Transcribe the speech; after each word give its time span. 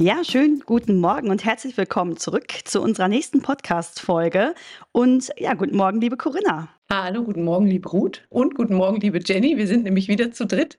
Ja, 0.00 0.22
schönen 0.22 0.60
guten 0.60 1.00
Morgen 1.00 1.28
und 1.28 1.44
herzlich 1.44 1.76
willkommen 1.76 2.16
zurück 2.16 2.52
zu 2.64 2.80
unserer 2.80 3.08
nächsten 3.08 3.42
Podcast-Folge. 3.42 4.54
Und 4.92 5.30
ja, 5.36 5.54
guten 5.54 5.76
Morgen, 5.76 6.00
liebe 6.00 6.16
Corinna. 6.16 6.68
Hallo, 6.88 7.24
guten 7.24 7.42
Morgen, 7.42 7.66
liebe 7.66 7.88
Ruth 7.88 8.24
und 8.28 8.54
guten 8.54 8.76
Morgen, 8.76 9.00
liebe 9.00 9.18
Jenny. 9.18 9.56
Wir 9.56 9.66
sind 9.66 9.82
nämlich 9.82 10.06
wieder 10.06 10.30
zu 10.30 10.46
dritt 10.46 10.78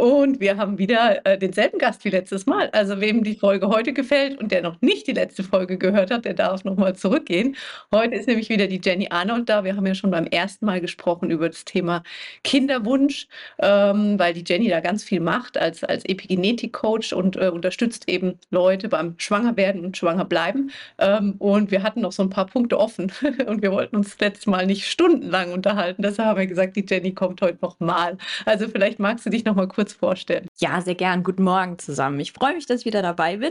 und 0.00 0.40
wir 0.40 0.56
haben 0.56 0.78
wieder 0.78 1.26
äh, 1.26 1.36
denselben 1.36 1.78
Gast 1.78 2.06
wie 2.06 2.08
letztes 2.08 2.46
Mal. 2.46 2.70
Also 2.70 3.02
wem 3.02 3.22
die 3.22 3.34
Folge 3.34 3.68
heute 3.68 3.92
gefällt 3.92 4.38
und 4.38 4.50
der 4.50 4.62
noch 4.62 4.80
nicht 4.80 5.06
die 5.06 5.12
letzte 5.12 5.44
Folge 5.44 5.76
gehört 5.76 6.10
hat, 6.10 6.24
der 6.24 6.32
darf 6.32 6.64
nochmal 6.64 6.96
zurückgehen. 6.96 7.54
Heute 7.94 8.14
ist 8.14 8.26
nämlich 8.26 8.48
wieder 8.48 8.66
die 8.66 8.80
Jenny 8.82 9.08
Arnold 9.10 9.50
da. 9.50 9.62
Wir 9.62 9.76
haben 9.76 9.84
ja 9.84 9.94
schon 9.94 10.10
beim 10.10 10.24
ersten 10.24 10.64
Mal 10.64 10.80
gesprochen 10.80 11.30
über 11.30 11.50
das 11.50 11.66
Thema 11.66 12.02
Kinderwunsch, 12.44 13.28
ähm, 13.58 14.18
weil 14.18 14.32
die 14.32 14.42
Jenny 14.46 14.68
da 14.68 14.80
ganz 14.80 15.04
viel 15.04 15.20
macht 15.20 15.58
als, 15.58 15.84
als 15.84 16.06
Epigenetik-Coach 16.06 17.12
und 17.12 17.36
äh, 17.36 17.50
unterstützt 17.50 18.08
eben 18.08 18.38
Leute 18.50 18.88
beim 18.88 19.16
Schwangerwerden 19.18 19.84
und 19.84 19.98
Schwangerbleiben. 19.98 20.70
Ähm, 20.98 21.34
und 21.38 21.70
wir 21.70 21.82
hatten 21.82 22.00
noch 22.00 22.12
so 22.12 22.22
ein 22.22 22.30
paar 22.30 22.46
Punkte 22.46 22.78
offen 22.78 23.12
und 23.46 23.60
wir 23.60 23.70
wollten 23.70 23.96
uns 23.96 24.18
letztes 24.18 24.46
Mal 24.46 24.64
nicht 24.64 24.86
stundenlang 24.86 25.52
unterhalten. 25.52 26.00
Deshalb 26.00 26.26
haben 26.26 26.38
wir 26.38 26.46
gesagt, 26.46 26.76
die 26.76 26.86
Jenny 26.88 27.12
kommt 27.12 27.42
heute 27.42 27.58
nochmal. 27.60 28.16
Also 28.46 28.66
vielleicht 28.66 28.98
magst 28.98 29.26
du 29.26 29.30
dich 29.30 29.44
nochmal 29.44 29.68
kurz 29.68 29.89
kurz 29.90 29.92
vorstellen? 29.92 30.48
Ja, 30.58 30.80
sehr 30.80 30.94
gern. 30.94 31.22
Guten 31.22 31.42
Morgen 31.42 31.78
zusammen. 31.78 32.20
Ich 32.20 32.32
freue 32.32 32.54
mich, 32.54 32.66
dass 32.66 32.80
ich 32.80 32.86
wieder 32.86 33.02
dabei 33.02 33.36
bin. 33.36 33.50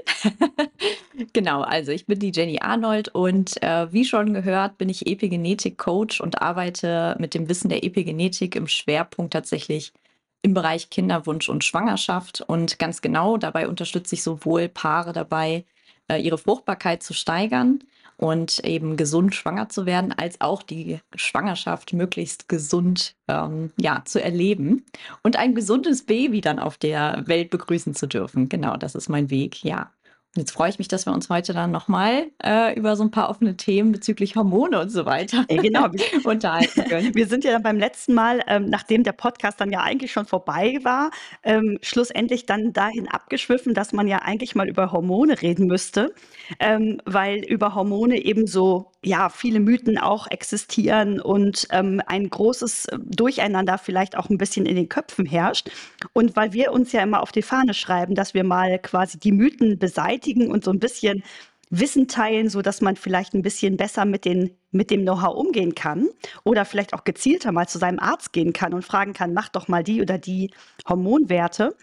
genau, 1.34 1.62
also 1.62 1.92
ich 1.92 2.06
bin 2.06 2.20
die 2.20 2.32
Jenny 2.34 2.60
Arnold 2.62 3.10
und 3.10 3.62
äh, 3.62 3.92
wie 3.92 4.06
schon 4.06 4.34
gehört, 4.34 4.78
bin 4.78 4.90
ich 4.90 5.08
Epigenetik-Coach 5.08 6.22
und 6.22 6.42
arbeite 6.42 7.16
mit 7.20 7.34
dem 7.34 7.50
Wissen 7.50 7.70
der 7.70 7.84
Epigenetik 7.84 8.56
im 8.56 8.68
Schwerpunkt 8.68 9.34
tatsächlich 9.34 9.94
im 10.42 10.54
Bereich 10.54 10.90
Kinderwunsch 10.90 11.50
und 11.50 11.64
Schwangerschaft. 11.64 12.42
Und 12.42 12.80
ganz 12.80 13.02
genau 13.02 13.38
dabei 13.38 13.68
unterstütze 13.68 14.16
ich 14.16 14.24
sowohl 14.24 14.70
Paare 14.70 15.14
dabei, 15.14 15.66
äh, 16.08 16.22
ihre 16.22 16.38
Fruchtbarkeit 16.38 17.04
zu 17.04 17.14
steigern 17.14 17.80
und 18.20 18.60
eben 18.66 18.98
gesund 18.98 19.34
schwanger 19.34 19.70
zu 19.70 19.86
werden, 19.86 20.12
als 20.12 20.42
auch 20.42 20.62
die 20.62 21.00
Schwangerschaft 21.16 21.94
möglichst 21.94 22.50
gesund 22.50 23.16
ähm, 23.30 23.72
ja, 23.78 24.02
zu 24.04 24.22
erleben 24.22 24.86
und 25.24 25.38
ein 25.38 25.56
gesundes 25.56 26.06
Baby 26.06 26.42
dann 26.42 26.60
auf 26.60 26.78
der 26.78 27.24
Welt 27.28 27.50
begrüßen 27.50 27.96
zu 27.96 28.08
dürfen. 28.08 28.50
Genau, 28.50 28.76
das 28.76 28.94
ist 28.94 29.08
mein 29.08 29.30
Weg, 29.30 29.64
ja. 29.64 29.94
Jetzt 30.36 30.52
freue 30.52 30.70
ich 30.70 30.78
mich, 30.78 30.88
dass 30.88 31.08
wir 31.08 31.14
uns 31.14 31.28
heute 31.30 31.54
dann 31.54 31.72
nochmal 31.72 32.28
äh, 32.44 32.78
über 32.78 32.96
so 32.96 33.04
ein 33.04 33.10
paar 33.10 33.30
offene 33.32 33.58
Themen 33.58 33.92
bezüglich 33.92 34.36
Hormone 34.36 34.80
und 34.80 34.90
so 34.90 35.08
weiter 35.08 35.44
ja, 35.50 35.60
genau. 35.60 35.88
unterhalten 36.24 36.84
können. 36.84 37.16
Wir 37.16 37.26
sind 37.26 37.44
ja 37.44 37.52
dann 37.52 37.64
beim 37.64 37.80
letzten 37.80 38.14
Mal, 38.14 38.44
ähm, 38.48 38.70
nachdem 38.70 39.04
der 39.04 39.14
Podcast 39.14 39.60
dann 39.60 39.72
ja 39.72 39.80
eigentlich 39.80 40.12
schon 40.12 40.28
vorbei 40.28 40.78
war, 40.84 41.10
ähm, 41.42 41.80
schlussendlich 41.82 42.46
dann 42.46 42.74
dahin 42.74 43.08
abgeschwiffen, 43.08 43.74
dass 43.74 43.92
man 43.92 44.08
ja 44.08 44.20
eigentlich 44.20 44.54
mal 44.54 44.70
über 44.70 44.92
Hormone 44.92 45.42
reden 45.42 45.66
müsste, 45.66 46.14
ähm, 46.60 47.02
weil 47.06 47.44
über 47.44 47.74
Hormone 47.74 48.24
eben 48.24 48.46
so 48.46 48.92
ja 49.04 49.30
viele 49.30 49.60
Mythen 49.60 49.98
auch 49.98 50.28
existieren 50.28 51.22
und 51.22 51.68
ähm, 51.72 52.02
ein 52.06 52.30
großes 52.30 52.86
äh, 52.86 53.00
Durcheinander 53.04 53.78
vielleicht 53.80 54.16
auch 54.16 54.30
ein 54.30 54.38
bisschen 54.38 54.68
in 54.68 54.76
den 54.76 54.90
Köpfen 54.90 55.26
herrscht. 55.26 55.72
Und 56.14 56.36
weil 56.36 56.54
wir 56.54 56.72
uns 56.72 56.92
ja 56.92 57.02
immer 57.02 57.24
auf 57.24 57.32
die 57.32 57.42
Fahne 57.42 57.74
schreiben, 57.74 58.14
dass 58.14 58.34
wir 58.34 58.44
mal 58.44 58.78
quasi 58.78 59.18
die 59.18 59.32
Mythen 59.32 59.80
beseitigen, 59.80 60.19
beseitigen 60.20 60.52
und 60.52 60.64
so 60.64 60.72
ein 60.72 60.80
bisschen 60.80 61.24
Wissen 61.72 62.08
teilen, 62.08 62.50
so 62.50 62.64
dass 62.64 62.82
man 62.82 62.96
vielleicht 62.96 63.36
ein 63.36 63.44
bisschen 63.44 63.78
besser 63.78 64.06
mit, 64.06 64.26
den, 64.26 64.58
mit 64.72 64.90
dem 64.90 65.04
Know-how 65.04 65.36
umgehen 65.36 65.76
kann 65.76 66.10
oder 66.44 66.66
vielleicht 66.66 66.96
auch 66.96 67.04
gezielter 67.04 67.52
mal 67.52 67.68
zu 67.68 67.78
seinem 67.78 68.00
Arzt 68.00 68.34
gehen 68.34 68.54
kann 68.54 68.74
und 68.74 68.84
fragen 68.84 69.14
kann, 69.14 69.34
mach 69.34 69.50
doch 69.50 69.68
mal 69.68 69.84
die 69.84 70.02
oder 70.02 70.18
die 70.18 70.50
Hormonwerte. 70.88 71.76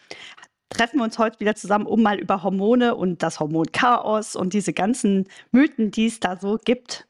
Treffen 0.70 0.98
wir 0.98 1.04
uns 1.04 1.18
heute 1.18 1.38
wieder 1.38 1.54
zusammen, 1.54 1.86
um 1.86 2.02
mal 2.02 2.18
über 2.18 2.42
Hormone 2.42 2.96
und 2.96 3.22
das 3.22 3.38
Hormonchaos 3.38 4.34
und 4.34 4.52
diese 4.54 4.72
ganzen 4.72 5.28
Mythen, 5.52 5.92
die 5.92 6.06
es 6.06 6.18
da 6.18 6.36
so 6.36 6.58
gibt, 6.64 7.06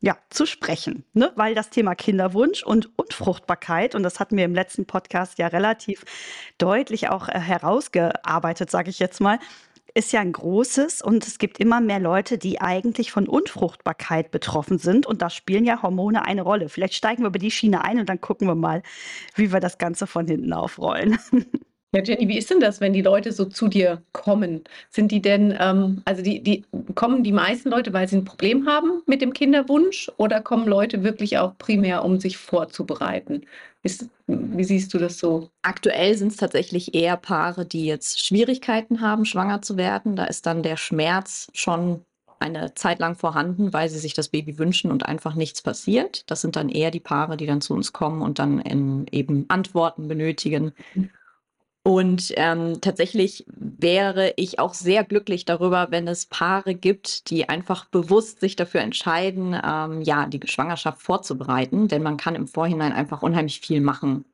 ja, 0.00 0.16
zu 0.30 0.46
sprechen. 0.46 1.04
Ne? 1.12 1.32
Weil 1.34 1.54
das 1.54 1.70
Thema 1.70 1.94
Kinderwunsch 1.94 2.62
und 2.62 2.96
Unfruchtbarkeit, 2.96 3.94
und 3.96 4.04
das 4.04 4.20
hatten 4.20 4.36
wir 4.36 4.44
im 4.44 4.54
letzten 4.54 4.86
Podcast 4.86 5.38
ja 5.38 5.48
relativ 5.48 6.04
deutlich 6.58 7.08
auch 7.08 7.28
äh, 7.28 7.38
herausgearbeitet, 7.38 8.70
sage 8.70 8.88
ich 8.88 8.98
jetzt 8.98 9.20
mal, 9.20 9.38
ist 10.00 10.12
ja 10.12 10.20
ein 10.20 10.32
großes 10.32 11.02
und 11.02 11.26
es 11.26 11.38
gibt 11.38 11.60
immer 11.60 11.82
mehr 11.82 12.00
Leute, 12.00 12.38
die 12.38 12.58
eigentlich 12.58 13.12
von 13.12 13.28
Unfruchtbarkeit 13.28 14.30
betroffen 14.30 14.78
sind 14.78 15.06
und 15.06 15.20
da 15.20 15.28
spielen 15.28 15.66
ja 15.66 15.82
Hormone 15.82 16.24
eine 16.24 16.40
Rolle. 16.40 16.70
Vielleicht 16.70 16.94
steigen 16.94 17.22
wir 17.22 17.28
über 17.28 17.38
die 17.38 17.50
Schiene 17.50 17.84
ein 17.84 18.00
und 18.00 18.08
dann 18.08 18.20
gucken 18.20 18.48
wir 18.48 18.54
mal, 18.54 18.82
wie 19.34 19.52
wir 19.52 19.60
das 19.60 19.76
Ganze 19.76 20.06
von 20.06 20.26
hinten 20.26 20.54
aufrollen. 20.54 21.18
Ja, 21.92 22.02
Jenny, 22.04 22.28
wie 22.28 22.38
ist 22.38 22.48
denn 22.48 22.60
das, 22.60 22.80
wenn 22.80 22.92
die 22.92 23.02
Leute 23.02 23.32
so 23.32 23.46
zu 23.46 23.66
dir 23.66 24.00
kommen? 24.12 24.62
Sind 24.90 25.10
die 25.10 25.20
denn, 25.20 25.56
ähm, 25.58 26.02
also 26.04 26.22
die, 26.22 26.40
die 26.40 26.64
kommen 26.94 27.24
die 27.24 27.32
meisten 27.32 27.68
Leute, 27.68 27.92
weil 27.92 28.06
sie 28.06 28.18
ein 28.18 28.24
Problem 28.24 28.68
haben 28.68 29.02
mit 29.06 29.20
dem 29.20 29.32
Kinderwunsch 29.32 30.08
oder 30.16 30.40
kommen 30.40 30.68
Leute 30.68 31.02
wirklich 31.02 31.38
auch 31.38 31.58
primär, 31.58 32.04
um 32.04 32.20
sich 32.20 32.36
vorzubereiten? 32.36 33.44
Ist, 33.82 34.08
wie 34.28 34.62
siehst 34.62 34.94
du 34.94 34.98
das 34.98 35.18
so? 35.18 35.50
Aktuell 35.62 36.16
sind 36.16 36.28
es 36.28 36.36
tatsächlich 36.36 36.94
eher 36.94 37.16
Paare, 37.16 37.66
die 37.66 37.86
jetzt 37.86 38.24
Schwierigkeiten 38.24 39.00
haben, 39.00 39.24
schwanger 39.24 39.60
zu 39.60 39.76
werden. 39.76 40.14
Da 40.14 40.26
ist 40.26 40.46
dann 40.46 40.62
der 40.62 40.76
Schmerz 40.76 41.48
schon 41.54 42.04
eine 42.38 42.72
Zeit 42.74 43.00
lang 43.00 43.16
vorhanden, 43.16 43.72
weil 43.72 43.88
sie 43.88 43.98
sich 43.98 44.14
das 44.14 44.28
Baby 44.28 44.58
wünschen 44.58 44.92
und 44.92 45.06
einfach 45.06 45.34
nichts 45.34 45.60
passiert. 45.60 46.30
Das 46.30 46.40
sind 46.40 46.54
dann 46.54 46.68
eher 46.68 46.92
die 46.92 47.00
Paare, 47.00 47.36
die 47.36 47.46
dann 47.46 47.60
zu 47.60 47.74
uns 47.74 47.92
kommen 47.92 48.22
und 48.22 48.38
dann 48.38 48.60
in, 48.60 49.06
eben 49.10 49.46
Antworten 49.48 50.06
benötigen. 50.06 50.72
Mhm. 50.94 51.10
Und 51.82 52.34
ähm, 52.36 52.80
tatsächlich 52.82 53.46
wäre 53.48 54.34
ich 54.36 54.58
auch 54.58 54.74
sehr 54.74 55.02
glücklich 55.02 55.46
darüber, 55.46 55.88
wenn 55.90 56.06
es 56.08 56.26
Paare 56.26 56.74
gibt, 56.74 57.30
die 57.30 57.48
einfach 57.48 57.86
bewusst 57.86 58.40
sich 58.40 58.54
dafür 58.54 58.82
entscheiden, 58.82 59.58
ähm, 59.64 60.02
ja, 60.02 60.26
die 60.26 60.40
Schwangerschaft 60.44 61.00
vorzubereiten, 61.00 61.88
denn 61.88 62.02
man 62.02 62.18
kann 62.18 62.34
im 62.34 62.48
Vorhinein 62.48 62.92
einfach 62.92 63.22
unheimlich 63.22 63.60
viel 63.60 63.80
machen. 63.80 64.26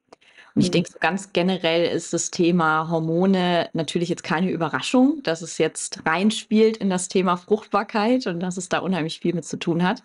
Und 0.56 0.62
ich 0.62 0.68
mhm. 0.68 0.72
denke, 0.72 0.90
so 0.90 0.98
ganz 0.98 1.32
generell 1.32 1.84
ist 1.94 2.12
das 2.12 2.32
Thema 2.32 2.90
Hormone 2.90 3.68
natürlich 3.74 4.08
jetzt 4.08 4.24
keine 4.24 4.50
Überraschung, 4.50 5.22
dass 5.22 5.40
es 5.40 5.58
jetzt 5.58 6.04
reinspielt 6.04 6.78
in 6.78 6.90
das 6.90 7.08
Thema 7.08 7.36
Fruchtbarkeit 7.36 8.26
und 8.26 8.40
dass 8.40 8.56
es 8.56 8.68
da 8.68 8.78
unheimlich 8.78 9.20
viel 9.20 9.34
mit 9.34 9.44
zu 9.44 9.58
tun 9.58 9.84
hat. 9.84 10.02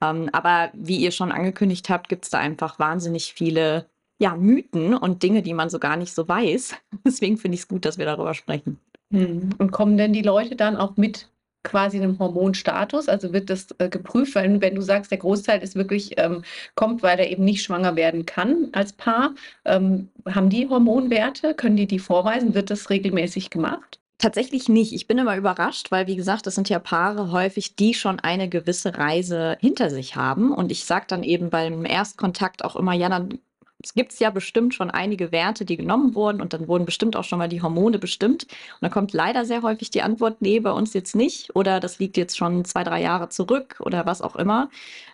Ähm, 0.00 0.28
aber 0.32 0.70
wie 0.74 0.98
ihr 0.98 1.10
schon 1.10 1.32
angekündigt 1.32 1.88
habt, 1.88 2.08
gibt 2.08 2.24
es 2.24 2.30
da 2.30 2.38
einfach 2.38 2.78
wahnsinnig 2.78 3.32
viele 3.32 3.86
ja, 4.18 4.34
Mythen 4.34 4.94
und 4.94 5.22
Dinge, 5.22 5.42
die 5.42 5.54
man 5.54 5.70
so 5.70 5.78
gar 5.78 5.96
nicht 5.96 6.14
so 6.14 6.26
weiß. 6.26 6.74
Deswegen 7.04 7.36
finde 7.36 7.54
ich 7.54 7.62
es 7.62 7.68
gut, 7.68 7.84
dass 7.84 7.98
wir 7.98 8.06
darüber 8.06 8.34
sprechen. 8.34 8.78
Mhm. 9.10 9.50
Und 9.58 9.72
kommen 9.72 9.96
denn 9.96 10.12
die 10.12 10.22
Leute 10.22 10.56
dann 10.56 10.76
auch 10.76 10.96
mit 10.96 11.28
quasi 11.66 11.98
einem 11.98 12.18
Hormonstatus? 12.18 13.08
Also 13.08 13.32
wird 13.32 13.50
das 13.50 13.68
äh, 13.78 13.88
geprüft, 13.88 14.34
weil 14.34 14.60
wenn 14.60 14.76
du 14.76 14.82
sagst, 14.82 15.10
der 15.10 15.18
Großteil 15.18 15.62
ist 15.62 15.74
wirklich, 15.74 16.12
ähm, 16.16 16.42
kommt, 16.76 17.02
weil 17.02 17.18
er 17.18 17.28
eben 17.30 17.44
nicht 17.44 17.62
schwanger 17.62 17.96
werden 17.96 18.24
kann 18.24 18.68
als 18.72 18.92
Paar, 18.92 19.34
ähm, 19.64 20.08
haben 20.26 20.48
die 20.48 20.68
Hormonwerte? 20.68 21.54
Können 21.54 21.76
die 21.76 21.86
die 21.86 21.98
vorweisen? 21.98 22.54
Wird 22.54 22.70
das 22.70 22.88
regelmäßig 22.88 23.50
gemacht? 23.50 23.98
Tatsächlich 24.18 24.70
nicht. 24.70 24.94
Ich 24.94 25.06
bin 25.06 25.18
immer 25.18 25.36
überrascht, 25.36 25.90
weil, 25.90 26.06
wie 26.06 26.16
gesagt, 26.16 26.46
das 26.46 26.54
sind 26.54 26.70
ja 26.70 26.78
Paare 26.78 27.32
häufig, 27.32 27.76
die 27.76 27.92
schon 27.92 28.18
eine 28.18 28.48
gewisse 28.48 28.96
Reise 28.96 29.58
hinter 29.60 29.90
sich 29.90 30.16
haben. 30.16 30.52
Und 30.52 30.72
ich 30.72 30.86
sage 30.86 31.04
dann 31.08 31.22
eben 31.22 31.50
beim 31.50 31.84
Erstkontakt 31.84 32.64
auch 32.64 32.76
immer, 32.76 32.94
ja, 32.94 33.10
dann 33.10 33.40
es 33.82 33.94
gibt 33.94 34.18
ja 34.18 34.30
bestimmt 34.30 34.74
schon 34.74 34.90
einige 34.90 35.32
Werte, 35.32 35.64
die 35.64 35.76
genommen 35.76 36.14
wurden 36.14 36.40
und 36.40 36.52
dann 36.52 36.66
wurden 36.66 36.86
bestimmt 36.86 37.14
auch 37.16 37.24
schon 37.24 37.38
mal 37.38 37.48
die 37.48 37.62
Hormone 37.62 37.98
bestimmt. 37.98 38.44
Und 38.44 38.82
dann 38.82 38.90
kommt 38.90 39.12
leider 39.12 39.44
sehr 39.44 39.62
häufig 39.62 39.90
die 39.90 40.02
Antwort, 40.02 40.40
nee, 40.40 40.60
bei 40.60 40.72
uns 40.72 40.94
jetzt 40.94 41.14
nicht 41.14 41.54
oder 41.54 41.78
das 41.80 41.98
liegt 41.98 42.16
jetzt 42.16 42.36
schon 42.36 42.64
zwei, 42.64 42.84
drei 42.84 43.02
Jahre 43.02 43.28
zurück 43.28 43.80
oder 43.80 44.06
was 44.06 44.22
auch 44.22 44.36
immer. 44.36 44.70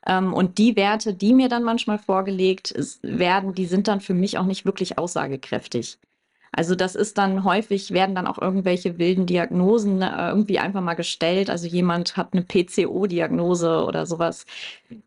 Ähm, 0.06 0.32
und 0.32 0.58
die 0.58 0.76
Werte, 0.76 1.14
die 1.14 1.34
mir 1.34 1.48
dann 1.48 1.64
manchmal 1.64 1.98
vorgelegt 1.98 2.74
werden, 3.02 3.54
die 3.54 3.66
sind 3.66 3.88
dann 3.88 4.00
für 4.00 4.14
mich 4.14 4.38
auch 4.38 4.46
nicht 4.46 4.64
wirklich 4.64 4.98
aussagekräftig. 4.98 5.98
Also 6.54 6.74
das 6.74 6.94
ist 6.94 7.16
dann 7.16 7.44
häufig, 7.44 7.92
werden 7.92 8.14
dann 8.14 8.26
auch 8.26 8.38
irgendwelche 8.38 8.98
wilden 8.98 9.24
Diagnosen 9.24 10.02
äh, 10.02 10.28
irgendwie 10.28 10.58
einfach 10.58 10.82
mal 10.82 10.94
gestellt. 10.94 11.48
Also 11.48 11.66
jemand 11.66 12.18
hat 12.18 12.34
eine 12.34 12.42
PCO-Diagnose 12.42 13.84
oder 13.84 14.04
sowas, 14.04 14.44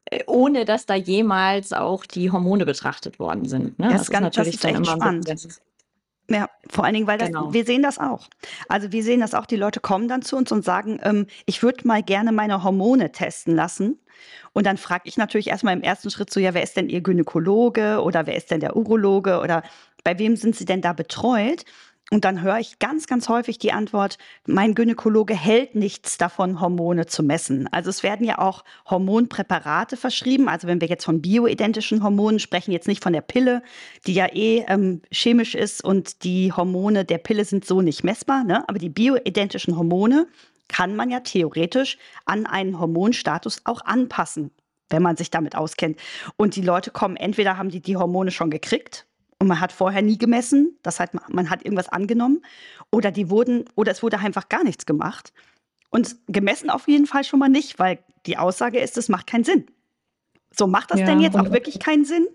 äh, 0.05 0.23
ohne 0.25 0.65
dass 0.65 0.87
da 0.87 0.95
jemals 0.95 1.71
auch 1.71 2.05
die 2.05 2.31
Hormone 2.31 2.65
betrachtet 2.65 3.19
worden 3.19 3.45
sind. 3.45 3.77
Ne? 3.77 3.85
Das, 3.85 3.93
das, 3.93 4.01
ist 4.01 4.11
ganz, 4.11 4.23
natürlich 4.23 4.59
das 4.59 4.71
ist 4.71 4.77
immer 4.77 4.85
spannend. 4.85 5.59
Ja, 6.27 6.49
vor 6.67 6.83
allen 6.85 6.95
Dingen, 6.95 7.05
weil 7.05 7.19
das, 7.19 7.27
Genau. 7.27 7.53
wir 7.53 7.65
sehen 7.65 7.83
das 7.83 7.99
auch. 7.99 8.27
Also 8.67 8.91
wir 8.91 9.03
sehen 9.03 9.19
das 9.19 9.35
auch, 9.35 9.45
die 9.45 9.57
Leute 9.57 9.79
kommen 9.79 10.07
dann 10.07 10.23
zu 10.23 10.35
uns 10.37 10.51
und 10.51 10.65
sagen, 10.65 10.99
ähm, 11.03 11.27
ich 11.45 11.61
würde 11.61 11.87
mal 11.87 12.01
gerne 12.01 12.31
meine 12.31 12.63
Hormone 12.63 13.11
testen 13.11 13.55
lassen. 13.55 13.99
Und 14.53 14.65
dann 14.65 14.77
frage 14.77 15.03
ich 15.05 15.17
natürlich 15.17 15.49
erstmal 15.49 15.75
im 15.75 15.83
ersten 15.83 16.09
Schritt 16.09 16.31
so, 16.31 16.39
ja, 16.39 16.55
wer 16.55 16.63
ist 16.63 16.77
denn 16.77 16.89
Ihr 16.89 17.01
Gynäkologe 17.01 18.01
oder 18.01 18.25
wer 18.25 18.35
ist 18.35 18.49
denn 18.49 18.61
der 18.61 18.75
Urologe 18.75 19.39
oder 19.39 19.61
bei 20.05 20.17
wem 20.19 20.37
sind 20.37 20.55
Sie 20.55 20.65
denn 20.65 20.81
da 20.81 20.93
betreut? 20.93 21.65
Und 22.11 22.23
dann 22.23 22.43
höre 22.43 22.59
ich 22.59 22.77
ganz, 22.77 23.07
ganz 23.07 23.29
häufig 23.29 23.57
die 23.57 23.71
Antwort, 23.71 24.19
mein 24.45 24.75
Gynäkologe 24.75 25.33
hält 25.33 25.73
nichts 25.73 26.19
davon, 26.19 26.61
Hormone 26.61 27.07
zu 27.07 27.23
messen. 27.23 27.67
Also 27.71 27.89
es 27.89 28.03
werden 28.03 28.27
ja 28.27 28.37
auch 28.37 28.63
Hormonpräparate 28.87 29.97
verschrieben. 29.97 30.47
Also 30.47 30.67
wenn 30.67 30.81
wir 30.81 30.87
jetzt 30.87 31.05
von 31.05 31.23
bioidentischen 31.23 32.03
Hormonen 32.03 32.39
sprechen, 32.39 32.71
jetzt 32.71 32.87
nicht 32.87 33.01
von 33.01 33.13
der 33.13 33.21
Pille, 33.21 33.63
die 34.05 34.13
ja 34.13 34.27
eh 34.31 34.63
ähm, 34.67 35.01
chemisch 35.11 35.55
ist 35.55 35.83
und 35.83 36.23
die 36.23 36.53
Hormone 36.53 37.05
der 37.05 37.17
Pille 37.17 37.43
sind 37.43 37.65
so 37.65 37.81
nicht 37.81 38.03
messbar. 38.03 38.43
Ne? 38.43 38.69
Aber 38.69 38.77
die 38.77 38.89
bioidentischen 38.89 39.75
Hormone 39.75 40.27
kann 40.67 40.95
man 40.95 41.09
ja 41.09 41.21
theoretisch 41.21 41.97
an 42.25 42.45
einen 42.45 42.79
Hormonstatus 42.79 43.61
auch 43.63 43.81
anpassen, 43.81 44.51
wenn 44.91 45.01
man 45.01 45.17
sich 45.17 45.31
damit 45.31 45.55
auskennt. 45.55 45.99
Und 46.37 46.55
die 46.55 46.61
Leute 46.61 46.91
kommen, 46.91 47.17
entweder 47.17 47.57
haben 47.57 47.69
die 47.69 47.81
die 47.81 47.97
Hormone 47.97 48.29
schon 48.29 48.51
gekriegt, 48.51 49.07
und 49.39 49.47
man 49.47 49.59
hat 49.59 49.71
vorher 49.71 50.01
nie 50.01 50.17
gemessen, 50.17 50.77
das 50.81 50.99
heißt, 50.99 51.13
man 51.29 51.49
hat 51.49 51.63
irgendwas 51.63 51.89
angenommen 51.89 52.41
oder 52.91 53.11
die 53.11 53.29
wurden 53.29 53.65
oder 53.75 53.91
es 53.91 54.01
wurde 54.01 54.19
einfach 54.19 54.49
gar 54.49 54.63
nichts 54.63 54.85
gemacht. 54.85 55.33
Und 55.89 56.17
gemessen 56.27 56.69
auf 56.69 56.87
jeden 56.87 57.05
Fall 57.05 57.23
schon 57.23 57.39
mal 57.39 57.49
nicht, 57.49 57.79
weil 57.79 57.99
die 58.25 58.37
Aussage 58.37 58.79
ist, 58.79 58.97
es 58.97 59.09
macht 59.09 59.27
keinen 59.27 59.43
Sinn. 59.43 59.65
So 60.51 60.67
macht 60.67 60.91
das 60.91 60.99
Ja, 61.01 61.05
denn 61.05 61.19
jetzt 61.19 61.37
auch 61.37 61.51
wirklich 61.51 61.79
keinen 61.79 62.05
Sinn? 62.05 62.27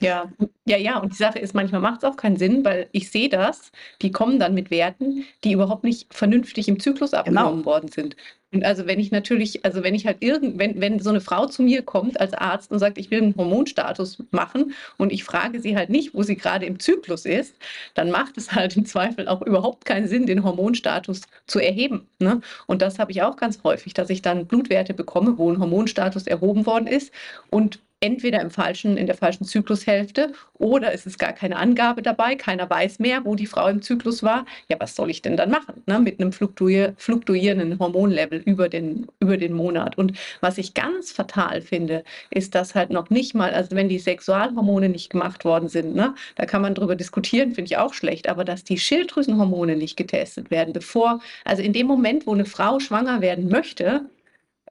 Ja, 0.00 0.30
ja, 0.66 0.76
ja. 0.76 0.98
Und 0.98 1.12
die 1.12 1.16
Sache 1.16 1.38
ist, 1.38 1.54
manchmal 1.54 1.80
macht 1.80 2.02
es 2.02 2.04
auch 2.04 2.16
keinen 2.16 2.36
Sinn, 2.36 2.64
weil 2.64 2.88
ich 2.90 3.10
sehe 3.10 3.28
das, 3.28 3.70
die 4.02 4.10
kommen 4.10 4.40
dann 4.40 4.52
mit 4.52 4.70
Werten, 4.70 5.24
die 5.44 5.52
überhaupt 5.52 5.84
nicht 5.84 6.12
vernünftig 6.12 6.68
im 6.68 6.80
Zyklus 6.80 7.14
abgenommen 7.14 7.64
worden 7.64 7.88
sind. 7.88 8.16
Und 8.52 8.64
also 8.64 8.86
wenn 8.86 8.98
ich 8.98 9.10
natürlich, 9.10 9.64
also 9.64 9.82
wenn 9.82 9.94
ich 9.94 10.06
halt 10.06 10.18
irgend, 10.20 10.58
wenn, 10.58 10.80
wenn 10.80 10.98
so 10.98 11.10
eine 11.10 11.20
Frau 11.20 11.46
zu 11.46 11.62
mir 11.62 11.82
kommt 11.82 12.20
als 12.20 12.32
Arzt 12.32 12.72
und 12.72 12.78
sagt, 12.78 12.96
ich 12.96 13.10
will 13.10 13.22
einen 13.22 13.36
Hormonstatus 13.36 14.22
machen 14.30 14.72
und 14.98 15.12
ich 15.12 15.24
frage 15.24 15.60
sie 15.60 15.76
halt 15.76 15.90
nicht, 15.90 16.14
wo 16.14 16.22
sie 16.22 16.36
gerade 16.36 16.64
im 16.64 16.78
Zyklus 16.80 17.26
ist, 17.26 17.54
dann 17.94 18.10
macht 18.10 18.36
es 18.36 18.52
halt 18.52 18.76
im 18.76 18.86
Zweifel 18.86 19.28
auch 19.28 19.42
überhaupt 19.42 19.84
keinen 19.84 20.08
Sinn, 20.08 20.26
den 20.26 20.42
Hormonstatus 20.42 21.22
zu 21.46 21.58
erheben. 21.58 22.08
Ne? 22.18 22.40
Und 22.66 22.82
das 22.82 22.98
habe 22.98 23.12
ich 23.12 23.22
auch 23.22 23.36
ganz 23.36 23.62
häufig, 23.62 23.94
dass 23.94 24.10
ich 24.10 24.22
dann 24.22 24.46
Blutwerte 24.46 24.94
bekomme, 24.94 25.38
wo 25.38 25.50
ein 25.50 25.60
Hormonstatus 25.60 26.26
erhoben 26.26 26.66
worden 26.66 26.86
ist 26.86 27.12
und 27.50 27.80
entweder 28.00 28.40
im 28.40 28.50
falschen, 28.50 28.96
in 28.96 29.06
der 29.06 29.16
falschen 29.16 29.44
Zyklushälfte 29.44 30.32
oder 30.58 30.92
es 30.92 31.06
ist 31.06 31.18
gar 31.18 31.32
keine 31.32 31.56
Angabe 31.56 32.02
dabei, 32.02 32.34
keiner 32.34 32.68
weiß 32.68 32.98
mehr, 32.98 33.24
wo 33.24 33.34
die 33.34 33.46
Frau 33.46 33.68
im 33.68 33.82
Zyklus 33.82 34.22
war. 34.22 34.46
Ja, 34.68 34.76
was 34.80 34.94
soll 34.94 35.10
ich 35.10 35.22
denn 35.22 35.36
dann 35.36 35.50
machen? 35.50 35.82
Ne? 35.86 36.00
Mit 36.00 36.20
einem 36.20 36.32
fluktuier 36.32 36.94
fluktuierenden 36.96 37.78
Hormonlevel 37.78 38.40
über 38.40 38.68
den, 38.68 39.06
über 39.20 39.36
den 39.36 39.52
Monat. 39.52 39.98
Und 39.98 40.12
was 40.40 40.58
ich 40.58 40.74
ganz 40.74 41.12
fatal 41.12 41.60
finde, 41.60 42.04
ist, 42.30 42.54
dass 42.54 42.74
halt 42.74 42.90
noch 42.90 43.10
nicht 43.10 43.34
mal, 43.34 43.52
also 43.52 43.76
wenn 43.76 43.88
die 43.88 43.98
Sexualhormone 43.98 44.88
nicht 44.88 45.10
gemacht 45.10 45.44
worden 45.44 45.68
sind, 45.68 45.94
ne, 45.94 46.14
da 46.36 46.46
kann 46.46 46.62
man 46.62 46.74
drüber 46.74 46.96
diskutieren, 46.96 47.52
finde 47.52 47.70
ich 47.70 47.76
auch 47.76 47.94
schlecht, 47.94 48.28
aber 48.28 48.44
dass 48.44 48.64
die 48.64 48.78
Schilddrüsenhormone 48.78 49.76
nicht 49.76 49.96
getestet 49.96 50.50
werden, 50.50 50.72
bevor, 50.72 51.20
also 51.44 51.62
in 51.62 51.72
dem 51.72 51.86
Moment, 51.86 52.26
wo 52.26 52.34
eine 52.34 52.44
Frau 52.44 52.80
schwanger 52.80 53.20
werden 53.20 53.48
möchte, 53.48 54.06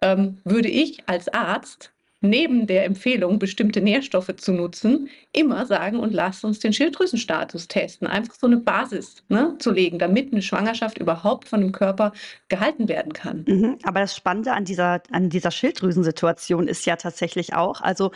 ähm, 0.01 0.37
würde 0.43 0.69
ich 0.69 1.03
als 1.07 1.29
Arzt 1.33 1.91
neben 2.25 2.67
der 2.67 2.85
Empfehlung, 2.85 3.39
bestimmte 3.39 3.81
Nährstoffe 3.81 4.35
zu 4.37 4.51
nutzen, 4.51 5.09
immer 5.31 5.65
sagen 5.65 5.99
und 5.99 6.13
lasst 6.13 6.43
uns 6.43 6.59
den 6.59 6.73
Schilddrüsenstatus 6.73 7.67
testen. 7.67 8.07
Einfach 8.07 8.35
so 8.35 8.47
eine 8.47 8.57
Basis 8.57 9.23
ne, 9.29 9.55
zu 9.59 9.71
legen, 9.71 9.99
damit 9.99 10.31
eine 10.31 10.41
Schwangerschaft 10.41 10.97
überhaupt 10.97 11.47
von 11.47 11.61
dem 11.61 11.71
Körper 11.71 12.13
gehalten 12.49 12.87
werden 12.87 13.13
kann. 13.13 13.45
Mhm. 13.47 13.77
Aber 13.83 13.99
das 13.99 14.15
Spannende 14.15 14.53
an 14.53 14.65
dieser, 14.65 15.01
an 15.11 15.29
dieser 15.29 15.51
Schilddrüsensituation 15.51 16.67
ist 16.67 16.85
ja 16.85 16.95
tatsächlich 16.95 17.53
auch, 17.53 17.81
also 17.81 18.11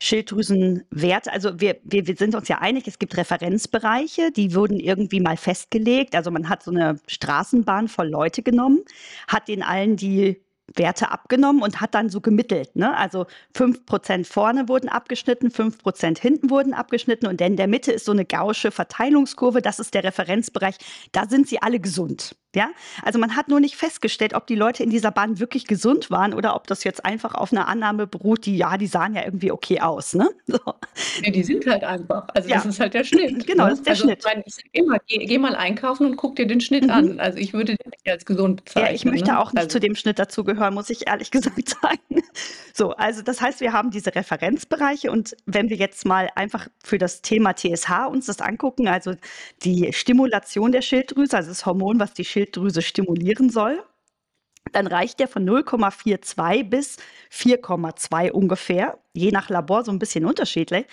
Schilddrüsenwerte, 0.00 1.32
also 1.32 1.60
wir, 1.60 1.78
wir, 1.84 2.06
wir 2.06 2.16
sind 2.16 2.34
uns 2.34 2.48
ja 2.48 2.58
einig, 2.58 2.86
es 2.86 2.98
gibt 2.98 3.16
Referenzbereiche, 3.16 4.30
die 4.32 4.54
wurden 4.54 4.78
irgendwie 4.78 5.20
mal 5.20 5.36
festgelegt. 5.36 6.14
Also 6.14 6.30
man 6.30 6.48
hat 6.48 6.62
so 6.62 6.70
eine 6.70 6.98
Straßenbahn 7.06 7.88
voll 7.88 8.08
Leute 8.08 8.42
genommen, 8.42 8.80
hat 9.28 9.48
den 9.48 9.62
allen 9.62 9.96
die 9.96 10.40
Werte 10.76 11.10
abgenommen 11.10 11.62
und 11.62 11.80
hat 11.80 11.94
dann 11.94 12.08
so 12.08 12.20
gemittelt. 12.20 12.76
Ne? 12.76 12.96
Also 12.96 13.26
5% 13.54 14.24
vorne 14.24 14.68
wurden 14.68 14.88
abgeschnitten, 14.88 15.48
5% 15.48 16.20
hinten 16.20 16.50
wurden 16.50 16.74
abgeschnitten 16.74 17.26
und 17.26 17.40
in 17.40 17.56
der 17.56 17.68
Mitte 17.68 17.92
ist 17.92 18.04
so 18.04 18.12
eine 18.12 18.24
gausche 18.24 18.70
Verteilungskurve, 18.70 19.62
das 19.62 19.78
ist 19.78 19.94
der 19.94 20.04
Referenzbereich, 20.04 20.76
da 21.12 21.28
sind 21.28 21.48
sie 21.48 21.60
alle 21.60 21.80
gesund. 21.80 22.36
Ja, 22.54 22.70
also 23.02 23.18
man 23.18 23.34
hat 23.34 23.48
nur 23.48 23.60
nicht 23.60 23.76
festgestellt, 23.76 24.34
ob 24.34 24.46
die 24.46 24.56
Leute 24.56 24.82
in 24.82 24.90
dieser 24.90 25.10
Bahn 25.10 25.38
wirklich 25.40 25.66
gesund 25.66 26.10
waren 26.10 26.34
oder 26.34 26.54
ob 26.54 26.66
das 26.66 26.84
jetzt 26.84 27.04
einfach 27.04 27.34
auf 27.34 27.50
einer 27.50 27.66
Annahme 27.66 28.06
beruht, 28.06 28.44
die 28.44 28.56
ja, 28.58 28.76
die 28.76 28.86
sahen 28.86 29.14
ja 29.14 29.24
irgendwie 29.24 29.50
okay 29.50 29.80
aus. 29.80 30.14
Ne? 30.14 30.28
So. 30.46 30.58
Ja, 31.22 31.30
die 31.30 31.42
sind 31.44 31.66
halt 31.66 31.82
einfach. 31.82 32.28
Also 32.34 32.48
Ja. 32.50 32.56
das 32.56 32.66
ist 32.66 32.80
halt 32.80 32.92
der 32.94 33.04
Schnitt. 33.04 33.46
Genau, 33.46 33.64
ne? 33.64 33.70
das 33.70 33.78
ist 33.78 33.86
der 33.86 33.92
also, 33.92 34.04
Schnitt. 34.04 34.18
Ich, 34.18 34.24
meine, 34.26 34.42
ich 34.46 34.54
sag 34.54 34.64
immer, 34.72 34.98
geh, 35.06 35.24
geh 35.24 35.38
mal 35.38 35.54
einkaufen 35.56 36.06
und 36.06 36.16
guck 36.16 36.36
dir 36.36 36.46
den 36.46 36.60
Schnitt 36.60 36.84
Mhm. 36.84 36.90
an. 36.90 37.20
Also 37.20 37.38
ich 37.38 37.54
würde 37.54 37.76
den 37.76 37.90
nicht 37.90 38.06
als 38.08 38.26
gesund 38.26 38.64
bezeichnen. 38.64 38.88
Ja, 38.88 38.94
ich 38.94 39.04
möchte 39.06 39.30
ne? 39.30 39.38
auch 39.40 39.52
nicht 39.52 39.58
also, 39.62 39.68
zu 39.70 39.80
dem 39.80 39.94
Schnitt 39.94 40.18
dazugehören, 40.18 40.74
muss 40.74 40.90
ich 40.90 41.06
ehrlich 41.08 41.30
gesagt 41.30 41.70
sagen. 41.80 42.22
So, 42.74 42.90
also 42.92 43.22
das 43.22 43.40
heißt, 43.40 43.60
wir 43.60 43.72
haben 43.72 43.90
diese 43.90 44.14
Referenzbereiche 44.14 45.10
und 45.10 45.34
wenn 45.46 45.70
wir 45.70 45.76
jetzt 45.78 46.04
mal 46.04 46.28
einfach 46.34 46.68
für 46.84 46.98
das 46.98 47.22
Thema 47.22 47.54
TSH 47.54 48.06
uns 48.10 48.26
das 48.26 48.40
angucken, 48.40 48.88
also 48.88 49.14
die 49.62 49.90
Stimulation 49.92 50.72
der 50.72 50.82
Schilddrüse, 50.82 51.36
also 51.36 51.48
das 51.50 51.64
Hormon, 51.64 51.98
was 52.00 52.12
die 52.12 52.24
Schilddrüse 52.24 52.41
stimulieren 52.82 53.50
soll, 53.50 53.82
dann 54.72 54.86
reicht 54.86 55.20
der 55.20 55.28
von 55.28 55.48
0,42 55.48 56.64
bis 56.64 56.96
4,2 57.30 58.30
ungefähr, 58.30 58.98
je 59.12 59.30
nach 59.30 59.48
Labor 59.48 59.84
so 59.84 59.90
ein 59.90 59.98
bisschen 59.98 60.24
unterschiedlich. 60.24 60.86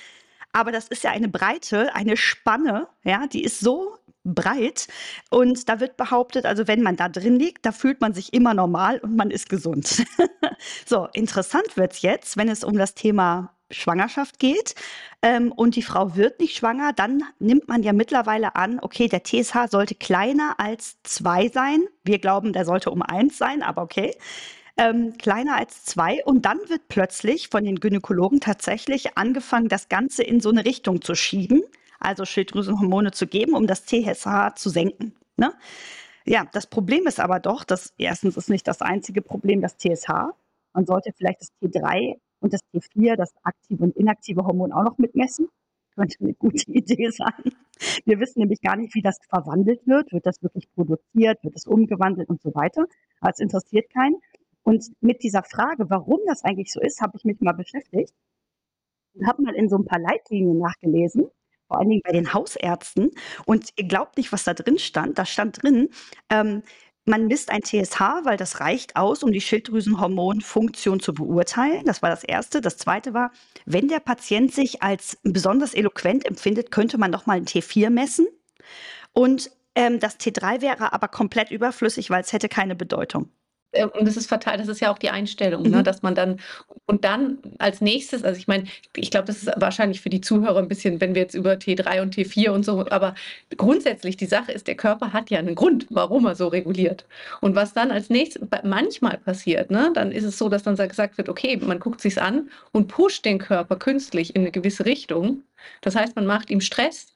Aber 0.52 0.72
das 0.72 0.88
ist 0.88 1.04
ja 1.04 1.12
eine 1.12 1.30
Breite, 1.30 1.94
eine 1.94 2.18
Spanne, 2.18 2.88
ja, 3.04 3.28
die 3.28 3.44
ist 3.44 3.60
so 3.60 3.98
breit. 4.24 4.88
Und 5.30 5.70
da 5.70 5.80
wird 5.80 5.98
behauptet, 5.98 6.46
also 6.46 6.68
wenn 6.68 6.82
man 6.82 6.96
da 6.96 7.08
drin 7.08 7.38
liegt, 7.38 7.66
da 7.66 7.72
fühlt 7.72 8.02
man 8.02 8.14
sich 8.14 8.34
immer 8.34 8.54
normal 8.54 9.00
und 9.00 9.16
man 9.16 9.32
ist 9.32 9.50
gesund. 9.50 10.06
so, 10.86 11.08
interessant 11.14 11.78
wird's 11.78 12.02
jetzt, 12.02 12.36
wenn 12.36 12.50
es 12.50 12.64
um 12.64 12.78
das 12.78 12.96
Thema 12.96 13.56
Schwangerschaft 13.72 14.40
geht 14.40 14.76
ähm, 15.22 15.52
und 15.52 15.76
die 15.76 15.84
Frau 15.84 16.16
wird 16.16 16.40
nicht 16.40 16.56
schwanger, 16.56 16.94
dann 16.94 17.24
nimmt 17.40 17.68
man 17.68 17.84
ja 17.84 17.94
mittlerweile 17.94 18.56
an, 18.56 18.80
okay, 18.82 19.08
der 19.08 19.24
TSH 19.24 19.70
sollte 19.70 19.96
kleiner 19.96 20.56
als 20.58 20.98
zwei 21.04 21.50
sein. 21.50 21.86
Wir 22.04 22.20
glauben, 22.20 22.54
der 22.54 22.66
sollte 22.66 22.92
um 22.92 23.02
eins 23.02 23.38
sein, 23.38 23.64
aber 23.64 23.82
okay. 23.82 24.16
Ähm, 24.78 25.18
kleiner 25.18 25.58
als 25.58 25.84
zwei 25.84 26.24
und 26.24 26.46
dann 26.46 26.58
wird 26.68 26.88
plötzlich 26.88 27.50
von 27.50 27.66
den 27.66 27.82
Gynäkologen 27.82 28.40
tatsächlich 28.40 29.18
angefangen, 29.18 29.68
das 29.68 29.90
Ganze 29.90 30.24
in 30.24 30.40
so 30.40 30.50
eine 30.50 30.64
Richtung 30.64 31.02
zu 31.02 31.16
schieben, 31.16 31.64
also 32.00 32.24
Schilddrüsenhormone 32.24 33.12
zu 33.12 33.28
geben, 33.28 33.56
um 33.56 33.68
das 33.68 33.86
TSH 33.86 34.56
zu 34.56 34.70
senken. 34.70 35.16
Ne? 35.36 35.54
Ja, 36.26 36.46
das 36.54 36.68
Problem 36.68 37.08
ist 37.08 37.20
aber 37.20 37.40
doch, 37.42 37.66
dass 37.66 37.94
erstens 37.98 38.38
ist 38.38 38.50
nicht 38.50 38.68
das 38.68 38.82
einzige 38.82 39.22
Problem 39.22 39.62
das 39.62 39.78
TSH. 39.78 40.32
Man 40.74 40.86
sollte 40.86 41.12
vielleicht 41.18 41.42
das 41.42 41.52
T3 41.62 42.16
und 42.40 42.54
das 42.54 42.62
T4, 42.74 43.16
das 43.16 43.34
aktive 43.44 43.84
und 43.84 43.96
inaktive 43.96 44.46
Hormon 44.46 44.72
auch 44.72 44.84
noch 44.84 44.98
mitmessen. 44.98 45.50
Könnte 45.96 46.18
eine 46.22 46.34
gute 46.34 46.64
Idee 46.72 47.10
sein. 47.10 47.54
Wir 48.06 48.20
wissen 48.20 48.40
nämlich 48.40 48.62
gar 48.62 48.76
nicht, 48.76 48.96
wie 48.96 49.02
das 49.02 49.18
verwandelt 49.30 49.86
wird. 49.86 50.12
Wird 50.12 50.26
das 50.26 50.42
wirklich 50.42 50.70
produziert? 50.74 51.44
Wird 51.44 51.56
es 51.56 51.66
umgewandelt 51.66 52.30
und 52.30 52.42
so 52.42 52.54
weiter? 52.56 52.86
Aber 53.20 53.32
es 53.32 53.40
interessiert 53.40 53.90
keinen. 53.92 54.18
Und 54.64 54.86
mit 55.02 55.24
dieser 55.24 55.44
Frage, 55.44 55.90
warum 55.90 56.20
das 56.28 56.44
eigentlich 56.44 56.72
so 56.72 56.80
ist, 56.80 57.02
habe 57.02 57.18
ich 57.18 57.24
mich 57.24 57.40
mal 57.40 57.54
beschäftigt 57.54 58.14
und 59.14 59.28
habe 59.28 59.42
mal 59.42 59.56
in 59.56 59.70
so 59.70 59.78
ein 59.78 59.86
paar 59.86 60.00
Leitlinien 60.00 60.60
nachgelesen, 60.60 61.30
vor 61.68 61.80
allen 61.80 61.90
Dingen 61.90 62.02
bei 62.04 62.12
den 62.12 62.34
Hausärzten. 62.34 63.12
Und 63.46 63.72
ihr 63.78 63.88
glaubt 63.88 64.18
nicht, 64.18 64.32
was 64.32 64.44
da 64.44 64.54
drin 64.54 64.78
stand. 64.78 65.18
Da 65.18 65.26
stand 65.26 65.64
drin, 65.64 65.90
ähm, 66.30 66.64
man 67.10 67.28
misst 67.28 67.50
ein 67.50 67.64
TSH, 67.64 68.00
weil 68.24 68.38
das 68.38 68.60
reicht 68.60 68.96
aus, 68.96 69.24
um 69.24 69.32
die 69.32 69.42
Schilddrüsenhormonfunktion 69.42 71.00
zu 71.00 71.14
beurteilen. 71.14 71.84
Das 71.86 72.02
war 72.02 72.10
das 72.10 72.24
Erste. 72.24 72.62
Das 72.62 72.78
Zweite 72.78 73.14
war, 73.14 73.32
wenn 73.66 73.88
der 73.88 74.00
Patient 74.00 74.54
sich 74.54 74.84
als 74.84 75.18
besonders 75.24 75.74
eloquent 75.74 76.26
empfindet, 76.26 76.72
könnte 76.72 76.98
man 76.98 77.12
doch 77.12 77.26
mal 77.26 77.38
ein 77.38 77.46
T4 77.46 77.90
messen. 77.90 78.28
Und 79.12 79.52
ähm, 79.76 80.00
das 80.00 80.20
T3 80.20 80.62
wäre 80.62 80.94
aber 80.94 81.08
komplett 81.08 81.52
überflüssig, 81.52 82.10
weil 82.10 82.22
es 82.22 82.32
hätte 82.32 82.48
keine 82.48 82.76
Bedeutung. 82.76 83.30
Äh, 83.72 83.86
und 83.86 84.08
das 84.08 84.18
ist 84.18 84.28
fatal, 84.28 84.58
das 84.58 84.68
ist 84.68 84.80
ja 84.82 84.92
auch 84.92 84.98
die 84.98 85.10
Einstellung, 85.10 85.70
ne? 85.70 85.78
Mhm. 85.78 85.84
dass 85.84 86.02
man 86.02 86.16
dann 86.16 86.40
und 86.86 87.04
dann 87.06 87.38
als 87.60 87.82
nächstes, 87.82 88.24
also 88.24 88.38
ich 88.40 88.48
meine, 88.48 88.66
ich 88.96 89.12
glaube, 89.12 89.28
das 89.28 89.44
ist 89.44 89.52
wahrscheinlich 89.58 90.02
für 90.02 90.10
die 90.10 90.22
Zuhörer 90.22 90.58
ein 90.60 90.68
bisschen, 90.68 91.00
wenn 91.02 91.16
wir 91.16 91.22
jetzt 91.22 91.36
über 91.36 91.58
T3 91.58 92.02
und 92.02 92.16
T4 92.16 92.52
und 92.52 92.64
so, 92.66 92.86
aber 92.90 93.16
grundsätzlich 93.58 94.18
die 94.18 94.26
Sache 94.26 94.52
ist, 94.52 94.68
der 94.68 94.76
Körper 94.76 95.14
hat 95.14 95.30
ja 95.30 95.40
einen 95.40 95.56
Grund, 95.56 95.86
warum 95.90 96.26
er 96.26 96.36
so 96.36 96.48
reguliert. 96.48 97.06
Und 97.42 97.56
was 97.56 97.74
dann 97.74 97.92
als 97.92 98.10
nächstes 98.10 98.42
manchmal 98.64 99.18
passiert, 99.18 99.72
ne, 99.72 99.92
dann 99.94 100.12
ist 100.12 100.24
es 100.24 100.38
so, 100.38 100.50
dass 100.50 100.64
dann 100.64 100.76
sa- 100.76 100.86
gesagt 100.88 101.18
wird, 101.18 101.30
okay, 101.30 101.58
man 101.58 101.80
guckt 101.80 102.02
sich's 102.02 102.18
an 102.18 102.50
und 102.72 102.88
pusht 102.88 103.26
den 103.26 103.38
Körper 103.40 103.76
künstlich 103.78 104.36
in 104.36 104.42
eine 104.42 104.52
gewisse 104.52 104.86
Richtung. 104.86 105.44
Das 105.82 105.96
heißt, 105.96 106.16
man 106.16 106.26
macht 106.26 106.50
ihm 106.50 106.62
Stress 106.62 107.08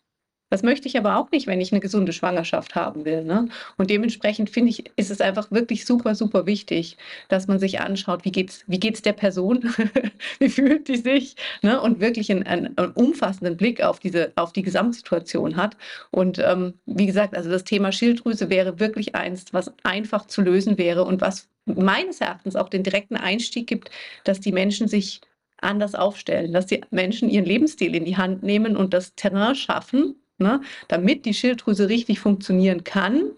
Das 0.54 0.62
möchte 0.62 0.88
ich 0.88 1.00
aber 1.00 1.18
auch 1.18 1.32
nicht, 1.32 1.48
wenn 1.48 1.60
ich 1.60 1.72
eine 1.72 1.82
gesunde 1.82 2.14
Schwangerschaft 2.14 2.76
haben 2.76 3.06
will. 3.06 3.24
Ne? 3.24 3.48
Und 3.78 3.90
dementsprechend 3.90 4.52
finde 4.52 4.70
ich, 4.70 4.84
ist 4.98 5.10
es 5.10 5.20
einfach 5.20 5.50
wirklich 5.50 5.84
super, 5.84 6.14
super 6.14 6.46
wichtig, 6.46 6.96
dass 7.28 7.48
man 7.48 7.58
sich 7.58 7.80
anschaut, 7.82 8.24
wie 8.24 8.32
geht's, 8.32 8.64
wie 8.68 8.80
geht's 8.80 9.02
der 9.02 9.14
Person, 9.14 9.74
wie 10.38 10.50
fühlt 10.50 10.90
die 10.90 10.98
sich, 10.98 11.38
ne? 11.64 11.82
und 11.82 12.02
wirklich 12.02 12.30
einen, 12.30 12.44
einen, 12.44 12.78
einen, 12.78 12.92
umfassenden 12.92 13.58
Blick 13.58 13.82
auf 13.82 14.00
diese, 14.00 14.32
auf 14.36 14.54
die 14.54 14.62
Gesamtsituation 14.62 15.56
hat. 15.56 15.76
Und 16.12 16.38
ähm, 16.38 16.76
wie 16.86 17.08
gesagt, 17.08 17.36
also 17.36 17.50
das 17.50 17.64
Thema 17.64 17.92
Schilddrüse 17.92 18.52
wäre 18.52 18.80
wirklich 18.80 19.16
eins, 19.16 19.46
was 19.54 19.74
einfach 19.82 20.28
zu 20.28 20.44
lösen 20.44 20.78
wäre 20.78 21.04
und 21.04 21.20
was 21.20 21.50
meines 21.66 22.22
Erachtens 22.22 22.56
auch 22.56 22.70
den 22.70 22.84
direkten 22.84 23.16
Einstieg 23.16 23.66
gibt, 23.66 23.90
dass 24.24 24.40
die 24.40 24.52
Menschen 24.52 24.88
sich 24.88 25.20
anders 25.58 25.96
aufstellen, 25.96 26.54
dass 26.54 26.68
die 26.68 26.82
Menschen 26.92 27.28
ihren 27.28 27.46
Lebensstil 27.46 27.96
in 27.96 28.06
die 28.06 28.18
Hand 28.18 28.44
nehmen 28.44 28.78
und 28.78 28.94
das 28.94 29.16
Terrain 29.16 29.56
schaffen, 29.56 30.16
ne, 30.38 30.62
damit 30.88 31.26
die 31.26 31.34
Schilddrüse 31.34 31.90
richtig 31.90 32.20
funktionieren 32.20 32.84
kann 32.84 33.32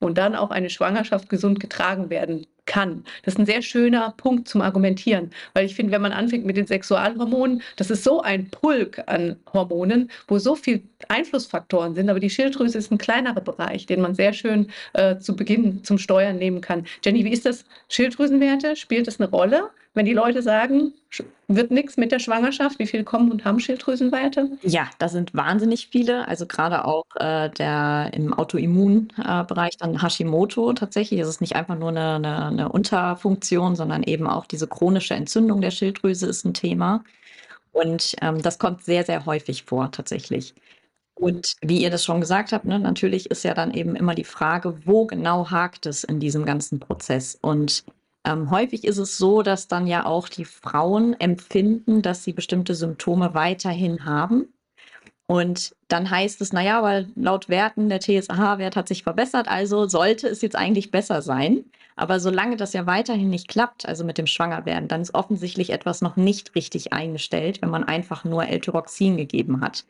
und 0.00 0.18
dann 0.18 0.34
auch 0.34 0.50
eine 0.50 0.70
Schwangerschaft 0.70 1.28
gesund 1.28 1.60
getragen 1.60 2.10
werden 2.10 2.46
kann. 2.66 3.04
Das 3.24 3.34
ist 3.34 3.40
ein 3.40 3.46
sehr 3.46 3.62
schöner 3.62 4.14
Punkt 4.16 4.48
zum 4.48 4.60
Argumentieren, 4.60 5.30
weil 5.52 5.66
ich 5.66 5.74
finde, 5.74 5.92
wenn 5.92 6.02
man 6.02 6.12
anfängt 6.12 6.46
mit 6.46 6.56
den 6.56 6.66
Sexualhormonen, 6.66 7.62
das 7.76 7.90
ist 7.90 8.04
so 8.04 8.20
ein 8.22 8.48
Pulk 8.50 9.02
an 9.06 9.36
Hormonen, 9.52 10.10
wo 10.28 10.38
so 10.38 10.54
viele 10.54 10.80
Einflussfaktoren 11.08 11.94
sind, 11.94 12.08
aber 12.08 12.20
die 12.20 12.30
Schilddrüse 12.30 12.78
ist 12.78 12.90
ein 12.90 12.98
kleinerer 12.98 13.40
Bereich, 13.40 13.86
den 13.86 14.00
man 14.00 14.14
sehr 14.14 14.32
schön 14.32 14.70
äh, 14.92 15.18
zu 15.18 15.36
Beginn 15.36 15.84
zum 15.84 15.98
Steuern 15.98 16.36
nehmen 16.36 16.60
kann. 16.60 16.86
Jenny, 17.04 17.24
wie 17.24 17.32
ist 17.32 17.46
das? 17.46 17.64
Schilddrüsenwerte, 17.88 18.76
spielt 18.76 19.06
das 19.06 19.20
eine 19.20 19.30
Rolle? 19.30 19.70
wenn 19.94 20.06
die 20.06 20.12
Leute 20.12 20.42
sagen, 20.42 20.92
wird 21.46 21.70
nichts 21.70 21.96
mit 21.96 22.10
der 22.10 22.18
Schwangerschaft, 22.18 22.80
wie 22.80 22.86
viele 22.86 23.04
kommen 23.04 23.30
und 23.30 23.44
haben 23.44 23.60
Schilddrüsenwerte? 23.60 24.50
Ja, 24.62 24.90
da 24.98 25.08
sind 25.08 25.34
wahnsinnig 25.34 25.88
viele. 25.88 26.26
Also 26.26 26.46
gerade 26.46 26.84
auch 26.84 27.04
äh, 27.14 27.48
der 27.50 28.10
im 28.12 28.34
Autoimmunbereich 28.34 29.74
äh, 29.74 29.78
dann 29.78 30.02
Hashimoto 30.02 30.72
tatsächlich. 30.72 31.20
Es 31.20 31.28
ist 31.28 31.40
nicht 31.40 31.54
einfach 31.54 31.78
nur 31.78 31.90
eine, 31.90 32.16
eine, 32.16 32.46
eine 32.46 32.68
Unterfunktion, 32.68 33.76
sondern 33.76 34.02
eben 34.02 34.26
auch 34.26 34.46
diese 34.46 34.66
chronische 34.66 35.14
Entzündung 35.14 35.60
der 35.60 35.70
Schilddrüse 35.70 36.26
ist 36.26 36.44
ein 36.44 36.54
Thema. 36.54 37.04
Und 37.72 38.16
ähm, 38.20 38.42
das 38.42 38.58
kommt 38.58 38.84
sehr, 38.84 39.04
sehr 39.04 39.26
häufig 39.26 39.62
vor 39.62 39.92
tatsächlich. 39.92 40.54
Und 41.14 41.54
wie 41.62 41.82
ihr 41.82 41.90
das 41.90 42.04
schon 42.04 42.20
gesagt 42.20 42.52
habt, 42.52 42.64
ne, 42.64 42.78
natürlich 42.78 43.30
ist 43.30 43.44
ja 43.44 43.54
dann 43.54 43.72
eben 43.72 43.94
immer 43.94 44.14
die 44.14 44.24
Frage, 44.24 44.78
wo 44.84 45.06
genau 45.06 45.50
hakt 45.50 45.86
es 45.86 46.04
in 46.04 46.18
diesem 46.20 46.44
ganzen 46.44 46.80
Prozess? 46.80 47.38
Und 47.40 47.84
ähm, 48.24 48.50
häufig 48.50 48.84
ist 48.84 48.98
es 48.98 49.16
so, 49.16 49.42
dass 49.42 49.68
dann 49.68 49.86
ja 49.86 50.06
auch 50.06 50.28
die 50.28 50.44
Frauen 50.44 51.18
empfinden, 51.20 52.02
dass 52.02 52.24
sie 52.24 52.32
bestimmte 52.32 52.74
Symptome 52.74 53.34
weiterhin 53.34 54.04
haben. 54.04 54.48
Und 55.26 55.74
dann 55.88 56.10
heißt 56.10 56.40
es, 56.40 56.52
naja, 56.52 56.82
weil 56.82 57.08
laut 57.16 57.48
Werten 57.48 57.88
der 57.88 58.00
TSH-Wert 58.00 58.76
hat 58.76 58.88
sich 58.88 59.04
verbessert, 59.04 59.48
also 59.48 59.86
sollte 59.88 60.28
es 60.28 60.42
jetzt 60.42 60.56
eigentlich 60.56 60.90
besser 60.90 61.22
sein. 61.22 61.64
Aber 61.96 62.18
solange 62.20 62.56
das 62.56 62.72
ja 62.72 62.86
weiterhin 62.86 63.30
nicht 63.30 63.48
klappt, 63.48 63.86
also 63.86 64.04
mit 64.04 64.18
dem 64.18 64.26
Schwangerwerden, 64.26 64.88
dann 64.88 65.00
ist 65.00 65.14
offensichtlich 65.14 65.70
etwas 65.70 66.02
noch 66.02 66.16
nicht 66.16 66.54
richtig 66.54 66.92
eingestellt, 66.92 67.62
wenn 67.62 67.70
man 67.70 67.84
einfach 67.84 68.24
nur 68.24 68.46
L-Tyroxin 68.46 69.16
gegeben 69.16 69.60
hat. 69.60 69.84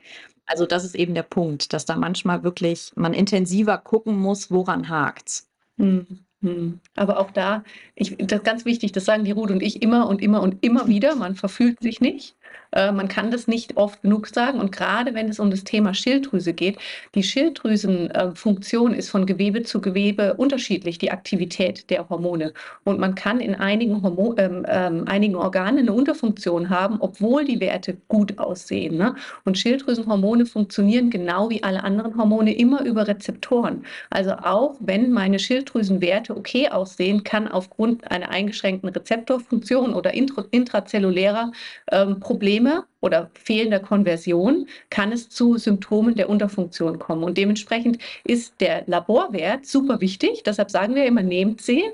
Also 0.47 0.67
das 0.67 0.85
ist 0.85 0.95
eben 0.95 1.15
der 1.15 1.23
Punkt, 1.23 1.73
dass 1.73 1.87
da 1.87 1.97
manchmal 1.97 2.43
wirklich 2.43 2.93
man 2.97 3.15
intensiver 3.15 3.79
gucken 3.79 4.17
muss, 4.19 4.51
woran 4.51 4.89
hakt's. 4.89 5.49
Mhm. 5.77 6.24
Hm. 6.45 6.79
Aber 6.95 7.19
auch 7.19 7.31
da, 7.31 7.65
ich, 7.95 8.17
das 8.19 8.41
ist 8.41 8.45
ganz 8.45 8.65
wichtig, 8.67 8.93
das 8.93 9.07
sagen 9.07 9.25
die 9.25 9.31
Ruth 9.33 9.51
und 9.51 9.63
ich 9.63 9.81
immer 9.81 10.09
und 10.09 10.21
immer 10.21 10.43
und 10.43 10.63
immer 10.63 10.87
wieder, 10.89 11.17
man 11.17 11.37
verfühlt 11.37 11.81
sich 11.81 12.03
nicht. 12.03 12.37
Äh, 12.75 12.93
man 12.93 13.09
kann 13.09 13.31
das 13.31 13.47
nicht 13.47 13.77
oft 13.77 14.03
genug 14.03 14.27
sagen. 14.29 14.61
Und 14.61 14.73
gerade 14.73 15.15
wenn 15.15 15.29
es 15.29 15.39
um 15.39 15.51
das 15.51 15.65
Thema 15.65 15.95
Schilddrüse 15.95 16.53
geht, 16.53 16.77
die 17.15 17.23
Schilddrüsenfunktion 17.23 18.93
ist 18.93 19.11
von 19.11 19.27
Gewebe 19.27 19.63
zu 19.63 19.81
Gewebe 19.81 20.35
unterschiedlich, 20.35 20.99
die 20.99 21.11
Aktivität 21.11 21.89
der 21.91 22.09
Hormone. 22.09 22.53
Und 22.85 22.99
man 22.99 23.15
kann 23.15 23.41
in 23.41 23.55
einigen, 23.55 24.03
Hormon, 24.03 24.35
ähm, 24.39 24.67
ähm, 24.69 25.05
einigen 25.07 25.37
Organen 25.37 25.79
eine 25.79 25.93
Unterfunktion 25.93 26.71
haben, 26.71 26.97
obwohl 27.01 27.45
die 27.45 27.61
Werte 27.61 27.97
gut 28.09 28.39
aussehen. 28.39 28.97
Ne? 28.97 29.15
Und 29.45 29.59
Schilddrüsenhormone 29.59 30.47
funktionieren 30.47 31.11
genau 31.11 31.51
wie 31.51 31.63
alle 31.63 31.85
anderen 31.85 32.17
Hormone 32.17 32.55
immer 32.55 32.83
über 32.85 33.07
Rezeptoren. 33.07 33.85
Also 34.11 34.33
auch 34.33 34.77
wenn 34.81 35.13
meine 35.13 35.39
Schilddrüsenwerte 35.39 36.34
okay 36.37 36.69
aussehen, 36.69 37.25
kann 37.25 37.49
aufgrund 37.49 38.11
einer 38.11 38.31
eingeschränkten 38.31 38.89
Rezeptorfunktion 38.89 39.95
oder 39.95 40.13
intrazellulärer 40.15 41.53
ähm, 41.91 42.21
Probleme 42.21 42.85
oder 43.01 43.31
fehlender 43.35 43.81
Konversion 43.81 44.67
kann 44.91 45.13
es 45.13 45.29
zu 45.29 45.59
Symptomen 45.59 46.15
der 46.15 46.29
Unterfunktion 46.29 46.99
kommen. 46.99 47.25
Und 47.25 47.37
dementsprechend 47.39 47.99
ist 48.25 48.61
der 48.61 48.85
Laborwert 48.87 49.67
super 49.67 50.01
wichtig. 50.01 50.43
Deshalb 50.45 50.71
sagen 50.71 50.95
wir 50.95 51.05
immer, 51.07 51.23
nehmt 51.23 51.61
sie. 51.61 51.85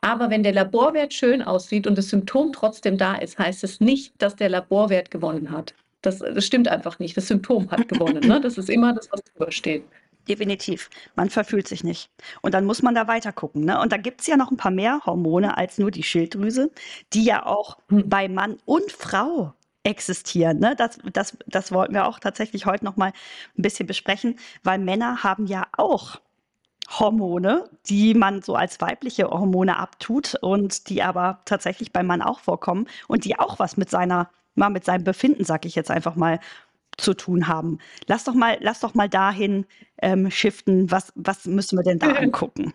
Aber 0.00 0.28
wenn 0.28 0.42
der 0.42 0.52
Laborwert 0.52 1.14
schön 1.14 1.40
aussieht 1.40 1.86
und 1.86 1.96
das 1.96 2.10
Symptom 2.10 2.52
trotzdem 2.52 2.98
da 2.98 3.14
ist, 3.14 3.38
heißt 3.38 3.64
es 3.64 3.80
nicht, 3.80 4.12
dass 4.18 4.36
der 4.36 4.50
Laborwert 4.50 5.10
gewonnen 5.10 5.50
hat. 5.50 5.74
Das, 6.02 6.18
das 6.18 6.44
stimmt 6.44 6.68
einfach 6.68 6.98
nicht. 6.98 7.16
Das 7.16 7.28
Symptom 7.28 7.70
hat 7.70 7.88
gewonnen. 7.88 8.26
Ne? 8.26 8.38
Das 8.40 8.58
ist 8.58 8.68
immer 8.68 8.92
das, 8.92 9.10
was 9.10 9.22
drüber 9.24 9.50
steht. 9.50 9.84
Definitiv. 10.28 10.88
Man 11.16 11.28
verfühlt 11.30 11.68
sich 11.68 11.84
nicht. 11.84 12.10
Und 12.40 12.54
dann 12.54 12.64
muss 12.64 12.82
man 12.82 12.94
da 12.94 13.06
weiter 13.06 13.32
gucken. 13.32 13.64
Ne? 13.64 13.78
Und 13.80 13.92
da 13.92 13.96
gibt 13.96 14.22
es 14.22 14.26
ja 14.26 14.36
noch 14.36 14.50
ein 14.50 14.56
paar 14.56 14.70
mehr 14.70 15.00
Hormone 15.04 15.56
als 15.56 15.78
nur 15.78 15.90
die 15.90 16.02
Schilddrüse, 16.02 16.70
die 17.12 17.24
ja 17.24 17.44
auch 17.44 17.78
hm. 17.88 18.08
bei 18.08 18.28
Mann 18.28 18.58
und 18.64 18.90
Frau 18.90 19.52
existieren. 19.82 20.58
Ne? 20.58 20.74
Das, 20.76 20.98
das, 21.12 21.36
das 21.46 21.72
wollten 21.72 21.94
wir 21.94 22.06
auch 22.06 22.18
tatsächlich 22.18 22.64
heute 22.64 22.84
noch 22.84 22.96
mal 22.96 23.12
ein 23.58 23.62
bisschen 23.62 23.86
besprechen, 23.86 24.38
weil 24.62 24.78
Männer 24.78 25.22
haben 25.22 25.46
ja 25.46 25.66
auch 25.76 26.20
Hormone, 26.88 27.68
die 27.86 28.14
man 28.14 28.42
so 28.42 28.54
als 28.54 28.80
weibliche 28.80 29.28
Hormone 29.28 29.78
abtut 29.78 30.36
und 30.40 30.88
die 30.88 31.02
aber 31.02 31.40
tatsächlich 31.44 31.92
beim 31.92 32.06
Mann 32.06 32.22
auch 32.22 32.40
vorkommen 32.40 32.86
und 33.08 33.24
die 33.24 33.38
auch 33.38 33.58
was 33.58 33.76
mit 33.76 33.90
seiner, 33.90 34.30
mal 34.54 34.70
mit 34.70 34.84
seinem 34.84 35.04
Befinden, 35.04 35.44
sag 35.44 35.64
ich 35.66 35.74
jetzt 35.74 35.90
einfach 35.90 36.16
mal, 36.16 36.40
zu 36.96 37.14
tun 37.14 37.48
haben. 37.48 37.78
Lass 38.06 38.24
doch 38.24 38.34
mal, 38.34 38.58
lass 38.60 38.80
doch 38.80 38.94
mal 38.94 39.08
dahin 39.08 39.66
ähm, 40.02 40.30
shiften. 40.30 40.90
Was, 40.90 41.12
was 41.14 41.46
müssen 41.46 41.78
wir 41.78 41.82
denn 41.82 41.98
da 41.98 42.08
angucken? 42.14 42.72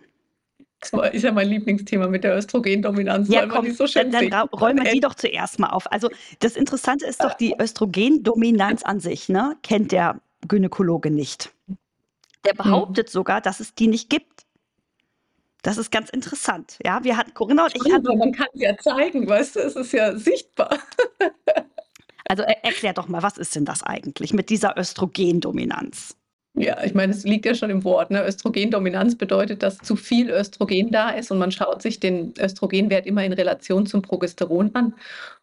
Das 0.80 1.12
ist 1.12 1.22
ja 1.22 1.32
mein 1.32 1.48
Lieblingsthema 1.48 2.06
mit 2.06 2.24
der 2.24 2.36
Östrogendominanz, 2.38 3.28
ja, 3.28 3.46
komm, 3.46 3.70
so 3.70 3.84
dann, 3.86 4.10
dann 4.10 4.48
räumen 4.48 4.82
wir 4.82 4.92
die 4.92 5.00
doch 5.00 5.14
zuerst 5.14 5.58
mal 5.58 5.68
auf. 5.68 5.92
Also 5.92 6.08
das 6.38 6.56
Interessante 6.56 7.06
ist 7.06 7.22
doch 7.22 7.34
die 7.34 7.54
Östrogendominanz 7.60 8.82
an 8.82 8.98
sich, 8.98 9.28
ne? 9.28 9.56
Kennt 9.62 9.92
der 9.92 10.20
Gynäkologe 10.48 11.10
nicht. 11.10 11.52
Der 12.46 12.52
hm. 12.52 12.56
behauptet 12.56 13.08
hm. 13.08 13.12
sogar, 13.12 13.42
dass 13.42 13.60
es 13.60 13.74
die 13.74 13.88
nicht 13.88 14.08
gibt. 14.08 14.46
Das 15.62 15.76
ist 15.76 15.90
ganz 15.90 16.08
interessant. 16.08 16.78
Ja, 16.82 17.04
wir 17.04 17.18
hatten 17.18 17.34
Corinna 17.34 17.64
und 17.64 17.76
ich 17.76 17.92
hatten. 17.92 18.16
Man 18.16 18.32
kann 18.32 18.46
es 18.54 18.62
ja 18.62 18.76
zeigen, 18.78 19.28
weißt 19.28 19.56
du, 19.56 19.60
es 19.60 19.76
ist 19.76 19.92
ja 19.92 20.16
sichtbar. 20.16 20.78
also 22.30 22.44
erklär 22.44 22.92
doch 22.92 23.08
mal, 23.08 23.24
was 23.24 23.38
ist 23.38 23.56
denn 23.56 23.64
das 23.64 23.82
eigentlich 23.82 24.32
mit 24.32 24.50
dieser 24.50 24.78
Östrogendominanz? 24.78 26.16
Ja, 26.54 26.80
ich 26.84 26.94
meine, 26.94 27.12
es 27.12 27.24
liegt 27.24 27.44
ja 27.44 27.56
schon 27.56 27.70
im 27.70 27.82
Wort. 27.82 28.12
Ne? 28.12 28.24
Östrogendominanz 28.24 29.16
bedeutet, 29.16 29.64
dass 29.64 29.78
zu 29.78 29.96
viel 29.96 30.30
Östrogen 30.30 30.92
da 30.92 31.10
ist 31.10 31.32
und 31.32 31.38
man 31.38 31.50
schaut 31.50 31.82
sich 31.82 31.98
den 31.98 32.32
Östrogenwert 32.38 33.06
immer 33.06 33.24
in 33.24 33.32
Relation 33.32 33.84
zum 33.84 34.02
Progesteron 34.02 34.70
an. 34.74 34.94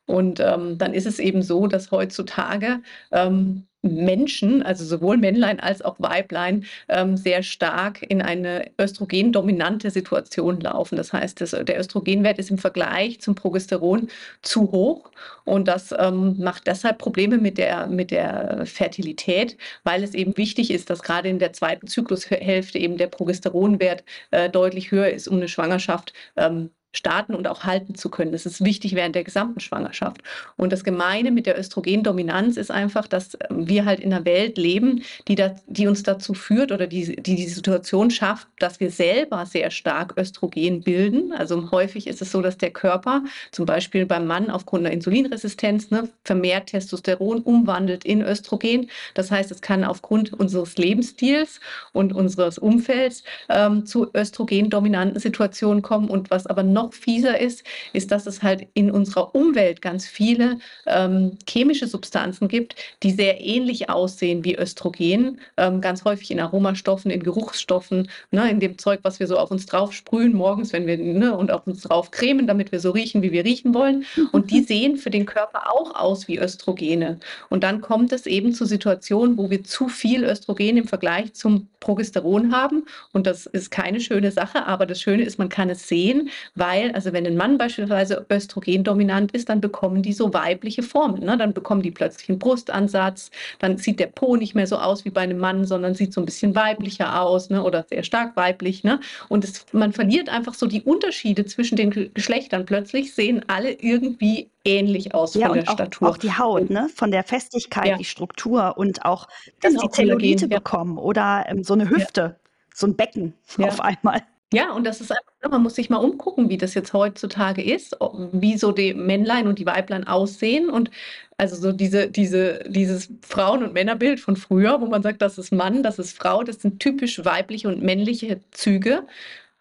Und 0.06 0.40
ähm, 0.40 0.78
dann 0.78 0.94
ist 0.94 1.06
es 1.06 1.20
eben 1.20 1.42
so, 1.42 1.68
dass 1.68 1.92
heutzutage 1.92 2.80
ähm, 3.12 3.67
Menschen, 3.82 4.64
also 4.64 4.84
sowohl 4.86 5.18
Männlein 5.18 5.60
als 5.60 5.82
auch 5.82 5.96
Weiblein, 6.00 6.66
ähm, 6.90 7.18
sehr 7.18 7.44
stark 7.44 8.02
in 8.04 8.22
eine 8.22 8.72
östrogendominante 8.80 9.92
Situation 9.92 10.60
laufen. 10.60 10.96
Das 10.98 11.14
heißt, 11.14 11.40
der 11.68 11.80
Östrogenwert 11.80 12.40
ist 12.40 12.52
im 12.52 12.58
Vergleich 12.58 13.22
zum 13.22 13.36
Progesteron 13.36 14.10
zu 14.42 14.72
hoch 14.72 15.12
und 15.46 15.68
das 15.68 15.94
ähm, 15.98 16.36
macht 16.40 16.68
deshalb 16.68 16.98
Probleme 16.98 17.38
mit 17.38 17.58
der, 17.58 17.88
mit 17.88 18.12
der 18.12 18.66
Fertilität, 18.66 19.58
weil 19.84 20.04
es 20.04 20.14
eben 20.14 20.36
wichtig 20.38 20.72
ist, 20.72 20.90
dass 20.90 21.04
gerade 21.04 21.30
in 21.30 21.40
der 21.40 21.54
zweiten 21.54 21.88
Zyklushälfte 21.88 22.80
eben 22.80 22.98
der 22.98 23.08
Progesteronwert 23.08 24.04
äh, 24.32 24.50
deutlich 24.50 24.92
höher 24.92 25.10
ist, 25.10 25.28
um 25.28 25.38
eine 25.38 25.48
Schwangerschaft 25.48 26.14
ähm, 26.36 26.72
starten 26.94 27.36
und 27.36 27.48
auch 27.48 27.64
halten 27.64 27.96
zu 27.96 28.10
können. 28.10 28.32
Das 28.32 28.46
ist 28.46 28.64
wichtig 28.64 28.96
während 28.96 29.16
der 29.16 29.24
gesamten 29.24 29.60
Schwangerschaft. 29.60 30.22
Und 30.56 30.72
das 30.72 30.84
Gemeine 30.84 31.32
mit 31.32 31.46
der 31.46 31.60
Östrogendominanz 31.60 32.58
ist 32.58 32.72
einfach, 32.72 33.08
dass 33.08 33.38
ähm, 33.50 33.68
wir 33.68 33.86
halt 33.86 34.00
in 34.00 34.14
einer 34.14 34.26
Welt 34.26 34.58
leben, 34.58 35.04
die, 35.28 35.36
da, 35.36 35.56
die 35.68 35.88
uns 35.88 36.04
dazu 36.04 36.34
führt 36.34 36.72
oder 36.72 36.88
die, 36.88 37.16
die 37.16 37.36
die 37.36 37.48
Situation 37.48 38.10
schafft, 38.10 38.48
dass 38.60 38.80
wir 38.80 38.90
selber 38.90 39.46
sehr 39.46 39.70
stark 39.70 40.16
Östrogen 40.18 40.82
bilden. 40.82 41.34
Also 41.34 41.72
häufig 41.72 42.08
ist 42.08 42.22
es 42.22 42.32
so, 42.32 42.42
dass 42.42 42.58
der 42.58 42.72
Körper 42.72 43.24
zum 43.52 43.66
Beispiel 43.66 44.06
beim 44.06 44.26
Mann 44.26 44.50
aufgrund 44.50 44.86
einer 44.86 44.94
Insulinresistenz 44.94 45.92
ne, 45.92 46.10
vermehrt 46.24 46.68
Testosteron 46.68 47.42
umwandelt 47.42 48.06
in 48.06 48.22
Östrogen. 48.22 48.90
Das 49.14 49.30
heißt, 49.30 49.52
es 49.52 49.62
kann 49.62 49.84
aufgrund 49.84 50.34
unseres 50.34 50.78
Lebensstils 50.78 51.60
und 51.94 52.14
unseres 52.14 52.58
Umfelds 52.58 53.24
ähm, 53.50 53.86
zu 53.86 54.08
östrogendominanten 54.14 55.20
Situationen 55.20 55.82
kommen 55.82 56.10
und 56.10 56.32
was 56.32 56.48
aber 56.48 56.64
noch 56.78 56.94
fieser 56.94 57.40
ist, 57.40 57.64
ist, 57.94 58.12
dass 58.12 58.28
es 58.28 58.44
halt 58.44 58.68
in 58.74 58.92
unserer 58.92 59.34
Umwelt 59.34 59.82
ganz 59.82 60.06
viele 60.06 60.60
ähm, 60.86 61.38
chemische 61.50 61.88
Substanzen 61.88 62.48
gibt, 62.48 62.76
die 63.04 63.12
sehr 63.12 63.42
ähnlich 63.42 63.90
aussehen 63.90 64.44
wie 64.44 64.56
Östrogen, 64.56 65.40
ähm, 65.58 65.82
ganz 65.82 66.06
häufig 66.06 66.30
in 66.32 66.40
Aromastoffen, 66.40 67.10
in 67.12 67.24
Geruchsstoffen, 67.24 68.10
ne, 68.32 68.50
in 68.50 68.60
dem 68.60 68.78
Zeug, 68.78 69.00
was 69.04 69.20
wir 69.20 69.28
so 69.28 69.38
auf 69.38 69.52
uns 69.52 69.66
drauf 69.66 69.92
sprühen 69.94 70.34
morgens, 70.34 70.72
wenn 70.74 70.86
wir 70.86 70.98
ne, 70.98 71.36
und 71.36 71.52
auf 71.52 71.66
uns 71.66 71.82
drauf 71.82 72.12
cremen, 72.12 72.48
damit 72.48 72.72
wir 72.72 72.80
so 72.80 72.92
riechen, 72.92 73.22
wie 73.22 73.32
wir 73.32 73.44
riechen 73.44 73.74
wollen. 73.74 74.06
Und 74.32 74.52
die 74.52 74.62
sehen 74.62 74.98
für 74.98 75.10
den 75.10 75.26
Körper 75.26 75.72
auch 75.72 75.96
aus 75.96 76.28
wie 76.28 76.40
Östrogene. 76.40 77.20
Und 77.50 77.64
dann 77.64 77.82
kommt 77.82 78.12
es 78.12 78.26
eben 78.26 78.54
zu 78.54 78.66
Situationen, 78.66 79.38
wo 79.38 79.50
wir 79.50 79.64
zu 79.64 79.90
viel 79.90 80.24
Östrogen 80.24 80.78
im 80.78 80.88
Vergleich 80.88 81.34
zum 81.34 81.68
Progesteron 81.80 82.52
haben. 82.54 82.86
Und 83.14 83.26
das 83.26 83.46
ist 83.46 83.72
keine 83.72 84.00
schöne 84.00 84.32
Sache, 84.32 84.66
aber 84.66 84.86
das 84.86 85.02
Schöne 85.02 85.24
ist, 85.24 85.40
man 85.40 85.50
kann 85.50 85.70
es 85.70 85.88
sehen, 85.88 86.30
weil, 86.56 86.67
also 86.94 87.14
wenn 87.14 87.26
ein 87.26 87.36
Mann 87.38 87.58
beispielsweise 87.58 88.26
östrogendominant 88.30 89.32
ist, 89.32 89.50
dann 89.50 89.62
bekommen 89.62 90.02
die 90.02 90.14
so 90.14 90.34
weibliche 90.34 90.84
Formen. 90.84 91.24
Ne? 91.24 91.38
Dann 91.38 91.54
bekommen 91.54 91.82
die 91.82 91.92
plötzlich 91.92 92.30
einen 92.30 92.40
Brustansatz, 92.40 93.32
dann 93.60 93.78
sieht 93.78 94.00
der 94.00 94.08
Po 94.08 94.36
nicht 94.36 94.56
mehr 94.56 94.68
so 94.68 94.78
aus 94.78 95.06
wie 95.06 95.10
bei 95.10 95.22
einem 95.22 95.38
Mann, 95.40 95.66
sondern 95.66 95.94
sieht 95.96 96.14
so 96.14 96.22
ein 96.22 96.26
bisschen 96.26 96.56
weiblicher 96.56 97.22
aus 97.22 97.50
ne? 97.50 97.64
oder 97.64 97.86
sehr 97.90 98.04
stark 98.04 98.36
weiblich. 98.36 98.84
Ne? 98.84 99.00
Und 99.30 99.44
es, 99.44 99.66
man 99.72 99.94
verliert 99.94 100.30
einfach 100.30 100.54
so 100.54 100.68
die 100.68 100.82
Unterschiede 100.82 101.46
zwischen 101.46 101.76
den 101.76 102.14
Geschlechtern. 102.14 102.66
Plötzlich 102.66 103.14
sehen 103.14 103.44
alle 103.48 103.72
irgendwie 103.72 104.50
ähnlich 104.66 105.14
aus 105.14 105.34
ja, 105.34 105.48
von 105.48 105.56
der 105.58 105.68
auch, 105.70 105.74
Statur. 105.74 106.10
auch 106.10 106.18
die 106.18 106.32
Haut, 106.34 106.70
ne? 106.70 106.90
von 106.94 107.12
der 107.12 107.24
Festigkeit, 107.24 107.88
Ja. 107.88 107.98
die 107.98 108.06
Struktur 108.06 108.78
und 108.78 109.06
auch, 109.06 109.28
dass 109.62 109.74
Genau, 109.74 109.84
die 109.84 109.90
Zellulite 109.92 110.48
ja. 110.48 110.58
bekommen 110.58 110.98
oder 110.98 111.46
ähm, 111.48 111.64
so 111.64 111.74
eine 111.74 111.90
Hüfte, 111.90 112.36
so 112.74 112.88
ein 112.88 112.96
Becken 112.96 113.34
auf 113.60 113.80
einmal. 113.82 114.22
Ja, 114.54 114.72
und 114.72 114.86
das 114.86 115.02
ist 115.02 115.12
einfach, 115.12 115.34
ne, 115.44 115.50
man 115.50 115.62
muss 115.62 115.76
sich 115.76 115.90
mal 115.90 115.98
umgucken, 115.98 116.48
wie 116.50 116.58
das 116.58 116.74
jetzt 116.74 116.94
heutzutage 116.94 117.62
ist, 117.62 117.98
wie 118.32 118.58
so 118.58 118.72
die 118.72 118.94
Männlein 118.94 119.46
und 119.46 119.60
die 119.60 119.66
Weiblein 119.66 120.08
aussehen 120.08 120.70
und 120.70 120.90
also 121.38 121.58
so 121.58 121.74
diese, 121.74 122.10
diese, 122.10 122.64
dieses 122.70 123.10
Frauen- 123.22 123.62
und 123.64 123.74
Männerbild 123.74 124.22
von 124.22 124.38
früher, 124.38 124.80
wo 124.80 124.86
man 124.86 125.04
sagt, 125.04 125.22
das 125.22 125.38
ist 125.38 125.52
Mann, 125.52 125.84
das 125.84 126.00
ist 126.00 126.18
Frau, 126.18 126.44
das 126.44 126.62
sind 126.62 126.80
typisch 126.80 127.24
weibliche 127.26 127.68
und 127.68 127.84
männliche 127.84 128.40
Züge. 128.52 129.06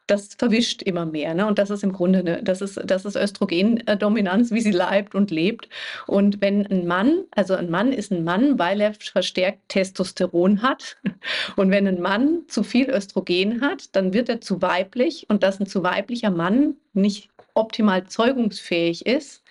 Das 0.07 0.35
verwischt 0.35 0.83
immer 0.83 1.05
mehr, 1.05 1.35
ne? 1.35 1.47
Und 1.47 1.59
das 1.59 1.71
ist 1.71 1.83
im 1.83 1.93
Grunde 1.93 2.21
eine, 2.21 2.43
das 2.43 2.61
ist, 2.61 2.81
das 2.85 3.05
ist 3.05 3.17
Östrogendominanz, 3.17 4.53
wie 4.53 4.61
sie 4.61 4.71
leibt 4.71 5.15
und 5.15 5.31
lebt. 5.31 5.69
Und 6.07 6.41
wenn 6.41 6.67
ein 6.67 6.87
Mann, 6.87 7.25
also 7.33 7.55
ein 7.55 7.71
Mann 7.71 7.93
ist 7.93 8.13
ein 8.13 8.23
Mann, 8.23 8.59
weil 8.59 8.81
er 8.81 8.95
verstärkt 8.95 9.69
Testosteron 9.69 10.63
hat. 10.63 10.97
Und 11.57 11.71
wenn 11.71 11.87
ein 11.87 12.01
Mann 12.01 12.43
zu 12.49 12.63
viel 12.63 12.91
Östrogen 12.91 13.61
hat, 13.61 13.95
dann 13.97 14.13
wird 14.13 14.29
er 14.29 14.41
zu 14.41 14.63
weiblich. 14.63 15.27
Und 15.29 15.43
dass 15.43 15.59
ein 15.59 15.67
zu 15.67 15.83
weiblicher 15.83 16.31
Mann 16.31 16.77
nicht 16.93 17.31
optimal 17.55 18.05
zeugungsfähig 18.05 19.07
ist, 19.07 19.43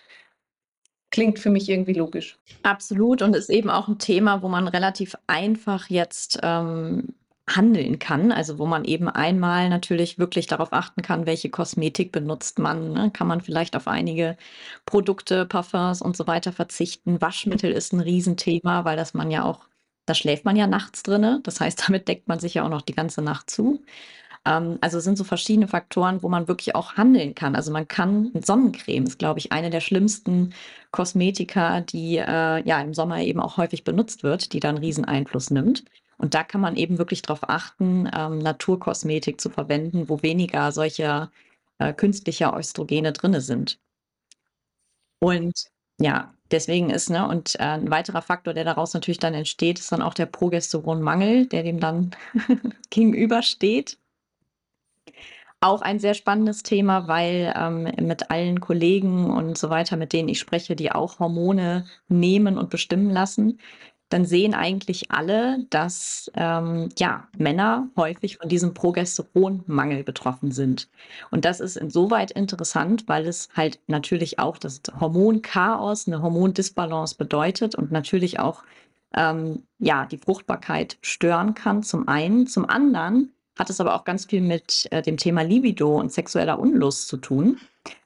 klingt 1.11 1.39
für 1.39 1.49
mich 1.49 1.69
irgendwie 1.69 1.93
logisch. 1.93 2.37
Absolut 2.63 3.21
und 3.21 3.35
ist 3.35 3.49
eben 3.49 3.69
auch 3.69 3.87
ein 3.87 3.99
Thema, 3.99 4.41
wo 4.41 4.49
man 4.49 4.67
relativ 4.67 5.15
einfach 5.27 5.89
jetzt 5.89 6.39
ähm, 6.43 7.15
handeln 7.47 7.99
kann. 7.99 8.31
Also 8.31 8.57
wo 8.57 8.65
man 8.65 8.85
eben 8.85 9.07
einmal 9.07 9.69
natürlich 9.69 10.17
wirklich 10.17 10.47
darauf 10.47 10.73
achten 10.73 11.01
kann, 11.01 11.25
welche 11.25 11.49
Kosmetik 11.49 12.11
benutzt 12.11 12.59
man. 12.59 12.93
Ne? 12.93 13.11
Kann 13.11 13.27
man 13.27 13.41
vielleicht 13.41 13.75
auf 13.75 13.87
einige 13.87 14.37
Produkte, 14.85 15.45
Parfums 15.45 16.01
und 16.01 16.17
so 16.17 16.27
weiter 16.27 16.51
verzichten. 16.51 17.21
Waschmittel 17.21 17.71
ist 17.71 17.93
ein 17.93 17.99
Riesenthema, 17.99 18.85
weil 18.85 18.97
das 18.97 19.13
man 19.13 19.29
ja 19.31 19.43
auch, 19.43 19.67
da 20.05 20.15
schläft 20.15 20.45
man 20.45 20.55
ja 20.55 20.67
nachts 20.67 21.03
drinne. 21.03 21.41
Das 21.43 21.61
heißt, 21.61 21.83
damit 21.87 22.07
deckt 22.07 22.27
man 22.27 22.39
sich 22.39 22.55
ja 22.55 22.63
auch 22.63 22.69
noch 22.69 22.81
die 22.81 22.95
ganze 22.95 23.21
Nacht 23.21 23.49
zu. 23.49 23.83
Ähm, 24.45 24.77
also 24.81 24.97
es 24.97 25.03
sind 25.03 25.17
so 25.17 25.23
verschiedene 25.23 25.67
Faktoren, 25.67 26.23
wo 26.23 26.29
man 26.29 26.47
wirklich 26.47 26.75
auch 26.75 26.93
handeln 26.95 27.35
kann. 27.35 27.55
Also 27.55 27.71
man 27.71 27.87
kann 27.87 28.31
Sonnencreme 28.33 29.05
ist, 29.05 29.19
glaube 29.19 29.39
ich, 29.39 29.51
eine 29.51 29.69
der 29.69 29.81
schlimmsten 29.81 30.53
Kosmetika, 30.91 31.81
die 31.81 32.17
äh, 32.17 32.67
ja 32.67 32.81
im 32.81 32.93
Sommer 32.93 33.21
eben 33.21 33.39
auch 33.39 33.57
häufig 33.57 33.83
benutzt 33.83 34.23
wird, 34.23 34.53
die 34.53 34.59
da 34.59 34.69
einen 34.69 34.77
riesen 34.79 35.05
Einfluss 35.05 35.51
nimmt. 35.51 35.83
Und 36.17 36.33
da 36.33 36.43
kann 36.43 36.61
man 36.61 36.75
eben 36.75 36.97
wirklich 36.97 37.21
darauf 37.21 37.49
achten, 37.49 38.09
ähm, 38.15 38.39
Naturkosmetik 38.39 39.41
zu 39.41 39.49
verwenden, 39.49 40.09
wo 40.09 40.21
weniger 40.21 40.71
solcher 40.71 41.31
äh, 41.79 41.93
künstlicher 41.93 42.55
Östrogene 42.57 43.13
drinne 43.13 43.41
sind. 43.41 43.79
Und 45.19 45.65
ja, 45.99 46.33
deswegen 46.51 46.89
ist, 46.89 47.09
ne, 47.09 47.27
und 47.27 47.55
äh, 47.55 47.63
ein 47.63 47.89
weiterer 47.89 48.21
Faktor, 48.21 48.53
der 48.53 48.63
daraus 48.63 48.93
natürlich 48.93 49.19
dann 49.19 49.33
entsteht, 49.33 49.79
ist 49.79 49.91
dann 49.91 50.01
auch 50.01 50.13
der 50.13 50.25
Progesteronmangel, 50.25 51.47
der 51.47 51.63
dem 51.63 51.79
dann 51.79 52.11
gegenübersteht. 52.89 53.97
Auch 55.61 55.81
ein 55.81 55.99
sehr 55.99 56.13
spannendes 56.13 56.63
Thema, 56.63 57.07
weil 57.07 57.53
ähm, 57.55 57.83
mit 58.05 58.29
allen 58.29 58.59
Kollegen 58.59 59.31
und 59.31 59.57
so 59.57 59.69
weiter, 59.69 59.97
mit 59.97 60.13
denen 60.13 60.29
ich 60.29 60.39
spreche, 60.39 60.75
die 60.75 60.91
auch 60.91 61.19
Hormone 61.19 61.85
nehmen 62.07 62.57
und 62.57 62.69
bestimmen 62.69 63.09
lassen, 63.09 63.59
dann 64.15 64.23
sehen 64.23 64.53
eigentlich 64.53 65.11
alle, 65.11 65.65
dass 65.69 66.31
ähm, 66.35 66.87
ja, 66.97 67.27
Männer 67.37 67.89
häufig 67.97 68.37
von 68.37 68.47
diesem 68.47 68.73
Progesteronmangel 68.73 70.05
betroffen 70.05 70.51
sind. 70.51 70.87
Und 71.31 71.43
das 71.43 71.59
ist 71.59 71.75
insoweit 71.75 72.31
interessant, 72.31 73.03
weil 73.07 73.27
es 73.27 73.49
halt 73.57 73.81
natürlich 73.87 74.39
auch 74.39 74.57
das 74.57 74.81
Hormonchaos, 75.01 76.07
eine 76.07 76.21
Hormondisbalance 76.21 77.17
bedeutet 77.17 77.75
und 77.75 77.91
natürlich 77.91 78.39
auch 78.39 78.63
ähm, 79.13 79.63
ja, 79.79 80.05
die 80.05 80.17
Fruchtbarkeit 80.17 80.97
stören 81.01 81.53
kann, 81.53 81.83
zum 81.83 82.07
einen. 82.07 82.47
Zum 82.47 82.69
anderen 82.69 83.33
hat 83.59 83.69
es 83.69 83.81
aber 83.81 83.95
auch 83.95 84.05
ganz 84.05 84.23
viel 84.23 84.39
mit 84.39 84.87
äh, 84.91 85.01
dem 85.01 85.17
Thema 85.17 85.41
Libido 85.41 85.99
und 85.99 86.13
sexueller 86.13 86.57
Unlust 86.57 87.09
zu 87.09 87.17
tun. 87.17 87.59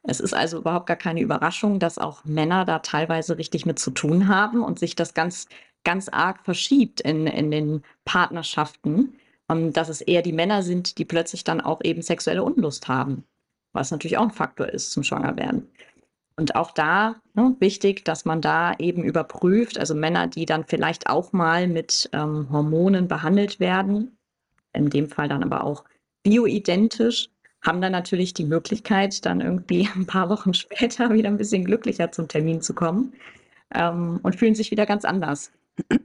Es 0.03 0.19
ist 0.19 0.33
also 0.33 0.57
überhaupt 0.57 0.87
gar 0.87 0.97
keine 0.97 1.21
Überraschung, 1.21 1.79
dass 1.79 1.97
auch 1.97 2.25
Männer 2.25 2.65
da 2.65 2.79
teilweise 2.79 3.37
richtig 3.37 3.65
mit 3.65 3.79
zu 3.79 3.91
tun 3.91 4.27
haben 4.27 4.63
und 4.63 4.79
sich 4.79 4.95
das 4.95 5.13
ganz, 5.13 5.47
ganz 5.83 6.09
arg 6.09 6.43
verschiebt 6.43 7.01
in, 7.01 7.27
in 7.27 7.51
den 7.51 7.83
Partnerschaften. 8.05 9.17
Und 9.47 9.73
dass 9.73 9.89
es 9.89 10.01
eher 10.01 10.21
die 10.21 10.33
Männer 10.33 10.61
sind, 10.61 10.97
die 10.97 11.05
plötzlich 11.05 11.43
dann 11.43 11.61
auch 11.61 11.81
eben 11.83 12.01
sexuelle 12.01 12.43
Unlust 12.43 12.87
haben. 12.87 13.23
Was 13.73 13.91
natürlich 13.91 14.17
auch 14.17 14.23
ein 14.23 14.31
Faktor 14.31 14.67
ist 14.67 14.91
zum 14.91 15.03
Schwangerwerden. 15.03 15.67
Und 16.39 16.55
auch 16.55 16.71
da 16.71 17.15
ne, 17.33 17.55
wichtig, 17.59 18.05
dass 18.05 18.23
man 18.23 18.39
da 18.39 18.73
eben 18.79 19.03
überprüft, 19.03 19.77
also 19.77 19.93
Männer, 19.93 20.27
die 20.27 20.45
dann 20.45 20.63
vielleicht 20.65 21.09
auch 21.09 21.33
mal 21.33 21.67
mit 21.67 22.09
ähm, 22.13 22.47
Hormonen 22.49 23.09
behandelt 23.09 23.59
werden, 23.59 24.17
in 24.71 24.89
dem 24.89 25.09
Fall 25.09 25.27
dann 25.27 25.43
aber 25.43 25.65
auch 25.65 25.83
bioidentisch, 26.23 27.29
haben 27.61 27.81
dann 27.81 27.91
natürlich 27.91 28.33
die 28.33 28.45
Möglichkeit, 28.45 29.25
dann 29.25 29.41
irgendwie 29.41 29.89
ein 29.95 30.05
paar 30.05 30.29
Wochen 30.29 30.53
später 30.53 31.11
wieder 31.11 31.27
ein 31.27 31.37
bisschen 31.37 31.65
glücklicher 31.65 32.11
zum 32.11 32.27
Termin 32.27 32.61
zu 32.61 32.73
kommen 32.73 33.13
ähm, 33.73 34.19
und 34.23 34.35
fühlen 34.37 34.55
sich 34.55 34.71
wieder 34.71 34.85
ganz 34.85 35.05
anders. 35.05 35.51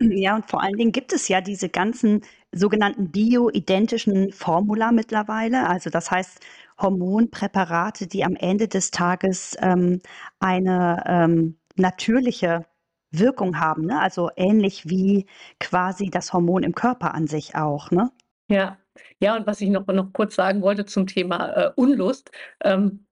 Ja, 0.01 0.37
und 0.37 0.49
vor 0.49 0.63
allen 0.63 0.77
Dingen 0.77 0.93
gibt 0.93 1.13
es 1.13 1.29
ja 1.29 1.41
diese 1.41 1.69
ganzen 1.69 2.23
sogenannten 2.53 3.11
bioidentischen 3.11 4.33
Formula 4.33 4.93
mittlerweile. 4.93 5.69
Also 5.69 5.91
das 5.91 6.11
heißt 6.11 6.41
Hormonpräparate, 6.81 8.07
die 8.07 8.25
am 8.25 8.37
Ende 8.37 8.69
des 8.69 8.91
Tages 8.91 9.57
ähm, 9.61 10.01
eine 10.41 11.03
ähm, 11.07 11.59
natürliche 11.77 12.67
Wirkung 13.11 13.59
haben. 13.61 13.87
Ne? 13.87 14.01
Also 14.01 14.31
ähnlich 14.37 14.89
wie 14.89 15.27
quasi 15.61 16.11
das 16.11 16.33
Hormon 16.33 16.63
im 16.63 16.75
Körper 16.75 17.15
an 17.15 17.27
sich 17.27 17.55
auch. 17.55 17.91
Ne? 17.91 18.11
Ja, 18.49 18.79
ja, 19.21 19.37
und 19.37 19.47
was 19.47 19.61
ich 19.61 19.71
noch, 19.71 19.87
noch 19.87 20.13
kurz 20.13 20.35
sagen 20.35 20.63
wollte 20.63 20.85
zum 20.85 21.07
Thema 21.07 21.49
äh, 21.53 21.73
Unlust, 21.77 22.31
ähm, 22.63 23.07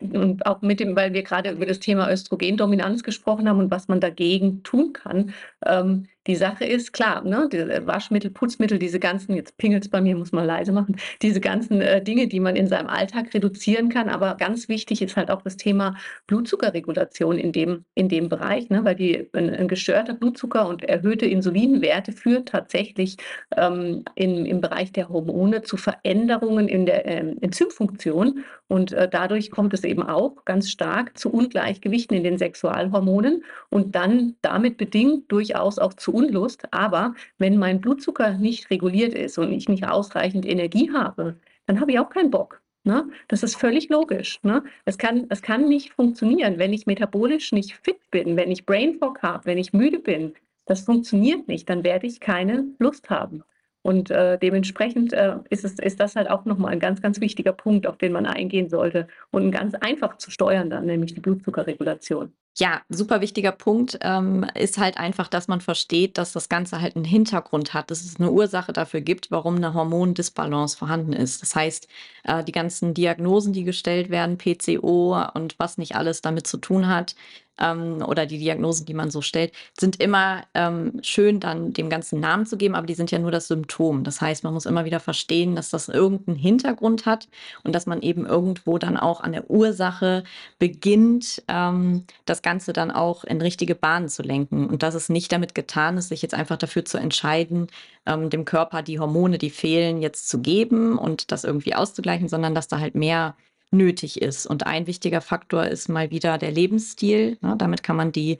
und 0.00 0.46
auch 0.46 0.62
mit 0.62 0.80
dem, 0.80 0.94
weil 0.94 1.12
wir 1.12 1.22
gerade 1.22 1.50
über 1.50 1.66
das 1.66 1.80
Thema 1.80 2.10
Östrogendominanz 2.10 3.02
gesprochen 3.02 3.48
haben 3.48 3.58
und 3.58 3.70
was 3.70 3.88
man 3.88 4.00
dagegen 4.00 4.62
tun 4.62 4.92
kann. 4.92 5.34
Ähm, 5.66 6.06
die 6.26 6.36
Sache 6.36 6.66
ist 6.66 6.92
klar, 6.92 7.24
ne, 7.24 7.48
die 7.50 7.86
Waschmittel, 7.86 8.30
Putzmittel, 8.30 8.78
diese 8.78 9.00
ganzen, 9.00 9.34
jetzt 9.34 9.56
pingelt 9.56 9.84
es 9.84 9.90
bei 9.90 10.02
mir, 10.02 10.14
muss 10.16 10.32
man 10.32 10.44
leise 10.46 10.70
machen, 10.70 10.96
diese 11.22 11.40
ganzen 11.40 11.80
äh, 11.80 12.04
Dinge, 12.04 12.28
die 12.28 12.40
man 12.40 12.56
in 12.56 12.68
seinem 12.68 12.88
Alltag 12.88 13.32
reduzieren 13.32 13.88
kann. 13.88 14.10
Aber 14.10 14.34
ganz 14.36 14.68
wichtig 14.68 15.00
ist 15.00 15.16
halt 15.16 15.30
auch 15.30 15.40
das 15.40 15.56
Thema 15.56 15.96
Blutzuckerregulation 16.26 17.38
in 17.38 17.52
dem, 17.52 17.84
in 17.94 18.10
dem 18.10 18.28
Bereich, 18.28 18.68
ne, 18.68 18.84
weil 18.84 18.96
die, 18.96 19.28
ein, 19.32 19.48
ein 19.48 19.66
gestörter 19.66 20.12
Blutzucker 20.12 20.68
und 20.68 20.84
erhöhte 20.84 21.24
Insulinwerte 21.24 22.12
führt 22.12 22.50
tatsächlich 22.50 23.16
ähm, 23.56 24.04
in, 24.14 24.44
im 24.44 24.60
Bereich 24.60 24.92
der 24.92 25.08
Hormone 25.08 25.62
zu 25.62 25.78
Veränderungen 25.78 26.68
in 26.68 26.84
der 26.84 27.06
ähm, 27.06 27.38
Enzymfunktion. 27.40 28.44
Und 28.68 28.92
äh, 28.92 29.08
dadurch 29.08 29.39
kommt 29.48 29.72
es 29.74 29.84
eben 29.84 30.02
auch 30.02 30.44
ganz 30.44 30.68
stark 30.68 31.16
zu 31.16 31.32
Ungleichgewichten 31.32 32.16
in 32.16 32.24
den 32.24 32.36
Sexualhormonen 32.36 33.44
und 33.70 33.94
dann 33.94 34.34
damit 34.42 34.76
bedingt 34.76 35.30
durchaus 35.30 35.78
auch 35.78 35.94
zu 35.94 36.12
Unlust. 36.12 36.66
Aber 36.72 37.14
wenn 37.38 37.56
mein 37.56 37.80
Blutzucker 37.80 38.32
nicht 38.32 38.70
reguliert 38.70 39.14
ist 39.14 39.38
und 39.38 39.52
ich 39.52 39.68
nicht 39.68 39.86
ausreichend 39.86 40.44
Energie 40.44 40.90
habe, 40.92 41.36
dann 41.66 41.80
habe 41.80 41.92
ich 41.92 42.00
auch 42.00 42.10
keinen 42.10 42.30
Bock. 42.30 42.60
Ne? 42.84 43.08
Das 43.28 43.42
ist 43.42 43.56
völlig 43.56 43.88
logisch. 43.90 44.40
Ne? 44.42 44.64
Es, 44.84 44.98
kann, 44.98 45.26
es 45.28 45.42
kann 45.42 45.68
nicht 45.68 45.92
funktionieren, 45.92 46.58
wenn 46.58 46.72
ich 46.72 46.86
metabolisch 46.86 47.52
nicht 47.52 47.78
fit 47.82 48.10
bin, 48.10 48.36
wenn 48.36 48.50
ich 48.50 48.66
Brain 48.66 48.98
Fog 48.98 49.22
habe, 49.22 49.44
wenn 49.46 49.58
ich 49.58 49.72
müde 49.72 49.98
bin. 49.98 50.34
Das 50.66 50.82
funktioniert 50.82 51.46
nicht, 51.48 51.68
dann 51.68 51.84
werde 51.84 52.06
ich 52.06 52.20
keine 52.20 52.66
Lust 52.78 53.10
haben. 53.10 53.44
Und 53.82 54.10
äh, 54.10 54.38
dementsprechend 54.38 55.12
äh, 55.12 55.36
ist, 55.48 55.64
es, 55.64 55.78
ist 55.78 56.00
das 56.00 56.16
halt 56.16 56.28
auch 56.28 56.44
nochmal 56.44 56.72
ein 56.72 56.80
ganz, 56.80 57.00
ganz 57.00 57.20
wichtiger 57.20 57.52
Punkt, 57.52 57.86
auf 57.86 57.96
den 57.96 58.12
man 58.12 58.26
eingehen 58.26 58.68
sollte 58.68 59.06
und 59.30 59.50
ganz 59.52 59.74
einfach 59.74 60.18
zu 60.18 60.30
steuern 60.30 60.68
dann, 60.68 60.86
nämlich 60.86 61.14
die 61.14 61.20
Blutzuckerregulation. 61.20 62.32
Ja, 62.58 62.82
super 62.88 63.20
wichtiger 63.20 63.52
Punkt 63.52 63.98
ähm, 64.02 64.44
ist 64.54 64.76
halt 64.76 64.98
einfach, 64.98 65.28
dass 65.28 65.48
man 65.48 65.60
versteht, 65.60 66.18
dass 66.18 66.32
das 66.32 66.48
Ganze 66.48 66.80
halt 66.80 66.96
einen 66.96 67.04
Hintergrund 67.04 67.72
hat, 67.74 67.90
dass 67.90 68.04
es 68.04 68.16
eine 68.18 68.30
Ursache 68.30 68.72
dafür 68.72 69.00
gibt, 69.00 69.30
warum 69.30 69.56
eine 69.56 69.72
Hormondisbalance 69.72 70.76
vorhanden 70.76 71.12
ist. 71.12 71.40
Das 71.42 71.54
heißt, 71.54 71.88
äh, 72.24 72.44
die 72.44 72.52
ganzen 72.52 72.92
Diagnosen, 72.92 73.52
die 73.52 73.64
gestellt 73.64 74.10
werden, 74.10 74.36
PCO 74.36 75.16
und 75.32 75.58
was 75.58 75.78
nicht 75.78 75.94
alles 75.94 76.22
damit 76.22 76.46
zu 76.46 76.58
tun 76.58 76.88
hat, 76.88 77.14
ähm, 77.60 78.02
oder 78.06 78.26
die 78.26 78.38
Diagnosen, 78.38 78.86
die 78.86 78.94
man 78.94 79.10
so 79.10 79.20
stellt, 79.22 79.52
sind 79.78 80.00
immer 80.00 80.42
ähm, 80.54 80.98
schön, 81.02 81.40
dann 81.40 81.72
dem 81.72 81.90
ganzen 81.90 82.20
Namen 82.20 82.46
zu 82.46 82.56
geben, 82.56 82.74
aber 82.74 82.86
die 82.86 82.94
sind 82.94 83.10
ja 83.10 83.18
nur 83.18 83.30
das 83.30 83.48
Symptom. 83.48 84.02
Das 84.04 84.20
heißt, 84.20 84.44
man 84.44 84.54
muss 84.54 84.66
immer 84.66 84.84
wieder 84.84 85.00
verstehen, 85.00 85.54
dass 85.54 85.70
das 85.70 85.88
irgendeinen 85.88 86.38
Hintergrund 86.38 87.06
hat 87.06 87.28
und 87.62 87.74
dass 87.74 87.86
man 87.86 88.02
eben 88.02 88.26
irgendwo 88.26 88.78
dann 88.78 88.96
auch 88.96 89.20
an 89.20 89.32
der 89.32 89.50
Ursache 89.50 90.24
beginnt, 90.58 91.42
ähm, 91.48 92.04
das 92.24 92.39
Ganze 92.42 92.72
dann 92.72 92.90
auch 92.90 93.24
in 93.24 93.40
richtige 93.40 93.74
Bahnen 93.74 94.08
zu 94.08 94.22
lenken. 94.22 94.66
Und 94.66 94.82
dass 94.82 94.94
es 94.94 95.08
nicht 95.08 95.32
damit 95.32 95.54
getan 95.54 95.98
ist, 95.98 96.08
sich 96.08 96.22
jetzt 96.22 96.34
einfach 96.34 96.56
dafür 96.56 96.84
zu 96.84 96.98
entscheiden, 96.98 97.68
ähm, 98.06 98.30
dem 98.30 98.44
Körper 98.44 98.82
die 98.82 98.98
Hormone, 98.98 99.38
die 99.38 99.50
fehlen, 99.50 100.02
jetzt 100.02 100.28
zu 100.28 100.40
geben 100.40 100.98
und 100.98 101.32
das 101.32 101.44
irgendwie 101.44 101.74
auszugleichen, 101.74 102.28
sondern 102.28 102.54
dass 102.54 102.68
da 102.68 102.80
halt 102.80 102.94
mehr 102.94 103.36
nötig 103.70 104.20
ist. 104.20 104.46
Und 104.46 104.66
ein 104.66 104.86
wichtiger 104.86 105.20
Faktor 105.20 105.66
ist 105.66 105.88
mal 105.88 106.10
wieder 106.10 106.38
der 106.38 106.50
Lebensstil. 106.50 107.38
Ne? 107.40 107.54
Damit 107.56 107.82
kann 107.82 107.96
man 107.96 108.12
die, 108.12 108.38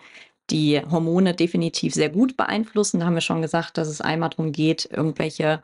die 0.50 0.80
Hormone 0.90 1.34
definitiv 1.34 1.94
sehr 1.94 2.10
gut 2.10 2.36
beeinflussen. 2.36 3.00
Da 3.00 3.06
haben 3.06 3.14
wir 3.14 3.20
schon 3.20 3.42
gesagt, 3.42 3.78
dass 3.78 3.88
es 3.88 4.00
einmal 4.00 4.30
darum 4.30 4.52
geht, 4.52 4.88
irgendwelche 4.90 5.62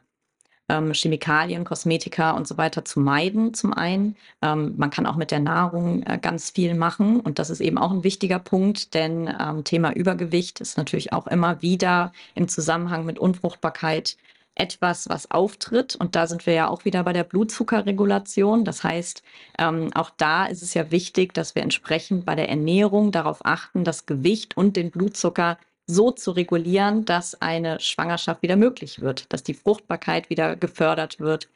ähm, 0.69 0.93
Chemikalien, 0.93 1.65
Kosmetika 1.65 2.33
und 2.33 2.49
so 2.49 2.57
weiter 2.57 2.85
zu 2.85 3.01
meiden, 3.01 3.55
zum 3.55 3.73
einen. 3.73 4.17
Ähm, 4.43 4.75
man 4.77 4.91
kann 4.91 5.07
auch 5.07 5.17
mit 5.17 5.31
der 5.31 5.41
Nahrung 5.41 6.03
äh, 6.03 6.19
ganz 6.21 6.51
viel 6.51 6.75
machen 6.75 7.21
und 7.21 7.39
das 7.39 7.51
ist 7.51 7.61
eben 7.61 7.79
auch 7.79 7.91
ein 7.91 8.05
wichtiger 8.05 8.39
Punkt, 8.39 8.95
denn 8.95 9.33
ähm, 9.41 9.65
Thema 9.65 9.93
Übergewicht 9.93 10.61
ist 10.61 10.77
natürlich 10.77 11.13
auch 11.13 11.27
immer 11.27 11.63
wieder 11.63 12.13
im 12.35 12.49
Zusammenhang 12.49 13.05
mit 13.05 13.19
Unfruchtbarkeit 13.19 14.17
etwas, 14.57 15.09
was 15.09 15.31
auftritt. 15.31 15.95
Und 15.97 16.17
da 16.17 16.27
sind 16.27 16.47
wir 16.47 16.55
ja 16.55 16.69
auch 16.69 16.85
wieder 16.85 17.05
bei 17.05 17.13
der 17.13 17.25
Blutzuckerregulation. 17.25 18.65
Das 18.65 18.83
heißt, 18.83 19.23
ähm, 19.59 19.91
auch 19.95 20.11
da 20.17 20.47
ist 20.47 20.63
es 20.63 20.75
ja 20.75 20.91
wichtig, 20.91 21.35
dass 21.35 21.55
wir 21.55 21.63
entsprechend 21.63 22.25
bei 22.25 22.35
der 22.35 22.49
Ernährung 22.49 23.13
darauf 23.13 23.45
achten, 23.45 23.85
das 23.85 24.07
Gewicht 24.07 24.57
und 24.57 24.77
den 24.77 24.91
Blutzucker 24.91 25.59
so 25.87 26.11
zu 26.11 26.33
regulieren, 26.33 27.05
dass 27.05 27.41
eine 27.41 27.81
Schwangerschaft 27.81 28.43
wieder 28.43 28.57
möglich 28.57 29.01
wird, 29.01 29.33
dass 29.33 29.43
die 29.43 29.55
Fruchtbarkeit 29.55 30.31
wieder 30.31 30.57
gefördert 30.57 31.21
wird. 31.21 31.49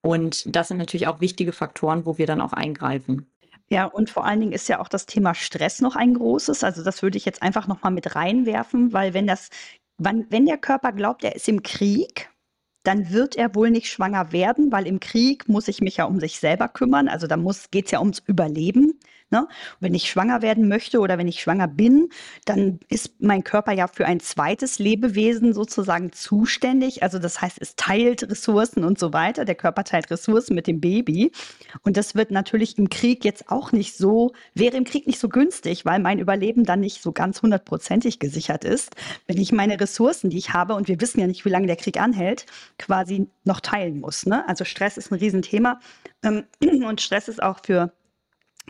Und 0.00 0.54
das 0.54 0.68
sind 0.68 0.78
natürlich 0.78 1.06
auch 1.06 1.20
wichtige 1.20 1.52
Faktoren, 1.52 2.06
wo 2.06 2.18
wir 2.18 2.26
dann 2.26 2.40
auch 2.40 2.52
eingreifen. 2.52 3.26
Ja, 3.70 3.84
und 3.84 4.08
vor 4.08 4.24
allen 4.24 4.40
Dingen 4.40 4.52
ist 4.52 4.68
ja 4.68 4.80
auch 4.80 4.88
das 4.88 5.04
Thema 5.04 5.34
Stress 5.34 5.80
noch 5.82 5.94
ein 5.94 6.14
großes. 6.14 6.64
Also 6.64 6.82
das 6.82 7.02
würde 7.02 7.18
ich 7.18 7.26
jetzt 7.26 7.42
einfach 7.42 7.66
noch 7.66 7.82
mal 7.82 7.90
mit 7.90 8.14
reinwerfen, 8.14 8.92
weil 8.94 9.12
wenn 9.12 9.26
das 9.26 9.50
Wann, 9.98 10.26
wenn 10.30 10.46
der 10.46 10.58
Körper 10.58 10.92
glaubt, 10.92 11.24
er 11.24 11.34
ist 11.34 11.48
im 11.48 11.62
Krieg, 11.62 12.30
dann 12.84 13.10
wird 13.10 13.36
er 13.36 13.54
wohl 13.54 13.70
nicht 13.70 13.88
schwanger 13.88 14.32
werden, 14.32 14.70
weil 14.70 14.86
im 14.86 15.00
Krieg 15.00 15.48
muss 15.48 15.66
ich 15.68 15.80
mich 15.80 15.96
ja 15.96 16.04
um 16.04 16.20
sich 16.20 16.38
selber 16.38 16.68
kümmern. 16.68 17.08
Also 17.08 17.26
da 17.26 17.36
geht 17.70 17.86
es 17.86 17.90
ja 17.90 17.98
ums 17.98 18.20
Überleben. 18.20 18.98
Ne? 19.30 19.46
Wenn 19.78 19.94
ich 19.94 20.08
schwanger 20.08 20.40
werden 20.40 20.68
möchte 20.68 21.00
oder 21.00 21.18
wenn 21.18 21.28
ich 21.28 21.42
schwanger 21.42 21.68
bin, 21.68 22.08
dann 22.46 22.80
ist 22.88 23.20
mein 23.20 23.44
Körper 23.44 23.72
ja 23.72 23.86
für 23.86 24.06
ein 24.06 24.20
zweites 24.20 24.78
Lebewesen 24.78 25.52
sozusagen 25.52 26.12
zuständig. 26.12 27.02
Also 27.02 27.18
das 27.18 27.42
heißt, 27.42 27.58
es 27.60 27.76
teilt 27.76 28.22
Ressourcen 28.30 28.84
und 28.84 28.98
so 28.98 29.12
weiter. 29.12 29.44
Der 29.44 29.54
Körper 29.54 29.84
teilt 29.84 30.10
Ressourcen 30.10 30.54
mit 30.54 30.66
dem 30.66 30.80
Baby. 30.80 31.30
Und 31.82 31.98
das 31.98 32.14
wird 32.14 32.30
natürlich 32.30 32.78
im 32.78 32.88
Krieg 32.88 33.22
jetzt 33.22 33.50
auch 33.50 33.70
nicht 33.70 33.98
so, 33.98 34.32
wäre 34.54 34.78
im 34.78 34.84
Krieg 34.84 35.06
nicht 35.06 35.18
so 35.18 35.28
günstig, 35.28 35.84
weil 35.84 36.00
mein 36.00 36.20
Überleben 36.20 36.64
dann 36.64 36.80
nicht 36.80 37.02
so 37.02 37.12
ganz 37.12 37.42
hundertprozentig 37.42 38.20
gesichert 38.20 38.64
ist. 38.64 38.96
Wenn 39.26 39.38
ich 39.38 39.52
meine 39.52 39.78
Ressourcen, 39.78 40.30
die 40.30 40.38
ich 40.38 40.54
habe, 40.54 40.74
und 40.74 40.88
wir 40.88 41.02
wissen 41.02 41.20
ja 41.20 41.26
nicht, 41.26 41.44
wie 41.44 41.50
lange 41.50 41.66
der 41.66 41.76
Krieg 41.76 42.00
anhält, 42.00 42.46
quasi 42.78 43.28
noch 43.44 43.60
teilen 43.60 44.00
muss. 44.00 44.24
Ne? 44.24 44.48
Also 44.48 44.64
Stress 44.64 44.96
ist 44.96 45.12
ein 45.12 45.18
Riesenthema. 45.18 45.80
Ähm, 46.22 46.44
und 46.86 47.02
Stress 47.02 47.28
ist 47.28 47.42
auch 47.42 47.58
für 47.62 47.92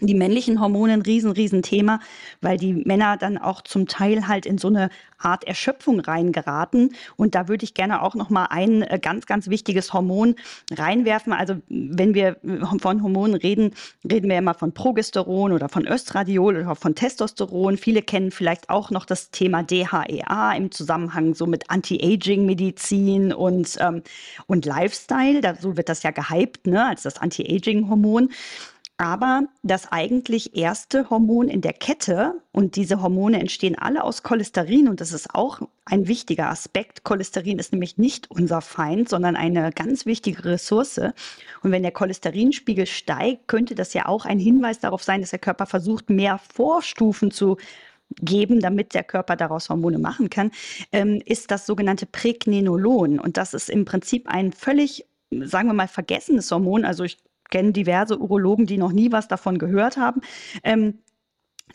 die 0.00 0.14
männlichen 0.14 0.60
Hormone 0.60 0.94
ein 0.94 1.02
riesen, 1.02 1.32
riesen 1.32 1.62
Thema, 1.62 2.00
weil 2.40 2.56
die 2.56 2.72
Männer 2.72 3.16
dann 3.16 3.38
auch 3.38 3.62
zum 3.62 3.86
Teil 3.86 4.28
halt 4.28 4.46
in 4.46 4.58
so 4.58 4.68
eine 4.68 4.90
Art 5.18 5.44
Erschöpfung 5.44 6.00
reingeraten. 6.00 6.94
Und 7.16 7.34
da 7.34 7.48
würde 7.48 7.64
ich 7.64 7.74
gerne 7.74 8.02
auch 8.02 8.14
noch 8.14 8.30
mal 8.30 8.46
ein 8.46 8.82
äh, 8.82 8.98
ganz, 9.00 9.26
ganz 9.26 9.48
wichtiges 9.48 9.92
Hormon 9.92 10.36
reinwerfen. 10.72 11.32
Also 11.32 11.56
wenn 11.68 12.14
wir 12.14 12.36
von 12.80 13.02
Hormonen 13.02 13.34
reden, 13.34 13.74
reden 14.08 14.30
wir 14.30 14.38
immer 14.38 14.54
von 14.54 14.72
Progesteron 14.72 15.52
oder 15.52 15.68
von 15.68 15.86
Östradiol 15.86 16.56
oder 16.56 16.76
von 16.76 16.94
Testosteron. 16.94 17.76
Viele 17.76 18.02
kennen 18.02 18.30
vielleicht 18.30 18.70
auch 18.70 18.90
noch 18.90 19.04
das 19.04 19.30
Thema 19.30 19.62
DHEA 19.62 20.52
im 20.56 20.70
Zusammenhang 20.70 21.34
so 21.34 21.46
mit 21.46 21.70
Anti-Aging-Medizin 21.70 23.32
und, 23.32 23.76
ähm, 23.80 24.02
und 24.46 24.66
Lifestyle. 24.66 25.40
Da, 25.40 25.56
so 25.56 25.76
wird 25.76 25.88
das 25.88 26.02
ja 26.02 26.12
gehypt, 26.12 26.66
ne, 26.66 26.86
als 26.86 27.02
das 27.02 27.18
Anti-Aging-Hormon. 27.18 28.30
Aber 29.00 29.46
das 29.62 29.92
eigentlich 29.92 30.56
erste 30.56 31.08
Hormon 31.08 31.48
in 31.48 31.60
der 31.60 31.72
Kette, 31.72 32.42
und 32.50 32.74
diese 32.74 33.00
Hormone 33.00 33.38
entstehen 33.38 33.78
alle 33.78 34.02
aus 34.02 34.24
Cholesterin, 34.24 34.88
und 34.88 35.00
das 35.00 35.12
ist 35.12 35.36
auch 35.36 35.60
ein 35.84 36.08
wichtiger 36.08 36.50
Aspekt. 36.50 37.04
Cholesterin 37.04 37.60
ist 37.60 37.70
nämlich 37.70 37.96
nicht 37.96 38.28
unser 38.28 38.60
Feind, 38.60 39.08
sondern 39.08 39.36
eine 39.36 39.70
ganz 39.70 40.04
wichtige 40.04 40.44
Ressource. 40.44 40.98
Und 40.98 41.70
wenn 41.70 41.84
der 41.84 41.92
Cholesterinspiegel 41.92 42.86
steigt, 42.86 43.46
könnte 43.46 43.76
das 43.76 43.94
ja 43.94 44.06
auch 44.06 44.24
ein 44.24 44.40
Hinweis 44.40 44.80
darauf 44.80 45.04
sein, 45.04 45.20
dass 45.20 45.30
der 45.30 45.38
Körper 45.38 45.66
versucht, 45.66 46.10
mehr 46.10 46.40
Vorstufen 46.52 47.30
zu 47.30 47.56
geben, 48.20 48.58
damit 48.58 48.94
der 48.94 49.04
Körper 49.04 49.36
daraus 49.36 49.68
Hormone 49.68 50.00
machen 50.00 50.28
kann, 50.28 50.50
ähm, 50.90 51.22
ist 51.24 51.52
das 51.52 51.66
sogenannte 51.66 52.06
Pregnenolon. 52.06 53.20
Und 53.20 53.36
das 53.36 53.54
ist 53.54 53.70
im 53.70 53.84
Prinzip 53.84 54.26
ein 54.26 54.50
völlig 54.50 55.06
sagen 55.30 55.68
wir 55.68 55.74
mal, 55.74 55.88
vergessenes 55.88 56.50
Hormon. 56.50 56.84
Also 56.84 57.04
ich 57.04 57.18
kenne 57.50 57.72
diverse 57.72 58.18
Urologen, 58.18 58.66
die 58.66 58.78
noch 58.78 58.92
nie 58.92 59.12
was 59.12 59.28
davon 59.28 59.58
gehört 59.58 59.96
haben. 59.96 60.20
Ähm, 60.62 60.98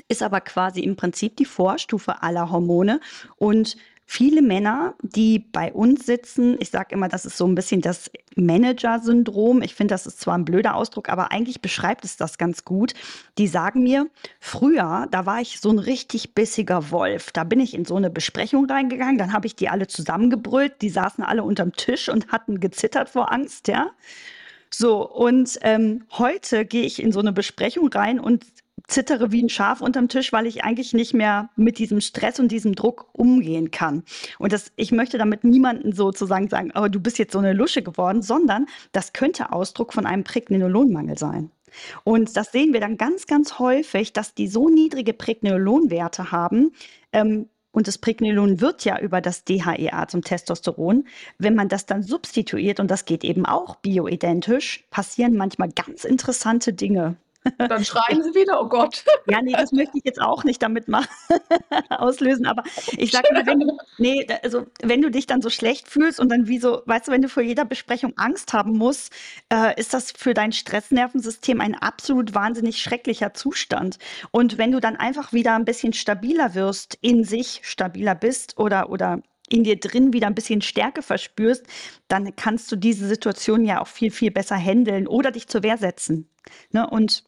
ist 0.08 0.24
aber 0.24 0.42
quasi 0.42 0.82
im 0.82 0.96
Prinzip 0.96 1.38
die 1.38 1.46
Vorstufe 1.46 2.24
aller 2.24 2.50
Hormone. 2.50 3.00
Und 3.38 3.78
viele 4.06 4.42
Männer, 4.42 4.96
die 5.02 5.40
bei 5.40 5.72
uns 5.72 6.06
sitzen, 6.06 6.58
ich 6.60 6.70
sage 6.70 6.96
immer, 6.96 7.08
das 7.08 7.26
ist 7.26 7.38
so 7.38 7.48
ein 7.48 7.56
bisschen 7.56 7.82
das 7.82 8.12
Manager-Syndrom. 8.36 9.62
Ich 9.62 9.76
finde, 9.76 9.94
das 9.94 10.06
ist 10.06 10.20
zwar 10.20 10.38
ein 10.38 10.46
blöder 10.46 10.76
Ausdruck, 10.76 11.10
aber 11.10 11.32
eigentlich 11.32 11.62
beschreibt 11.62 12.04
es 12.06 12.18
das 12.18 12.38
ganz 12.38 12.66
gut. 12.66 12.94
Die 13.38 13.48
sagen 13.48 13.84
mir, 13.84 14.08
früher, 14.40 15.08
da 15.12 15.26
war 15.26 15.42
ich 15.42 15.60
so 15.60 15.70
ein 15.70 15.80
richtig 15.80 16.36
bissiger 16.36 16.92
Wolf. 16.92 17.32
Da 17.32 17.44
bin 17.44 17.60
ich 17.60 17.74
in 17.74 17.86
so 17.86 17.96
eine 17.96 18.10
Besprechung 18.10 18.66
reingegangen, 18.66 19.18
dann 19.18 19.34
habe 19.34 19.48
ich 19.48 19.56
die 19.56 19.70
alle 19.70 19.88
zusammengebrüllt, 19.88 20.82
die 20.82 20.90
saßen 20.90 21.24
alle 21.24 21.44
unterm 21.44 21.74
Tisch 21.74 22.10
und 22.10 22.32
hatten 22.32 22.60
gezittert 22.60 23.10
vor 23.10 23.32
Angst, 23.32 23.68
ja. 23.68 23.92
So, 24.76 25.08
und 25.08 25.60
ähm, 25.62 26.04
heute 26.18 26.66
gehe 26.66 26.84
ich 26.84 27.02
in 27.02 27.12
so 27.12 27.20
eine 27.20 27.32
Besprechung 27.32 27.90
rein 27.90 28.20
und 28.20 28.46
zittere 28.88 29.32
wie 29.32 29.44
ein 29.44 29.50
Schaf 29.50 29.82
unterm 29.82 30.10
Tisch, 30.10 30.34
weil 30.34 30.48
ich 30.48 30.64
eigentlich 30.64 30.94
nicht 30.94 31.14
mehr 31.14 31.50
mit 31.56 31.78
diesem 31.78 32.02
Stress 32.02 32.40
und 32.40 32.52
diesem 32.52 32.74
Druck 32.74 33.08
umgehen 33.14 33.70
kann. 33.70 34.04
Und 34.40 34.52
das, 34.52 34.72
ich 34.76 34.92
möchte 34.92 35.18
damit 35.18 35.44
niemanden 35.44 35.94
sozusagen 35.94 36.50
sagen, 36.50 36.72
oh, 36.76 36.88
du 36.88 37.00
bist 37.00 37.20
jetzt 37.20 37.34
so 37.34 37.40
eine 37.40 37.54
Lusche 37.54 37.84
geworden, 37.84 38.22
sondern 38.24 38.66
das 38.92 39.14
könnte 39.14 39.52
Ausdruck 39.54 39.94
von 39.94 40.06
einem 40.06 40.24
Pregnenolonmangel 40.24 41.18
sein. 41.18 41.52
Und 42.04 42.36
das 42.36 42.52
sehen 42.52 42.74
wir 42.74 42.80
dann 42.80 42.98
ganz, 42.98 43.28
ganz 43.28 43.60
häufig, 43.60 44.12
dass 44.14 44.34
die 44.34 44.48
so 44.48 44.70
niedrige 44.70 45.14
Pregnenolonwerte 45.14 46.32
haben, 46.32 46.72
ähm, 47.12 47.48
und 47.74 47.88
das 47.88 47.98
Pregnenolon 47.98 48.62
wird 48.62 48.86
ja 48.86 49.00
über 49.00 49.20
das 49.20 49.44
DHEA 49.44 50.08
zum 50.08 50.22
Testosteron. 50.22 51.06
Wenn 51.40 51.56
man 51.56 51.68
das 51.68 51.86
dann 51.86 52.04
substituiert, 52.04 52.80
und 52.80 52.90
das 52.90 53.04
geht 53.06 53.26
eben 53.26 53.46
auch 53.46 53.76
bioidentisch, 53.78 54.86
passieren 54.92 55.36
manchmal 55.36 55.70
ganz 55.70 56.06
interessante 56.06 56.72
Dinge. 56.72 57.18
Dann 57.58 57.84
schreien 57.84 58.24
sie 58.24 58.34
wieder, 58.34 58.62
oh 58.62 58.68
Gott. 58.68 59.04
Ja, 59.26 59.42
nee, 59.42 59.54
das 59.54 59.72
möchte 59.72 59.98
ich 59.98 60.04
jetzt 60.04 60.22
auch 60.22 60.44
nicht 60.44 60.62
damit 60.62 60.88
mal 60.88 61.06
auslösen. 61.90 62.46
Aber 62.46 62.64
ich 62.98 63.12
sage 63.12 63.34
mal, 63.34 63.46
wenn 63.46 63.62
du, 63.62 63.78
nee, 63.98 64.28
also 64.44 64.66
wenn 64.82 65.02
du 65.02 65.10
dich 65.10 65.28
dann 65.28 65.42
so 65.42 65.50
schlecht 65.50 65.88
fühlst 65.88 66.20
und 66.20 66.30
dann 66.30 66.48
wie 66.48 66.60
so, 66.60 66.82
weißt 66.86 67.08
du, 67.08 67.12
wenn 67.12 67.22
du 67.22 67.30
vor 67.30 67.42
jeder 67.42 67.64
Besprechung 67.64 68.14
Angst 68.18 68.52
haben 68.54 68.78
musst, 68.78 69.14
äh, 69.52 69.80
ist 69.80 69.94
das 69.94 70.12
für 70.12 70.34
dein 70.34 70.52
Stressnervensystem 70.52 71.62
ein 71.62 71.76
absolut 71.76 72.36
wahnsinnig 72.36 72.82
schrecklicher 72.82 73.34
Zustand. 73.34 73.98
Und 74.32 74.58
wenn 74.58 74.72
du 74.72 74.82
dann 74.82 74.98
einfach 74.98 75.32
wieder 75.32 75.56
ein 75.56 75.66
bisschen 75.66 75.94
stabiler 75.94 76.54
wirst, 76.54 76.98
in 77.02 77.24
sich 77.24 77.62
stabiler 77.64 78.16
bist 78.16 78.60
oder, 78.60 78.90
oder 78.90 79.22
in 79.50 79.64
dir 79.64 79.80
drin 79.80 80.14
wieder 80.14 80.28
ein 80.28 80.36
bisschen 80.36 80.62
Stärke 80.62 81.02
verspürst, 81.02 81.66
dann 82.08 82.36
kannst 82.36 82.72
du 82.72 82.76
diese 82.76 83.08
Situation 83.08 83.66
ja 83.66 83.82
auch 83.82 83.88
viel, 83.88 84.12
viel 84.12 84.32
besser 84.32 84.58
handeln 84.58 85.08
oder 85.08 85.32
dich 85.32 85.48
zur 85.48 85.64
Wehr 85.64 85.78
setzen. 85.78 86.30
Ne? 86.72 86.90
Und 86.90 87.24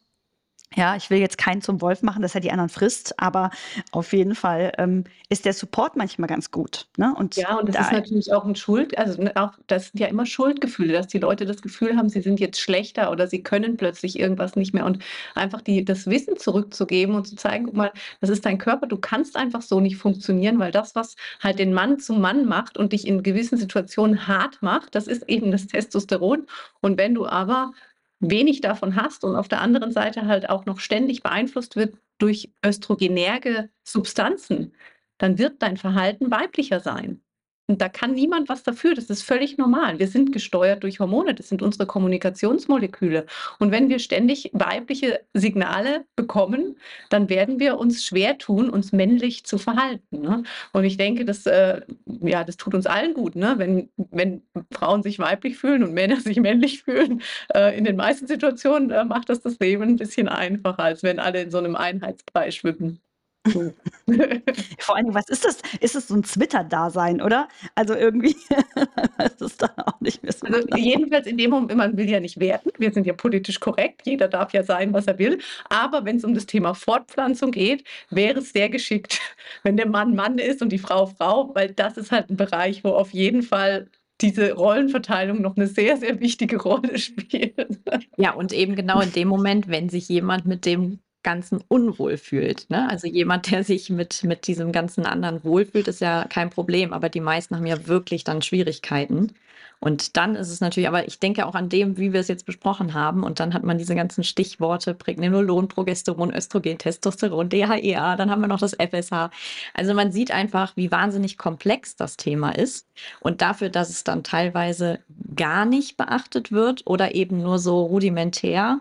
Ja, 0.74 0.96
ich 0.96 1.10
will 1.10 1.18
jetzt 1.18 1.38
keinen 1.38 1.62
zum 1.62 1.80
Wolf 1.80 2.02
machen, 2.02 2.22
dass 2.22 2.34
er 2.34 2.40
die 2.40 2.50
anderen 2.50 2.68
frisst, 2.68 3.18
aber 3.18 3.50
auf 3.92 4.12
jeden 4.12 4.34
Fall 4.34 4.72
ähm, 4.78 5.04
ist 5.28 5.44
der 5.44 5.52
Support 5.52 5.96
manchmal 5.96 6.28
ganz 6.28 6.50
gut. 6.50 6.88
Ne? 6.96 7.14
Und 7.16 7.36
ja, 7.36 7.56
und 7.56 7.68
das 7.68 7.76
da 7.76 7.82
ist 7.82 7.92
natürlich 7.92 8.32
auch 8.32 8.44
ein 8.44 8.56
Schuld, 8.56 8.98
also 8.98 9.22
ne, 9.22 9.32
auch 9.36 9.52
das 9.68 9.88
sind 9.88 10.00
ja 10.00 10.08
immer 10.08 10.26
Schuldgefühle, 10.26 10.92
dass 10.92 11.06
die 11.06 11.18
Leute 11.18 11.46
das 11.46 11.62
Gefühl 11.62 11.96
haben, 11.96 12.08
sie 12.08 12.20
sind 12.20 12.40
jetzt 12.40 12.60
schlechter 12.60 13.10
oder 13.12 13.28
sie 13.28 13.42
können 13.42 13.76
plötzlich 13.76 14.18
irgendwas 14.18 14.56
nicht 14.56 14.74
mehr 14.74 14.84
und 14.84 14.98
einfach 15.34 15.62
die, 15.62 15.84
das 15.84 16.08
Wissen 16.08 16.36
zurückzugeben 16.36 17.14
und 17.14 17.26
zu 17.26 17.36
zeigen, 17.36 17.66
guck 17.66 17.74
mal, 17.74 17.92
das 18.20 18.28
ist 18.28 18.44
dein 18.44 18.58
Körper, 18.58 18.86
du 18.86 18.98
kannst 18.98 19.36
einfach 19.36 19.62
so 19.62 19.80
nicht 19.80 19.96
funktionieren, 19.96 20.58
weil 20.58 20.72
das, 20.72 20.94
was 20.96 21.14
halt 21.40 21.60
den 21.60 21.72
Mann 21.72 22.00
zum 22.00 22.20
Mann 22.20 22.44
macht 22.44 22.76
und 22.76 22.92
dich 22.92 23.06
in 23.06 23.22
gewissen 23.22 23.56
Situationen 23.56 24.26
hart 24.26 24.60
macht, 24.62 24.94
das 24.96 25.06
ist 25.06 25.28
eben 25.28 25.52
das 25.52 25.68
Testosteron. 25.68 26.46
Und 26.80 26.98
wenn 26.98 27.14
du 27.14 27.26
aber 27.26 27.72
wenig 28.20 28.60
davon 28.60 28.96
hast 28.96 29.24
und 29.24 29.36
auf 29.36 29.48
der 29.48 29.60
anderen 29.60 29.92
Seite 29.92 30.26
halt 30.26 30.48
auch 30.48 30.66
noch 30.66 30.80
ständig 30.80 31.22
beeinflusst 31.22 31.76
wird 31.76 31.96
durch 32.18 32.52
östrogenärge 32.64 33.70
Substanzen, 33.84 34.74
dann 35.18 35.38
wird 35.38 35.62
dein 35.62 35.76
Verhalten 35.76 36.30
weiblicher 36.30 36.80
sein. 36.80 37.22
Und 37.68 37.80
da 37.80 37.88
kann 37.88 38.14
niemand 38.14 38.48
was 38.48 38.62
dafür. 38.62 38.94
Das 38.94 39.10
ist 39.10 39.22
völlig 39.22 39.58
normal. 39.58 39.98
Wir 39.98 40.06
sind 40.06 40.30
gesteuert 40.32 40.84
durch 40.84 41.00
Hormone. 41.00 41.34
Das 41.34 41.48
sind 41.48 41.62
unsere 41.62 41.84
Kommunikationsmoleküle. 41.84 43.26
Und 43.58 43.72
wenn 43.72 43.88
wir 43.88 43.98
ständig 43.98 44.50
weibliche 44.52 45.20
Signale 45.34 46.04
bekommen, 46.14 46.76
dann 47.10 47.28
werden 47.28 47.58
wir 47.58 47.78
uns 47.78 48.04
schwer 48.04 48.38
tun, 48.38 48.70
uns 48.70 48.92
männlich 48.92 49.44
zu 49.44 49.58
verhalten. 49.58 50.20
Ne? 50.20 50.44
Und 50.72 50.84
ich 50.84 50.96
denke, 50.96 51.24
das, 51.24 51.44
äh, 51.46 51.80
ja, 52.22 52.44
das 52.44 52.56
tut 52.56 52.74
uns 52.74 52.86
allen 52.86 53.14
gut, 53.14 53.34
ne? 53.34 53.54
wenn, 53.56 53.88
wenn 53.96 54.42
Frauen 54.70 55.02
sich 55.02 55.18
weiblich 55.18 55.56
fühlen 55.58 55.82
und 55.82 55.92
Männer 55.92 56.20
sich 56.20 56.38
männlich 56.38 56.84
fühlen. 56.84 57.20
Äh, 57.52 57.76
in 57.76 57.84
den 57.84 57.96
meisten 57.96 58.28
Situationen 58.28 58.90
äh, 58.90 59.04
macht 59.04 59.28
das 59.28 59.40
das 59.40 59.58
Leben 59.58 59.82
ein 59.82 59.96
bisschen 59.96 60.28
einfacher, 60.28 60.84
als 60.84 61.02
wenn 61.02 61.18
alle 61.18 61.42
in 61.42 61.50
so 61.50 61.58
einem 61.58 61.74
Einheitspreis 61.74 62.54
schwimmen. 62.54 63.00
Vor 64.78 64.96
allem, 64.96 65.14
was 65.14 65.28
ist 65.28 65.44
das? 65.44 65.58
Ist 65.80 65.94
es 65.94 66.08
so 66.08 66.14
ein 66.14 66.22
Twitter-Dasein, 66.22 67.22
oder? 67.22 67.48
Also 67.74 67.94
irgendwie 67.94 68.36
ist 69.24 69.42
es 69.42 69.56
dann 69.56 69.70
auch 69.84 70.00
nicht 70.00 70.22
mehr 70.22 70.32
so. 70.32 70.46
Also 70.46 70.76
jedenfalls 70.76 71.26
in 71.26 71.38
dem 71.38 71.50
Moment, 71.50 71.76
man 71.76 71.96
will 71.96 72.08
ja 72.08 72.20
nicht 72.20 72.40
werten. 72.40 72.70
Wir 72.78 72.92
sind 72.92 73.06
ja 73.06 73.12
politisch 73.12 73.60
korrekt. 73.60 74.02
Jeder 74.04 74.28
darf 74.28 74.52
ja 74.52 74.62
sein, 74.62 74.92
was 74.92 75.06
er 75.06 75.18
will. 75.18 75.38
Aber 75.68 76.04
wenn 76.04 76.16
es 76.16 76.24
um 76.24 76.34
das 76.34 76.46
Thema 76.46 76.74
Fortpflanzung 76.74 77.50
geht, 77.50 77.84
wäre 78.10 78.40
es 78.40 78.52
sehr 78.52 78.68
geschickt, 78.68 79.20
wenn 79.62 79.76
der 79.76 79.88
Mann 79.88 80.14
Mann 80.14 80.38
ist 80.38 80.62
und 80.62 80.70
die 80.70 80.78
Frau 80.78 81.06
Frau, 81.06 81.54
weil 81.54 81.72
das 81.72 81.96
ist 81.96 82.12
halt 82.12 82.30
ein 82.30 82.36
Bereich, 82.36 82.84
wo 82.84 82.90
auf 82.90 83.12
jeden 83.12 83.42
Fall 83.42 83.88
diese 84.20 84.52
Rollenverteilung 84.52 85.42
noch 85.42 85.56
eine 85.56 85.66
sehr, 85.66 85.96
sehr 85.98 86.20
wichtige 86.20 86.56
Rolle 86.60 86.98
spielt. 86.98 87.80
Ja, 88.16 88.32
und 88.32 88.52
eben 88.52 88.74
genau 88.74 89.00
in 89.00 89.12
dem 89.12 89.28
Moment, 89.28 89.68
wenn 89.68 89.88
sich 89.88 90.08
jemand 90.08 90.46
mit 90.46 90.64
dem 90.64 91.00
Ganzen 91.26 91.58
unwohl 91.66 92.18
fühlt. 92.18 92.70
Ne? 92.70 92.88
Also 92.88 93.08
jemand, 93.08 93.50
der 93.50 93.64
sich 93.64 93.90
mit, 93.90 94.22
mit 94.22 94.46
diesem 94.46 94.70
ganzen 94.70 95.06
anderen 95.06 95.42
wohlfühlt, 95.42 95.88
ist 95.88 96.00
ja 96.00 96.24
kein 96.28 96.50
Problem, 96.50 96.92
aber 96.92 97.08
die 97.08 97.20
meisten 97.20 97.56
haben 97.56 97.66
ja 97.66 97.88
wirklich 97.88 98.22
dann 98.22 98.42
Schwierigkeiten. 98.42 99.32
Und 99.80 100.16
dann 100.16 100.36
ist 100.36 100.52
es 100.52 100.60
natürlich, 100.60 100.86
aber 100.86 101.08
ich 101.08 101.18
denke 101.18 101.44
auch 101.44 101.56
an 101.56 101.68
dem, 101.68 101.98
wie 101.98 102.12
wir 102.12 102.20
es 102.20 102.28
jetzt 102.28 102.46
besprochen 102.46 102.94
haben, 102.94 103.24
und 103.24 103.40
dann 103.40 103.54
hat 103.54 103.64
man 103.64 103.76
diese 103.76 103.96
ganzen 103.96 104.22
Stichworte, 104.22 104.94
Pregnenolon, 104.94 105.66
Progesteron, 105.66 106.32
Östrogen, 106.32 106.78
Testosteron, 106.78 107.48
DHEA, 107.48 108.14
dann 108.14 108.30
haben 108.30 108.40
wir 108.40 108.46
noch 108.46 108.60
das 108.60 108.74
FSH. 108.74 109.30
Also 109.74 109.94
man 109.94 110.12
sieht 110.12 110.30
einfach, 110.30 110.76
wie 110.76 110.92
wahnsinnig 110.92 111.38
komplex 111.38 111.96
das 111.96 112.16
Thema 112.16 112.50
ist. 112.50 112.86
Und 113.18 113.42
dafür, 113.42 113.68
dass 113.68 113.90
es 113.90 114.04
dann 114.04 114.22
teilweise 114.22 115.00
gar 115.34 115.64
nicht 115.64 115.96
beachtet 115.96 116.52
wird 116.52 116.82
oder 116.86 117.16
eben 117.16 117.42
nur 117.42 117.58
so 117.58 117.82
rudimentär, 117.82 118.80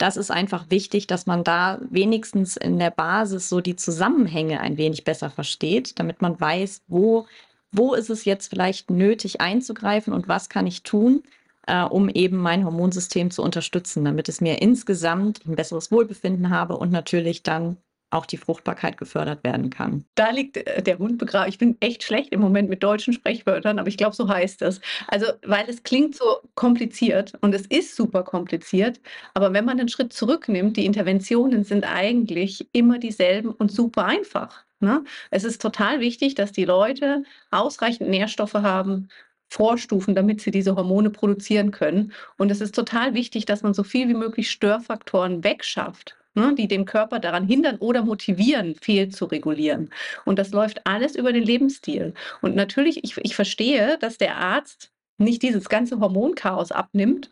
das 0.00 0.16
ist 0.16 0.30
einfach 0.30 0.70
wichtig, 0.70 1.06
dass 1.06 1.26
man 1.26 1.44
da 1.44 1.78
wenigstens 1.90 2.56
in 2.56 2.78
der 2.78 2.90
Basis 2.90 3.50
so 3.50 3.60
die 3.60 3.76
Zusammenhänge 3.76 4.60
ein 4.60 4.78
wenig 4.78 5.04
besser 5.04 5.28
versteht, 5.28 5.98
damit 5.98 6.22
man 6.22 6.40
weiß, 6.40 6.82
wo, 6.88 7.26
wo 7.70 7.92
ist 7.92 8.08
es 8.08 8.24
jetzt 8.24 8.48
vielleicht 8.48 8.90
nötig 8.90 9.42
einzugreifen 9.42 10.14
und 10.14 10.26
was 10.26 10.48
kann 10.48 10.66
ich 10.66 10.84
tun, 10.84 11.22
äh, 11.66 11.82
um 11.82 12.08
eben 12.08 12.38
mein 12.38 12.64
Hormonsystem 12.64 13.30
zu 13.30 13.42
unterstützen, 13.42 14.02
damit 14.04 14.30
es 14.30 14.40
mir 14.40 14.62
insgesamt 14.62 15.46
ein 15.46 15.54
besseres 15.54 15.92
Wohlbefinden 15.92 16.48
habe 16.48 16.78
und 16.78 16.90
natürlich 16.90 17.42
dann 17.42 17.76
auch 18.10 18.26
die 18.26 18.36
Fruchtbarkeit 18.36 18.96
gefördert 18.96 19.44
werden 19.44 19.70
kann. 19.70 20.04
Da 20.14 20.30
liegt 20.30 20.56
äh, 20.56 20.82
der 20.82 20.98
Hund 20.98 21.18
begraben. 21.18 21.48
Ich 21.48 21.58
bin 21.58 21.76
echt 21.80 22.02
schlecht 22.02 22.32
im 22.32 22.40
Moment 22.40 22.68
mit 22.68 22.82
deutschen 22.82 23.12
Sprechwörtern, 23.12 23.78
aber 23.78 23.88
ich 23.88 23.96
glaube, 23.96 24.16
so 24.16 24.28
heißt 24.28 24.62
es. 24.62 24.80
Also, 25.08 25.26
weil 25.44 25.68
es 25.68 25.82
klingt 25.82 26.16
so 26.16 26.24
kompliziert 26.54 27.32
und 27.40 27.54
es 27.54 27.66
ist 27.66 27.96
super 27.96 28.22
kompliziert, 28.22 29.00
aber 29.34 29.52
wenn 29.52 29.64
man 29.64 29.78
einen 29.78 29.88
Schritt 29.88 30.12
zurücknimmt, 30.12 30.76
die 30.76 30.86
Interventionen 30.86 31.64
sind 31.64 31.84
eigentlich 31.84 32.68
immer 32.72 32.98
dieselben 32.98 33.50
und 33.50 33.70
super 33.70 34.04
einfach. 34.04 34.64
Ne? 34.80 35.04
Es 35.30 35.44
ist 35.44 35.62
total 35.62 36.00
wichtig, 36.00 36.34
dass 36.34 36.52
die 36.52 36.64
Leute 36.64 37.22
ausreichend 37.50 38.08
Nährstoffe 38.08 38.54
haben, 38.54 39.08
Vorstufen, 39.48 40.14
damit 40.14 40.40
sie 40.40 40.52
diese 40.52 40.76
Hormone 40.76 41.10
produzieren 41.10 41.72
können. 41.72 42.12
Und 42.38 42.50
es 42.50 42.60
ist 42.60 42.74
total 42.74 43.14
wichtig, 43.14 43.46
dass 43.46 43.62
man 43.62 43.74
so 43.74 43.82
viel 43.82 44.08
wie 44.08 44.14
möglich 44.14 44.50
Störfaktoren 44.50 45.42
wegschafft 45.42 46.16
ne, 46.34 46.54
die 46.56 46.68
den 46.68 46.84
Körper 46.84 47.18
daran 47.18 47.46
hindern 47.46 47.76
oder 47.78 48.02
motivieren, 48.02 48.74
fehl 48.80 49.08
zu 49.08 49.26
regulieren. 49.26 49.90
Und 50.24 50.38
das 50.38 50.50
läuft 50.50 50.86
alles 50.86 51.16
über 51.16 51.32
den 51.32 51.42
Lebensstil. 51.42 52.14
Und 52.42 52.56
natürlich, 52.56 53.04
ich, 53.04 53.16
ich 53.18 53.34
verstehe, 53.34 53.98
dass 53.98 54.18
der 54.18 54.36
Arzt 54.36 54.92
nicht 55.18 55.42
dieses 55.42 55.68
ganze 55.68 56.00
Hormonchaos 56.00 56.72
abnimmt 56.72 57.30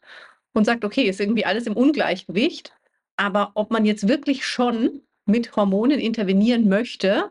und 0.53 0.65
sagt, 0.65 0.85
okay, 0.85 1.03
ist 1.03 1.21
irgendwie 1.21 1.45
alles 1.45 1.67
im 1.67 1.77
Ungleichgewicht. 1.77 2.73
Aber 3.17 3.53
ob 3.55 3.71
man 3.71 3.85
jetzt 3.85 4.09
wirklich 4.09 4.47
schon 4.47 5.03
mit 5.25 5.57
Hormonen 5.57 5.99
intervenieren 5.99 6.69
möchte, 6.69 7.31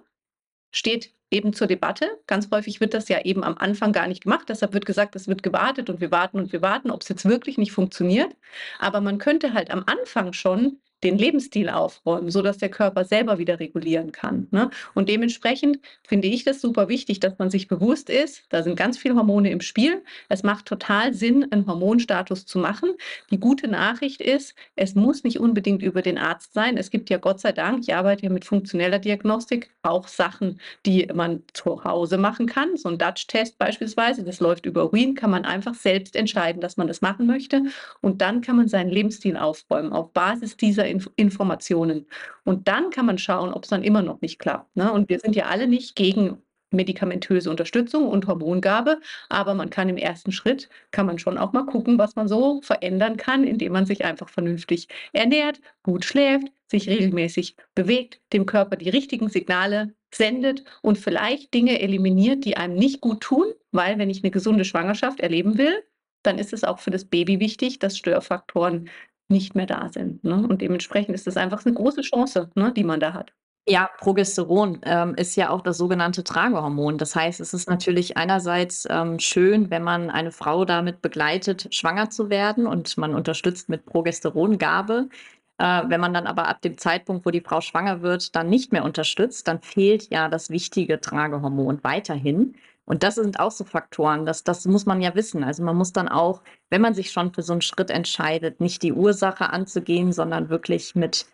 steht 0.71 1.13
eben 1.29 1.53
zur 1.53 1.67
Debatte. 1.67 2.09
Ganz 2.27 2.49
häufig 2.51 2.79
wird 2.79 2.93
das 2.93 3.09
ja 3.09 3.21
eben 3.21 3.43
am 3.43 3.57
Anfang 3.57 3.91
gar 3.91 4.07
nicht 4.07 4.23
gemacht. 4.23 4.47
Deshalb 4.49 4.73
wird 4.73 4.85
gesagt, 4.85 5.15
es 5.15 5.27
wird 5.27 5.43
gewartet 5.43 5.89
und 5.89 5.99
wir 5.99 6.11
warten 6.11 6.39
und 6.39 6.51
wir 6.51 6.61
warten, 6.61 6.91
ob 6.91 7.01
es 7.01 7.09
jetzt 7.09 7.25
wirklich 7.25 7.57
nicht 7.57 7.71
funktioniert. 7.71 8.35
Aber 8.79 9.01
man 9.01 9.17
könnte 9.17 9.53
halt 9.53 9.71
am 9.71 9.83
Anfang 9.85 10.33
schon 10.33 10.79
den 11.03 11.17
Lebensstil 11.17 11.69
aufräumen, 11.69 12.31
sodass 12.31 12.57
der 12.57 12.69
Körper 12.69 13.05
selber 13.05 13.37
wieder 13.37 13.59
regulieren 13.59 14.11
kann. 14.11 14.47
Ne? 14.51 14.69
Und 14.95 15.09
dementsprechend 15.09 15.79
finde 16.03 16.27
ich 16.27 16.43
das 16.43 16.59
super 16.59 16.87
wichtig, 16.89 17.19
dass 17.19 17.37
man 17.37 17.49
sich 17.51 17.67
bewusst 17.67 18.09
ist, 18.09 18.45
da 18.49 18.63
sind 18.63 18.75
ganz 18.75 18.97
viele 18.97 19.15
Hormone 19.15 19.51
im 19.51 19.61
Spiel. 19.61 20.03
Es 20.29 20.43
macht 20.43 20.65
total 20.65 21.13
Sinn, 21.13 21.51
einen 21.51 21.67
Hormonstatus 21.67 22.45
zu 22.45 22.57
machen. 22.57 22.91
Die 23.29 23.39
gute 23.39 23.67
Nachricht 23.67 24.21
ist, 24.21 24.55
es 24.75 24.95
muss 24.95 25.23
nicht 25.23 25.39
unbedingt 25.39 25.83
über 25.83 26.01
den 26.01 26.17
Arzt 26.17 26.53
sein. 26.53 26.77
Es 26.77 26.89
gibt 26.89 27.09
ja 27.09 27.17
Gott 27.17 27.39
sei 27.39 27.51
Dank, 27.51 27.79
ich 27.81 27.93
arbeite 27.93 28.23
ja 28.23 28.29
mit 28.29 28.45
funktioneller 28.45 28.99
Diagnostik, 28.99 29.69
auch 29.83 30.07
Sachen, 30.07 30.59
die 30.85 31.07
man 31.13 31.43
zu 31.53 31.83
Hause 31.83 32.17
machen 32.17 32.47
kann. 32.47 32.75
So 32.75 32.89
ein 32.89 32.97
Dutch-Test 32.97 33.59
beispielsweise, 33.59 34.23
das 34.23 34.39
läuft 34.39 34.65
über 34.65 34.85
Urin, 34.85 35.13
kann 35.13 35.29
man 35.29 35.45
einfach 35.45 35.75
selbst 35.75 36.15
entscheiden, 36.15 36.59
dass 36.59 36.77
man 36.77 36.87
das 36.87 37.01
machen 37.01 37.27
möchte. 37.27 37.63
Und 38.01 38.21
dann 38.21 38.41
kann 38.41 38.57
man 38.57 38.67
seinen 38.67 38.89
Lebensstil 38.89 39.37
aufräumen 39.37 39.93
auf 39.93 40.11
Basis 40.11 40.57
dieser 40.57 40.86
Inf 40.89 41.09
Informationen. 41.15 42.07
Und 42.43 42.67
dann 42.67 42.89
kann 42.89 43.05
man 43.05 43.17
schauen, 43.17 43.53
ob 43.53 43.63
es 43.63 43.69
dann 43.69 43.83
immer 43.83 44.01
noch 44.01 44.21
nicht 44.21 44.39
klappt. 44.39 44.75
Ne? 44.75 44.91
Und 44.91 45.09
wir 45.09 45.19
sind 45.19 45.35
ja 45.35 45.45
alle 45.45 45.67
nicht 45.67 45.95
gegen 45.95 46.41
medikamentöse 46.71 47.49
Unterstützung 47.49 48.07
und 48.07 48.27
Hormongabe, 48.27 48.99
aber 49.29 49.53
man 49.53 49.69
kann 49.69 49.89
im 49.89 49.97
ersten 49.97 50.31
Schritt, 50.31 50.69
kann 50.91 51.05
man 51.05 51.19
schon 51.19 51.37
auch 51.37 51.53
mal 51.53 51.65
gucken, 51.65 51.97
was 51.97 52.15
man 52.15 52.27
so 52.27 52.61
verändern 52.61 53.17
kann, 53.17 53.43
indem 53.45 53.71
man 53.71 53.85
sich 53.85 54.03
einfach 54.03 54.29
vernünftig 54.29 54.87
ernährt, 55.13 55.61
gut 55.83 56.03
schläft, 56.03 56.47
sich 56.69 56.89
regelmäßig 56.89 57.55
bewegt, 57.73 58.19
dem 58.33 58.45
Körper 58.45 58.75
die 58.75 58.89
richtigen 58.89 59.29
Signale 59.29 59.93
sendet 60.13 60.63
und 60.81 60.97
vielleicht 60.97 61.53
Dinge 61.53 61.79
eliminiert, 61.79 62.45
die 62.45 62.57
einem 62.57 62.75
nicht 62.75 63.01
gut 63.01 63.21
tun, 63.21 63.53
weil 63.71 63.97
wenn 63.97 64.09
ich 64.09 64.23
eine 64.23 64.31
gesunde 64.31 64.65
Schwangerschaft 64.65 65.19
erleben 65.19 65.57
will, 65.57 65.83
dann 66.23 66.39
ist 66.39 66.51
es 66.51 66.63
auch 66.63 66.79
für 66.79 66.91
das 66.91 67.05
Baby 67.05 67.39
wichtig, 67.39 67.79
dass 67.79 67.97
Störfaktoren 67.97 68.89
nicht 69.29 69.55
mehr 69.55 69.65
da 69.65 69.89
sind. 69.89 70.23
Ne? 70.23 70.35
Und 70.47 70.61
dementsprechend 70.61 71.15
ist 71.15 71.27
das 71.27 71.37
einfach 71.37 71.65
eine 71.65 71.75
große 71.75 72.01
Chance, 72.01 72.49
ne, 72.55 72.71
die 72.71 72.83
man 72.83 72.99
da 72.99 73.13
hat. 73.13 73.33
Ja, 73.69 73.89
Progesteron 73.97 74.79
ähm, 74.83 75.13
ist 75.15 75.35
ja 75.35 75.49
auch 75.49 75.59
das 75.59 75.77
sogenannte 75.77 76.23
Tragehormon. 76.23 76.97
Das 76.97 77.17
heißt, 77.17 77.41
es 77.41 77.53
ist 77.53 77.69
natürlich 77.69 78.15
einerseits 78.15 78.87
ähm, 78.89 79.19
schön, 79.19 79.69
wenn 79.69 79.83
man 79.83 80.09
eine 80.09 80.31
Frau 80.31 80.63
damit 80.63 81.01
begleitet, 81.01 81.67
schwanger 81.75 82.09
zu 82.09 82.29
werden 82.29 82.65
und 82.65 82.97
man 82.97 83.13
unterstützt 83.13 83.67
mit 83.67 83.85
Progesterongabe. 83.85 85.09
Äh, 85.57 85.83
wenn 85.87 85.99
man 85.99 86.13
dann 86.13 86.27
aber 86.27 86.47
ab 86.47 86.61
dem 86.61 86.77
Zeitpunkt, 86.77 87.25
wo 87.25 87.29
die 87.29 87.41
Frau 87.41 87.59
schwanger 87.59 88.01
wird, 88.01 88.37
dann 88.37 88.47
nicht 88.47 88.71
mehr 88.71 88.85
unterstützt, 88.85 89.49
dann 89.49 89.61
fehlt 89.61 90.09
ja 90.11 90.29
das 90.29 90.49
wichtige 90.49 91.01
Tragehormon 91.01 91.83
weiterhin. 91.83 92.55
Und 92.87 93.03
das 93.03 93.15
sind 93.15 93.39
auch 93.39 93.51
so 93.51 93.65
Faktoren, 93.65 94.25
das, 94.25 94.45
das 94.45 94.65
muss 94.65 94.85
man 94.85 95.01
ja 95.01 95.13
wissen. 95.13 95.43
Also 95.43 95.61
man 95.61 95.75
muss 95.75 95.91
dann 95.91 96.07
auch, 96.07 96.41
wenn 96.69 96.81
man 96.81 96.93
sich 96.93 97.11
schon 97.11 97.33
für 97.33 97.43
so 97.43 97.51
einen 97.51 97.61
Schritt 97.61 97.91
entscheidet, 97.91 98.61
nicht 98.61 98.81
die 98.81 98.93
Ursache 98.93 99.49
anzugehen, 99.51 100.13
sondern 100.13 100.49
wirklich 100.49 100.95
mit 100.95 101.25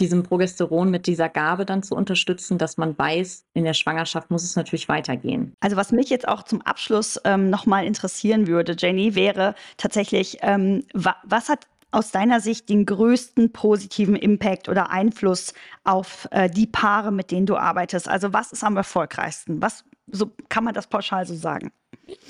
diesem 0.00 0.22
Progesteron, 0.22 0.90
mit 0.90 1.06
dieser 1.06 1.28
Gabe 1.28 1.66
dann 1.66 1.82
zu 1.82 1.94
unterstützen, 1.94 2.56
dass 2.58 2.78
man 2.78 2.98
weiß, 2.98 3.44
in 3.52 3.64
der 3.64 3.74
Schwangerschaft 3.74 4.30
muss 4.30 4.42
es 4.42 4.56
natürlich 4.56 4.88
weitergehen. 4.88 5.54
Also 5.60 5.76
was 5.76 5.92
mich 5.92 6.08
jetzt 6.08 6.26
auch 6.26 6.42
zum 6.42 6.62
Abschluss 6.62 7.20
ähm, 7.24 7.50
nochmal 7.50 7.84
interessieren 7.84 8.46
würde, 8.46 8.74
Jenny, 8.76 9.14
wäre 9.14 9.54
tatsächlich, 9.76 10.38
ähm, 10.40 10.84
wa 10.94 11.14
was 11.22 11.50
hat 11.50 11.66
aus 11.92 12.10
deiner 12.10 12.40
Sicht 12.40 12.70
den 12.70 12.86
größten 12.86 13.52
positiven 13.52 14.16
Impact 14.16 14.68
oder 14.68 14.90
Einfluss 14.90 15.54
auf 15.84 16.26
äh, 16.32 16.50
die 16.50 16.66
Paare, 16.66 17.12
mit 17.12 17.30
denen 17.30 17.46
du 17.46 17.56
arbeitest? 17.56 18.08
Also 18.08 18.32
was 18.32 18.50
ist 18.50 18.64
am 18.64 18.76
erfolgreichsten? 18.76 19.62
Was 19.62 19.84
so 20.10 20.30
kann 20.48 20.64
man 20.64 20.74
das 20.74 20.86
pauschal 20.86 21.26
so 21.26 21.34
sagen? 21.34 21.72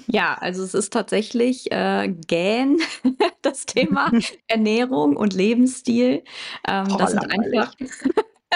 Ja, 0.07 0.35
also 0.35 0.63
es 0.63 0.75
ist 0.75 0.93
tatsächlich 0.93 1.71
äh, 1.73 2.09
Gähn, 2.27 2.79
das 3.43 3.67
Thema 3.67 4.13
Ernährung 4.47 5.17
und 5.17 5.35
Lebensstil. 5.35 6.23
Ähm, 6.69 6.87
Oh, 6.93 6.97
das 6.97 7.11
sind 7.13 7.31
einfach, 7.31 7.75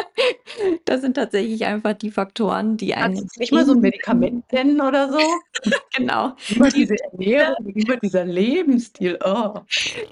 das 0.85 1.01
sind 1.01 1.15
tatsächlich 1.15 1.65
einfach 1.65 1.95
die 1.95 2.11
Faktoren, 2.11 2.77
die 2.77 2.95
einen 2.95 3.17
Kannst 3.17 3.37
du 3.37 3.41
nicht 3.41 3.53
mal 3.53 3.67
so 3.67 3.73
ein 3.73 3.81
Medikament 3.81 4.51
nennen 4.53 4.81
oder 4.81 5.11
so? 5.11 5.19
genau, 5.97 6.35
Über 6.51 6.69
die 6.69 6.81
diese 6.81 6.97
Ernährung, 7.05 7.67
über 7.67 7.97
dieser 7.97 8.25
Lebensstil. 8.25 9.19
Oh. 9.25 9.61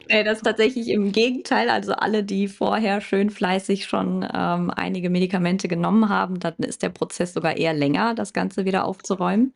Nee, 0.08 0.24
das 0.24 0.38
ist 0.38 0.44
tatsächlich 0.44 0.88
im 0.88 1.12
Gegenteil. 1.12 1.70
Also 1.70 1.92
alle, 1.92 2.24
die 2.24 2.48
vorher 2.48 3.00
schön 3.00 3.30
fleißig 3.30 3.86
schon 3.86 4.26
ähm, 4.32 4.70
einige 4.70 5.10
Medikamente 5.10 5.68
genommen 5.68 6.08
haben, 6.08 6.40
dann 6.40 6.54
ist 6.58 6.82
der 6.82 6.90
Prozess 6.90 7.32
sogar 7.32 7.56
eher 7.56 7.74
länger, 7.74 8.14
das 8.14 8.32
Ganze 8.32 8.64
wieder 8.64 8.84
aufzuräumen. 8.84 9.54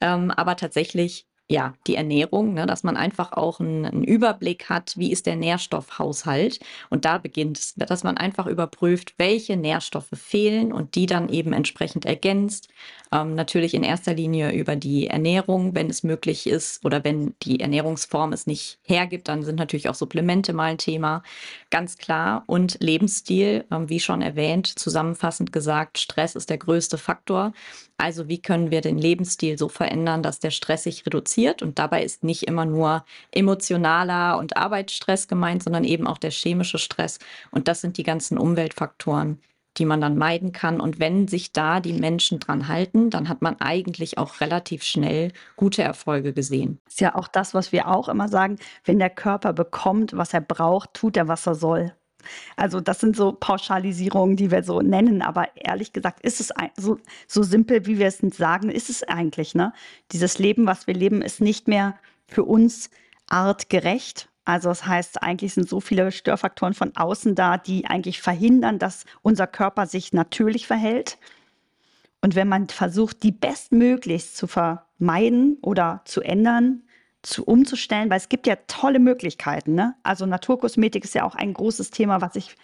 Ähm, 0.00 0.30
aber 0.30 0.56
tatsächlich, 0.56 1.27
ja, 1.50 1.72
die 1.86 1.94
Ernährung, 1.94 2.52
ne, 2.52 2.66
dass 2.66 2.82
man 2.82 2.98
einfach 2.98 3.32
auch 3.32 3.58
einen, 3.58 3.86
einen 3.86 4.04
Überblick 4.04 4.68
hat, 4.68 4.98
wie 4.98 5.10
ist 5.10 5.24
der 5.24 5.36
Nährstoffhaushalt. 5.36 6.60
Und 6.90 7.06
da 7.06 7.16
beginnt 7.16 7.58
es, 7.58 7.74
dass 7.74 8.04
man 8.04 8.18
einfach 8.18 8.46
überprüft, 8.46 9.14
welche 9.16 9.56
Nährstoffe 9.56 10.10
fehlen 10.12 10.72
und 10.74 10.94
die 10.94 11.06
dann 11.06 11.30
eben 11.30 11.54
entsprechend 11.54 12.04
ergänzt. 12.04 12.68
Ähm, 13.10 13.34
natürlich 13.34 13.72
in 13.72 13.82
erster 13.82 14.12
Linie 14.12 14.52
über 14.52 14.76
die 14.76 15.06
Ernährung, 15.06 15.74
wenn 15.74 15.88
es 15.88 16.02
möglich 16.02 16.46
ist 16.46 16.84
oder 16.84 17.02
wenn 17.02 17.34
die 17.42 17.60
Ernährungsform 17.60 18.34
es 18.34 18.46
nicht 18.46 18.78
hergibt, 18.82 19.28
dann 19.28 19.42
sind 19.42 19.56
natürlich 19.56 19.88
auch 19.88 19.94
Supplemente 19.94 20.52
mal 20.52 20.64
ein 20.64 20.78
Thema, 20.78 21.22
ganz 21.70 21.96
klar. 21.98 22.44
Und 22.46 22.78
Lebensstil, 22.80 23.64
ähm, 23.70 23.88
wie 23.88 24.00
schon 24.00 24.22
erwähnt, 24.22 24.66
zusammenfassend 24.66 25.52
gesagt, 25.52 25.98
Stress 25.98 26.34
ist 26.34 26.50
der 26.50 26.58
größte 26.58 26.98
Faktor. 26.98 27.52
Also 27.96 28.28
wie 28.28 28.40
können 28.40 28.70
wir 28.70 28.80
den 28.80 28.98
Lebensstil 28.98 29.58
so 29.58 29.68
verändern, 29.68 30.22
dass 30.22 30.38
der 30.38 30.50
Stress 30.50 30.84
sich 30.84 31.04
reduziert? 31.04 31.62
Und 31.62 31.78
dabei 31.78 32.02
ist 32.04 32.24
nicht 32.24 32.44
immer 32.44 32.64
nur 32.64 33.04
emotionaler 33.32 34.38
und 34.38 34.56
Arbeitsstress 34.56 35.28
gemeint, 35.28 35.62
sondern 35.62 35.84
eben 35.84 36.06
auch 36.06 36.18
der 36.18 36.30
chemische 36.30 36.78
Stress. 36.78 37.18
Und 37.50 37.68
das 37.68 37.80
sind 37.80 37.96
die 37.98 38.04
ganzen 38.04 38.38
Umweltfaktoren, 38.38 39.40
die 39.78 39.84
man 39.84 40.00
dann 40.00 40.16
meiden 40.16 40.52
kann. 40.52 40.80
Und 40.80 40.98
wenn 40.98 41.28
sich 41.28 41.52
da 41.52 41.80
die 41.80 41.92
Menschen 41.92 42.40
dran 42.40 42.68
halten, 42.68 43.10
dann 43.10 43.28
hat 43.28 43.42
man 43.42 43.60
eigentlich 43.60 44.18
auch 44.18 44.40
relativ 44.40 44.82
schnell 44.82 45.32
gute 45.56 45.82
Erfolge 45.82 46.32
gesehen. 46.32 46.80
Ist 46.86 47.00
ja 47.00 47.14
auch 47.14 47.28
das, 47.28 47.54
was 47.54 47.72
wir 47.72 47.88
auch 47.88 48.08
immer 48.08 48.28
sagen, 48.28 48.56
wenn 48.84 48.98
der 48.98 49.10
Körper 49.10 49.52
bekommt, 49.52 50.16
was 50.16 50.34
er 50.34 50.40
braucht, 50.40 50.94
tut 50.94 51.16
er, 51.16 51.28
was 51.28 51.46
er 51.46 51.54
soll. 51.54 51.92
Also 52.56 52.80
das 52.80 53.00
sind 53.00 53.16
so 53.16 53.32
Pauschalisierungen, 53.32 54.36
die 54.36 54.50
wir 54.50 54.62
so 54.62 54.80
nennen, 54.80 55.22
aber 55.22 55.48
ehrlich 55.54 55.92
gesagt 55.92 56.20
ist 56.20 56.40
es 56.40 56.52
so, 56.76 56.98
so 57.26 57.42
simpel, 57.42 57.86
wie 57.86 57.98
wir 57.98 58.08
es 58.08 58.18
sagen, 58.18 58.70
ist 58.70 58.90
es 58.90 59.02
eigentlich. 59.04 59.54
Ne? 59.54 59.72
Dieses 60.12 60.38
Leben, 60.38 60.66
was 60.66 60.86
wir 60.86 60.94
leben, 60.94 61.22
ist 61.22 61.40
nicht 61.40 61.68
mehr 61.68 61.96
für 62.26 62.44
uns 62.44 62.90
artgerecht. 63.28 64.27
Also 64.48 64.70
das 64.70 64.86
heißt, 64.86 65.22
eigentlich 65.22 65.52
sind 65.52 65.68
so 65.68 65.78
viele 65.78 66.10
Störfaktoren 66.10 66.72
von 66.72 66.96
außen 66.96 67.34
da, 67.34 67.58
die 67.58 67.84
eigentlich 67.84 68.22
verhindern, 68.22 68.78
dass 68.78 69.04
unser 69.20 69.46
Körper 69.46 69.84
sich 69.84 70.14
natürlich 70.14 70.66
verhält. 70.66 71.18
Und 72.22 72.34
wenn 72.34 72.48
man 72.48 72.66
versucht, 72.68 73.22
die 73.24 73.30
bestmöglichst 73.30 74.38
zu 74.38 74.46
vermeiden 74.46 75.58
oder 75.60 76.00
zu 76.06 76.22
ändern, 76.22 76.80
zu 77.20 77.44
umzustellen, 77.44 78.08
weil 78.08 78.16
es 78.16 78.30
gibt 78.30 78.46
ja 78.46 78.56
tolle 78.68 79.00
Möglichkeiten. 79.00 79.74
Ne? 79.74 79.94
Also 80.02 80.24
Naturkosmetik 80.24 81.04
ist 81.04 81.14
ja 81.14 81.24
auch 81.24 81.34
ein 81.34 81.52
großes 81.52 81.90
Thema, 81.90 82.22
was 82.22 82.34
ich 82.34 82.56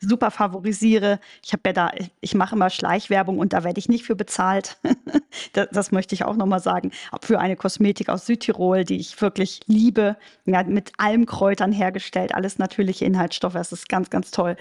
super 0.00 0.30
favorisiere. 0.30 1.20
Ich 1.44 1.52
habe 1.52 1.62
ja 1.66 1.72
da, 1.72 1.90
ich 2.20 2.34
mache 2.34 2.54
immer 2.54 2.70
Schleichwerbung 2.70 3.38
und 3.38 3.52
da 3.52 3.64
werde 3.64 3.78
ich 3.78 3.88
nicht 3.88 4.04
für 4.04 4.16
bezahlt. 4.16 4.78
das, 5.52 5.68
das 5.70 5.92
möchte 5.92 6.14
ich 6.14 6.24
auch 6.24 6.36
nochmal 6.36 6.60
sagen. 6.60 6.90
Für 7.22 7.38
eine 7.38 7.56
Kosmetik 7.56 8.08
aus 8.08 8.26
Südtirol, 8.26 8.84
die 8.84 8.98
ich 8.98 9.20
wirklich 9.20 9.60
liebe, 9.66 10.16
ja, 10.46 10.62
mit 10.62 10.92
Almkräutern 10.98 11.72
hergestellt, 11.72 12.34
alles 12.34 12.58
natürliche 12.58 13.04
Inhaltsstoffe. 13.04 13.54
Das 13.54 13.72
ist 13.72 13.88
ganz, 13.88 14.10
ganz 14.10 14.30
toll. 14.30 14.56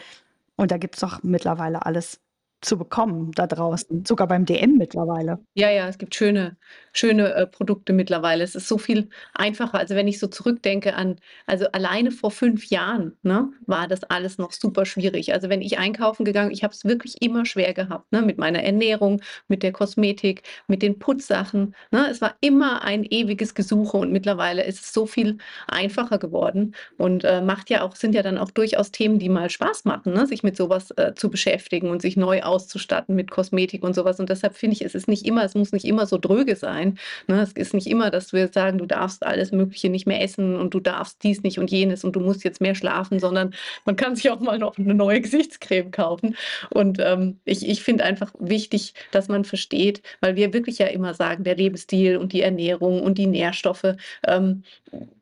Und 0.56 0.71
da 0.71 0.78
gibt 0.78 0.95
es 0.95 1.02
doch 1.02 1.23
mittlerweile 1.23 1.86
alles 1.86 2.19
zu 2.62 2.78
bekommen 2.78 3.32
da 3.32 3.48
draußen, 3.48 4.06
sogar 4.06 4.28
beim 4.28 4.45
DM 4.45 4.78
mittlerweile. 4.78 5.39
Ja, 5.54 5.69
ja, 5.69 5.88
es 5.88 5.98
gibt 5.98 6.13
schöne, 6.13 6.58
schöne 6.91 7.34
äh, 7.34 7.48
Produkte 7.48 7.93
mittlerweile. 7.93 8.43
Es 8.43 8.56
ist 8.56 8.67
so 8.67 8.78
viel 8.78 9.10
einfacher. 9.34 9.80
Also 9.80 9.95
wenn 9.95 10.08
ich 10.08 10.19
so 10.19 10.28
zurückdenke 10.28 10.95
an, 10.95 11.17
also 11.45 11.67
alleine 11.72 12.12
vor 12.12 12.32
fünf 12.32 12.65
Jahren, 12.69 13.15
ne, 13.24 13.50
war 13.65 13.88
das 13.88 14.04
alles 14.04 14.38
noch 14.38 14.52
super 14.52 14.86
schwierig. 14.86 15.34
Also 15.34 15.48
wenn 15.48 15.62
ich 15.62 15.78
einkaufen 15.78 16.26
gegangen, 16.26 16.52
ich 16.52 16.63
habe 16.63 16.74
es 16.74 16.84
wirklich 16.84 17.22
immer 17.22 17.45
schwer 17.45 17.74
gehabt, 17.74 18.12
ne, 18.12 18.22
mit 18.22 18.38
meiner 18.38 18.62
Ernährung, 18.62 19.22
mit 19.48 19.63
der 19.63 19.72
Kosmetik, 19.72 20.43
mit 20.67 20.82
den 20.82 21.00
Putzsachen. 21.00 21.76
Ne, 21.91 22.08
es 22.10 22.19
war 22.19 22.36
immer 22.41 22.84
ein 22.84 23.06
ewiges 23.06 23.56
Gesuche 23.56 23.95
und 23.95 24.12
mittlerweile 24.12 24.65
ist 24.65 24.84
es 24.84 24.93
so 24.93 25.06
viel 25.06 25.38
einfacher 25.67 26.17
geworden 26.17 26.76
und 26.98 27.24
äh, 27.24 27.41
macht 27.41 27.69
ja 27.69 27.84
auch, 27.84 27.95
sind 27.95 28.15
ja 28.15 28.22
dann 28.22 28.38
auch 28.38 28.52
durchaus 28.52 28.91
Themen, 28.91 29.17
die 29.17 29.30
mal 29.30 29.50
Spaß 29.50 29.86
machen, 29.86 30.13
ne, 30.13 30.28
sich 30.28 30.43
mit 30.43 30.58
sowas 30.58 30.91
äh, 30.91 31.13
zu 31.15 31.30
beschäftigen 31.30 31.89
und 31.89 32.02
sich 32.02 32.17
neu 32.17 32.41
auszustatten 32.49 33.15
mit 33.15 33.31
Kosmetik 33.31 33.83
und 33.83 33.93
sowas. 33.93 34.19
Und 34.19 34.29
deshalb 34.29 34.55
finde 34.55 34.75
ich, 34.75 34.81
es 34.81 34.95
ist 34.95 35.07
nicht 35.07 35.25
immer, 35.25 35.43
es 35.43 35.55
muss 35.55 35.71
nicht 35.71 35.85
immer 35.85 36.05
so 36.05 36.17
dröge 36.17 36.55
sein. 36.55 36.97
Ne? 37.27 37.41
Es 37.41 37.53
ist 37.53 37.73
nicht 37.73 37.88
immer, 37.88 38.09
dass 38.09 38.33
wir 38.33 38.49
sagen, 38.49 38.77
du 38.77 38.85
darfst 38.85 39.25
alles 39.25 39.51
Mögliche 39.51 39.89
nicht 39.89 40.07
mehr 40.07 40.21
essen 40.21 40.55
und 40.55 40.73
du 40.73 40.79
darfst 40.79 41.23
dies 41.23 41.43
nicht 41.43 41.59
und 41.59 41.71
jenes 41.71 42.03
und 42.03 42.15
du 42.15 42.19
musst 42.19 42.43
jetzt 42.43 42.62
mehr 42.62 42.75
schlafen, 42.75 43.19
sondern 43.19 43.53
man 43.85 43.95
kann 43.95 44.15
sich 44.15 44.29
auch 44.29 44.39
mal 44.39 44.59
noch 44.59 44.77
eine 44.77 44.93
neue 44.93 45.21
Gesichtscreme 45.21 45.91
kaufen. 45.91 46.35
Und 46.71 46.99
ähm, 46.99 47.39
ich, 47.45 47.67
ich 47.67 47.83
finde 47.83 48.03
einfach 48.03 48.33
wichtig, 48.39 48.93
dass 49.12 49.27
man 49.27 49.45
versteht, 49.45 50.01
weil 50.21 50.35
wir 50.35 50.53
wirklich 50.53 50.79
ja 50.79 50.88
immer 50.88 51.13
sagen, 51.13 51.43
der 51.43 51.55
Lebensstil 51.55 52.17
und 52.17 52.33
die 52.33 52.41
Ernährung 52.41 53.01
und 53.01 53.17
die 53.17 53.27
Nährstoffe. 53.27 53.95
Ähm, 54.25 54.63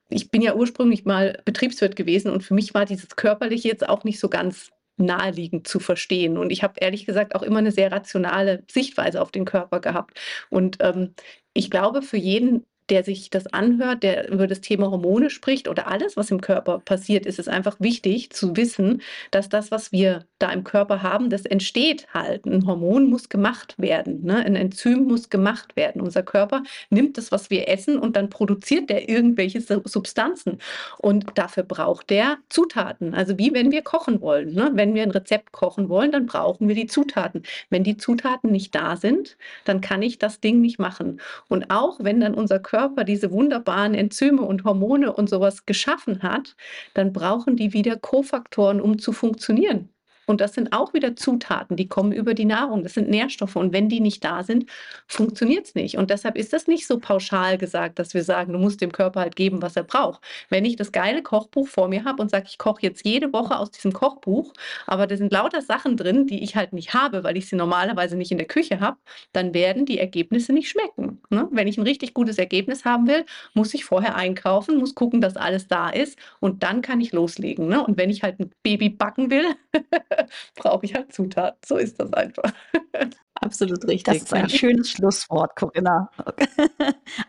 ich 0.10 0.32
bin 0.32 0.42
ja 0.42 0.56
ursprünglich 0.56 1.06
mal 1.06 1.42
Betriebswirt 1.44 1.96
gewesen 1.96 2.32
und 2.32 2.44
für 2.44 2.54
mich 2.54 2.74
war 2.74 2.86
dieses 2.86 3.16
Körperliche 3.16 3.68
jetzt 3.68 3.88
auch 3.88 4.04
nicht 4.04 4.20
so 4.20 4.30
ganz 4.30 4.72
naheliegend 4.98 5.68
zu 5.68 5.80
verstehen. 5.80 6.38
Und 6.38 6.52
ich 6.52 6.64
habe 6.64 6.76
ehrlich 6.80 7.06
gesagt 7.06 7.36
auch 7.36 7.44
immer 7.44 7.60
eine 7.60 7.72
sehr 7.72 7.92
rationale 7.92 8.64
Sichtweise 8.70 9.22
auf 9.22 9.32
den 9.32 9.46
Körper 9.46 9.80
gehabt. 9.80 10.20
Und 10.50 10.78
ähm, 10.82 11.14
ich 11.54 11.70
glaube, 11.72 12.02
für 12.02 12.18
jeden 12.18 12.66
der 12.90 13.04
sich 13.04 13.30
das 13.30 13.48
anhört, 13.48 14.04
der 14.04 14.30
über 14.32 14.48
das 14.48 14.62
Thema 14.62 14.90
Hormone 14.90 15.30
spricht 15.30 15.68
oder 15.68 15.88
alles, 15.88 16.16
was 16.16 16.32
im 16.32 16.42
Körper 16.42 16.80
passiert, 16.80 17.26
ist 17.26 17.40
es 17.40 17.48
einfach 17.48 17.78
wichtig 17.80 18.32
zu 18.32 18.56
wissen, 18.56 19.02
dass 19.32 19.50
das, 19.50 19.72
was 19.72 19.92
wir 19.92 20.26
da 20.40 20.52
im 20.52 20.64
Körper 20.64 21.04
haben, 21.04 21.30
das 21.30 21.46
entsteht 21.46 22.08
halt. 22.14 22.46
Ein 22.46 22.66
Hormon 22.66 23.10
muss 23.10 23.30
gemacht 23.30 23.76
werden, 23.78 24.24
ne? 24.24 24.38
ein 24.38 24.56
Enzym 24.56 25.06
muss 25.06 25.30
gemacht 25.30 25.76
werden. 25.76 26.02
Unser 26.02 26.24
Körper 26.24 26.64
nimmt 26.90 27.18
das, 27.18 27.32
was 27.32 27.50
wir 27.50 27.68
essen 27.68 27.98
und 27.98 28.16
dann 28.16 28.30
produziert 28.30 28.90
der 28.90 29.10
irgendwelche 29.10 29.62
Substanzen. 29.62 30.60
Und 30.98 31.26
dafür 31.36 31.64
braucht 31.64 32.10
der 32.10 32.38
Zutaten. 32.50 33.14
Also 33.14 33.38
wie 33.38 33.54
wenn 33.54 33.72
wir 33.72 33.82
kochen 33.82 34.22
wollen. 34.22 34.54
Ne? 34.54 34.72
Wenn 34.74 34.94
wir 34.94 35.04
ein 35.04 35.12
Rezept 35.12 35.52
kochen 35.52 35.90
wollen, 35.90 36.12
dann 36.12 36.26
brauchen 36.26 36.68
wir 36.68 36.76
die 36.76 36.88
Zutaten. 36.88 37.44
Wenn 37.70 37.84
die 37.84 37.98
Zutaten 37.98 38.52
nicht 38.52 38.74
da 38.76 38.96
sind, 38.96 39.38
dann 39.66 39.82
kann 39.82 40.02
ich 40.02 40.20
das 40.20 40.40
Ding 40.40 40.62
nicht 40.62 40.80
machen. 40.80 41.20
Und 41.50 41.70
auch 41.70 41.98
wenn 42.00 42.22
dann 42.22 42.34
unser 42.34 42.60
Körper 42.60 42.77
Körper 42.78 43.04
diese 43.06 43.32
wunderbaren 43.32 43.96
Enzyme 43.96 44.44
und 44.44 44.64
Hormone 44.64 45.12
und 45.12 45.30
sowas 45.30 45.66
geschaffen 45.66 46.22
hat, 46.22 46.56
dann 46.94 47.12
brauchen 47.12 47.56
die 47.56 47.74
wieder 47.74 47.96
Kofaktoren, 47.98 48.80
um 48.82 49.00
zu 49.00 49.14
funktionieren. 49.14 49.90
Und 50.28 50.42
das 50.42 50.54
sind 50.54 50.74
auch 50.74 50.94
wieder 50.94 51.16
Zutaten, 51.16 51.78
die 51.78 51.88
kommen 51.88 52.12
über 52.12 52.34
die 52.34 52.46
Nahrung. 52.46 52.84
Das 52.84 52.94
sind 52.94 53.10
Nährstoffe. 53.10 53.56
Und 53.56 53.74
wenn 53.74 53.88
die 53.88 54.02
nicht 54.02 54.24
da 54.24 54.44
sind, 54.44 54.70
funktioniert 55.08 55.66
es 55.68 55.76
nicht. 55.76 55.98
Und 55.98 56.10
deshalb 56.10 56.38
ist 56.38 56.52
das 56.52 56.68
nicht 56.68 56.86
so 56.86 57.00
pauschal 57.00 57.58
gesagt, 57.58 57.98
dass 57.98 58.14
wir 58.14 58.24
sagen, 58.24 58.52
du 58.52 58.60
musst 58.60 58.82
dem 58.82 58.92
Körper 58.92 59.22
halt 59.22 59.38
geben, 59.38 59.62
was 59.62 59.78
er 59.78 59.84
braucht. 59.84 60.22
Wenn 60.50 60.66
ich 60.66 60.76
das 60.76 60.92
geile 60.92 61.24
Kochbuch 61.24 61.68
vor 61.68 61.88
mir 61.88 62.04
habe 62.04 62.22
und 62.22 62.30
sage, 62.30 62.46
ich 62.50 62.58
koche 62.58 62.82
jetzt 62.82 63.06
jede 63.06 63.32
Woche 63.32 63.58
aus 63.58 63.72
diesem 63.72 63.94
Kochbuch, 63.94 64.52
aber 64.86 65.08
da 65.08 65.16
sind 65.16 65.32
lauter 65.32 65.62
Sachen 65.62 65.96
drin, 65.96 66.28
die 66.28 66.44
ich 66.44 66.58
halt 66.58 66.74
nicht 66.74 66.94
habe, 66.94 67.24
weil 67.24 67.38
ich 67.38 67.48
sie 67.48 67.56
normalerweise 67.56 68.18
nicht 68.18 68.32
in 68.32 68.38
der 68.38 68.48
Küche 68.48 68.82
habe, 68.82 68.98
dann 69.32 69.54
werden 69.54 69.86
die 69.86 69.98
Ergebnisse 69.98 70.52
nicht 70.52 70.70
schmecken. 70.70 71.22
Ne? 71.30 71.48
Wenn 71.52 71.70
ich 71.70 71.78
ein 71.78 71.84
richtig 71.84 72.14
gutes 72.14 72.38
Ergebnis 72.38 72.84
haben 72.84 73.08
will, 73.08 73.26
muss 73.54 73.74
ich 73.74 73.86
vorher 73.86 74.16
einkaufen, 74.16 74.78
muss 74.78 74.94
gucken, 74.94 75.22
dass 75.22 75.38
alles 75.38 75.70
da 75.70 75.90
ist 75.90 76.18
und 76.42 76.64
dann 76.64 76.82
kann 76.82 77.00
ich 77.00 77.14
loslegen. 77.14 77.70
Ne? 77.70 77.82
Und 77.82 77.98
wenn 77.98 78.10
ich 78.10 78.24
halt 78.24 78.40
ein 78.40 78.52
Baby 78.62 78.90
backen 78.90 79.32
will, 79.32 79.46
brauche 80.56 80.86
ich 80.86 80.94
halt 80.94 81.14
Zutaten. 81.14 81.60
So 81.66 81.78
ist 81.78 82.00
das 82.00 82.14
einfach. 82.14 82.52
Absolut 83.36 83.84
richtig. 83.88 84.04
Das 84.04 84.18
ist 84.18 84.34
ein 84.34 84.50
schönes 84.50 84.92
Schlusswort, 84.92 85.56
Corinna. 85.56 86.10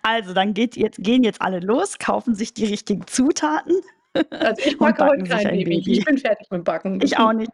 Also, 0.03 0.33
dann 0.33 0.55
geht 0.55 0.77
jetzt, 0.77 0.99
gehen 0.99 1.23
jetzt 1.23 1.41
alle 1.41 1.61
los, 1.61 1.99
kaufen 1.99 2.35
sich 2.35 2.55
die 2.55 2.65
richtigen 2.65 3.07
Zutaten. 3.07 3.75
Also 4.31 4.63
ich 4.65 4.73
und 4.73 4.79
backe 4.79 5.07
heute 5.07 5.25
kein 5.25 5.47
ein 5.47 5.65
Baby. 5.65 5.99
Ich 5.99 6.05
bin 6.05 6.19
fertig 6.19 6.47
mit 6.51 6.65
Backen. 6.65 7.01
Ich 7.03 7.19
auch 7.19 7.33
nicht. 7.33 7.51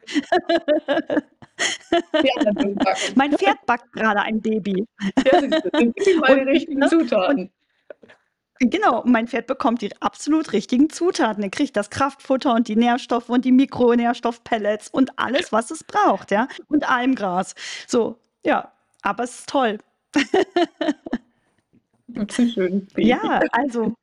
Mein 3.17 3.33
Pferd 3.33 3.59
backt 3.67 3.93
gerade 3.93 4.21
ein 4.23 4.41
Baby. 4.41 4.87
Ja, 5.25 5.41
du, 5.41 5.51
sind 5.77 5.97
Und, 5.97 6.49
richtigen 6.49 6.81
ne, 6.81 6.89
Zutaten. 6.89 7.53
Genau, 8.61 9.03
mein 9.05 9.27
Pferd 9.27 9.49
bekommt 9.49 9.83
die 9.83 9.91
absolut 10.01 10.53
richtigen 10.53 10.89
Zutaten. 10.89 11.43
Er 11.43 11.51
kriegt 11.51 11.77
das 11.77 11.91
Kraftfutter 11.91 12.55
und 12.55 12.69
die 12.69 12.77
Nährstoffe 12.77 13.29
und 13.29 13.45
die 13.45 13.51
Mikronährstoffpellets 13.53 14.89
und 14.91 15.19
alles, 15.19 15.51
was 15.53 15.71
es 15.73 15.83
braucht, 15.83 16.31
ja. 16.31 16.47
Und 16.69 16.89
Almgras. 16.89 17.55
So, 17.89 18.21
ja, 18.45 18.73
aber 19.03 19.25
es 19.25 19.41
ist 19.41 19.49
toll. 19.49 19.79
Schön. 22.31 22.87
Ja, 22.97 23.41
also 23.53 23.95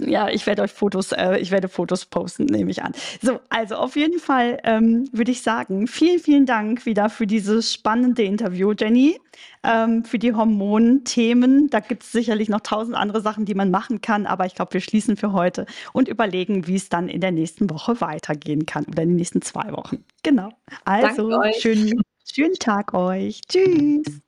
ja, 0.00 0.28
ich 0.28 0.46
werde 0.46 0.62
euch 0.62 0.72
Fotos, 0.72 1.12
äh, 1.12 1.38
ich 1.38 1.50
werde 1.50 1.68
Fotos 1.68 2.06
posten, 2.06 2.44
nehme 2.44 2.70
ich 2.70 2.82
an. 2.82 2.92
So, 3.22 3.40
also 3.48 3.76
auf 3.76 3.96
jeden 3.96 4.18
Fall 4.18 4.58
ähm, 4.64 5.08
würde 5.12 5.30
ich 5.30 5.42
sagen, 5.42 5.86
vielen, 5.86 6.18
vielen 6.18 6.46
Dank 6.46 6.86
wieder 6.86 7.10
für 7.10 7.26
dieses 7.26 7.72
spannende 7.72 8.22
Interview, 8.22 8.72
Jenny, 8.78 9.18
ähm, 9.62 10.04
für 10.04 10.18
die 10.18 10.34
Hormonthemen. 10.34 11.70
Da 11.70 11.80
gibt 11.80 12.02
es 12.02 12.12
sicherlich 12.12 12.48
noch 12.48 12.60
tausend 12.60 12.96
andere 12.96 13.20
Sachen, 13.20 13.44
die 13.44 13.54
man 13.54 13.70
machen 13.70 14.00
kann, 14.00 14.26
aber 14.26 14.46
ich 14.46 14.54
glaube, 14.54 14.74
wir 14.74 14.80
schließen 14.80 15.16
für 15.16 15.32
heute 15.32 15.66
und 15.92 16.08
überlegen, 16.08 16.66
wie 16.66 16.76
es 16.76 16.88
dann 16.88 17.08
in 17.08 17.20
der 17.20 17.32
nächsten 17.32 17.70
Woche 17.70 18.00
weitergehen 18.00 18.66
kann 18.66 18.84
oder 18.86 19.02
in 19.02 19.10
den 19.10 19.16
nächsten 19.16 19.42
zwei 19.42 19.72
Wochen. 19.72 20.04
Genau. 20.22 20.50
Also, 20.84 21.30
schönen, 21.58 22.02
schönen 22.30 22.54
Tag 22.54 22.94
euch. 22.94 23.40
Tschüss. 23.48 24.20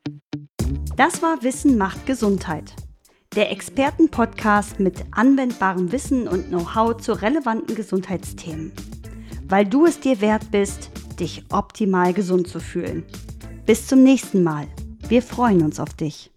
Das 0.96 1.22
war 1.22 1.42
Wissen 1.42 1.78
macht 1.78 2.06
Gesundheit 2.06 2.74
der 3.36 3.52
Expertenpodcast 3.52 4.80
mit 4.80 5.04
anwendbarem 5.12 5.92
Wissen 5.92 6.26
und 6.26 6.48
Know-how 6.48 6.96
zu 6.96 7.12
relevanten 7.12 7.76
Gesundheitsthemen. 7.76 8.72
Weil 9.46 9.66
du 9.66 9.86
es 9.86 10.00
dir 10.00 10.20
wert 10.20 10.50
bist, 10.50 10.90
dich 11.20 11.44
optimal 11.52 12.12
gesund 12.12 12.48
zu 12.48 12.58
fühlen. 12.58 13.04
Bis 13.66 13.86
zum 13.86 14.02
nächsten 14.02 14.42
Mal. 14.42 14.66
Wir 15.06 15.22
freuen 15.22 15.62
uns 15.62 15.78
auf 15.78 15.94
dich. 15.94 16.32